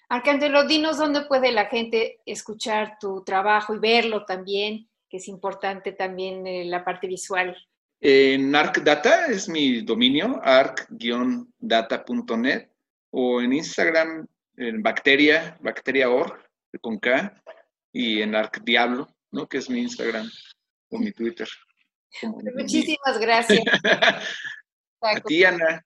Arcángelo, 0.10 0.68
dinos 0.68 0.98
dónde 0.98 1.26
puede 1.26 1.52
la 1.52 1.66
gente 1.66 2.20
escuchar 2.26 2.98
tu 3.00 3.24
trabajo 3.24 3.74
y 3.74 3.80
verlo 3.80 4.26
también, 4.26 4.90
que 5.10 5.18
es 5.18 5.28
importante 5.28 5.92
también 5.92 6.46
eh, 6.46 6.66
la 6.66 6.86
parte 6.86 7.08
visual. 7.08 7.56
En 8.06 8.54
ArcData 8.54 9.28
es 9.28 9.48
mi 9.48 9.82
dominio, 9.82 10.42
arc-data.net, 10.44 12.68
o 13.12 13.42
en 13.42 13.54
Instagram, 13.54 14.28
en 14.58 14.84
Bacteria, 14.84 15.58
Bacteria.org, 15.62 16.38
con 16.82 17.00
K, 17.00 17.42
y 17.94 18.22
en 18.22 18.36
ArcDiablo, 18.36 19.08
¿no? 19.32 19.48
Que 19.48 19.60
es 19.60 19.70
mi 19.70 19.80
Instagram 19.80 20.30
o 20.90 21.00
mi 21.00 21.14
Twitter. 21.14 21.48
Muchísimas 22.24 23.22
gracias. 23.22 23.64
A 25.02 25.22
ti, 25.22 25.46
Ana. 25.46 25.86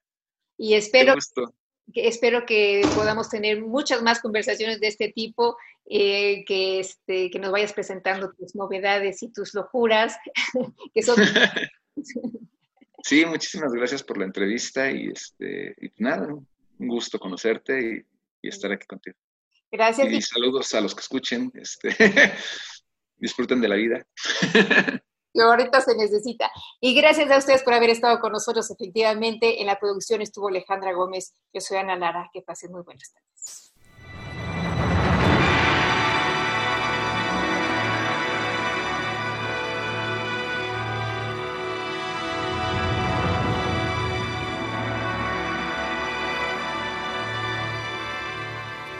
Y 0.57 0.73
espero 0.73 1.13
que, 1.93 2.07
espero 2.07 2.47
que 2.47 2.81
podamos 2.95 3.29
tener 3.29 3.61
muchas 3.61 4.01
más 4.01 4.21
conversaciones 4.21 4.79
de 4.79 4.87
este 4.87 5.09
tipo, 5.09 5.55
eh, 5.85 6.43
que, 6.45 6.79
este, 6.79 7.29
que 7.29 7.37
nos 7.37 7.51
vayas 7.51 7.73
presentando 7.73 8.33
tus 8.33 8.55
novedades 8.55 9.21
y 9.21 9.31
tus 9.31 9.53
locuras, 9.53 10.17
que 10.95 11.03
son 11.03 11.17
Sí, 13.03 13.25
muchísimas 13.25 13.71
gracias 13.71 14.03
por 14.03 14.17
la 14.17 14.25
entrevista 14.25 14.91
y, 14.91 15.09
este, 15.09 15.75
y 15.79 15.91
nada, 16.03 16.27
un 16.27 16.87
gusto 16.87 17.19
conocerte 17.19 18.05
y, 18.41 18.47
estar 18.47 18.71
aquí 18.71 18.87
contigo. 18.87 19.17
Gracias. 19.71 20.11
Y, 20.11 20.21
saludos 20.21 20.73
a 20.73 20.81
los 20.81 20.95
que 20.95 21.01
escuchen. 21.01 21.51
Este, 21.53 21.89
disfruten 23.17 23.59
de 23.61 23.67
la 23.67 23.75
vida. 23.75 24.07
Que 25.33 25.41
ahorita 25.41 25.81
se 25.81 25.95
necesita. 25.95 26.49
Y 26.79 26.95
gracias 26.95 27.29
a 27.29 27.37
ustedes 27.37 27.63
por 27.63 27.73
haber 27.73 27.89
estado 27.89 28.19
con 28.19 28.31
nosotros. 28.31 28.71
Efectivamente, 28.71 29.61
en 29.61 29.67
la 29.67 29.77
producción 29.79 30.21
estuvo 30.21 30.47
Alejandra 30.47 30.93
Gómez. 30.93 31.33
Yo 31.53 31.61
soy 31.61 31.77
Ana 31.77 31.95
Lara. 31.95 32.29
Que 32.33 32.41
pasen 32.41 32.71
muy 32.71 32.83
buenas 32.83 33.11
tardes. 33.11 33.73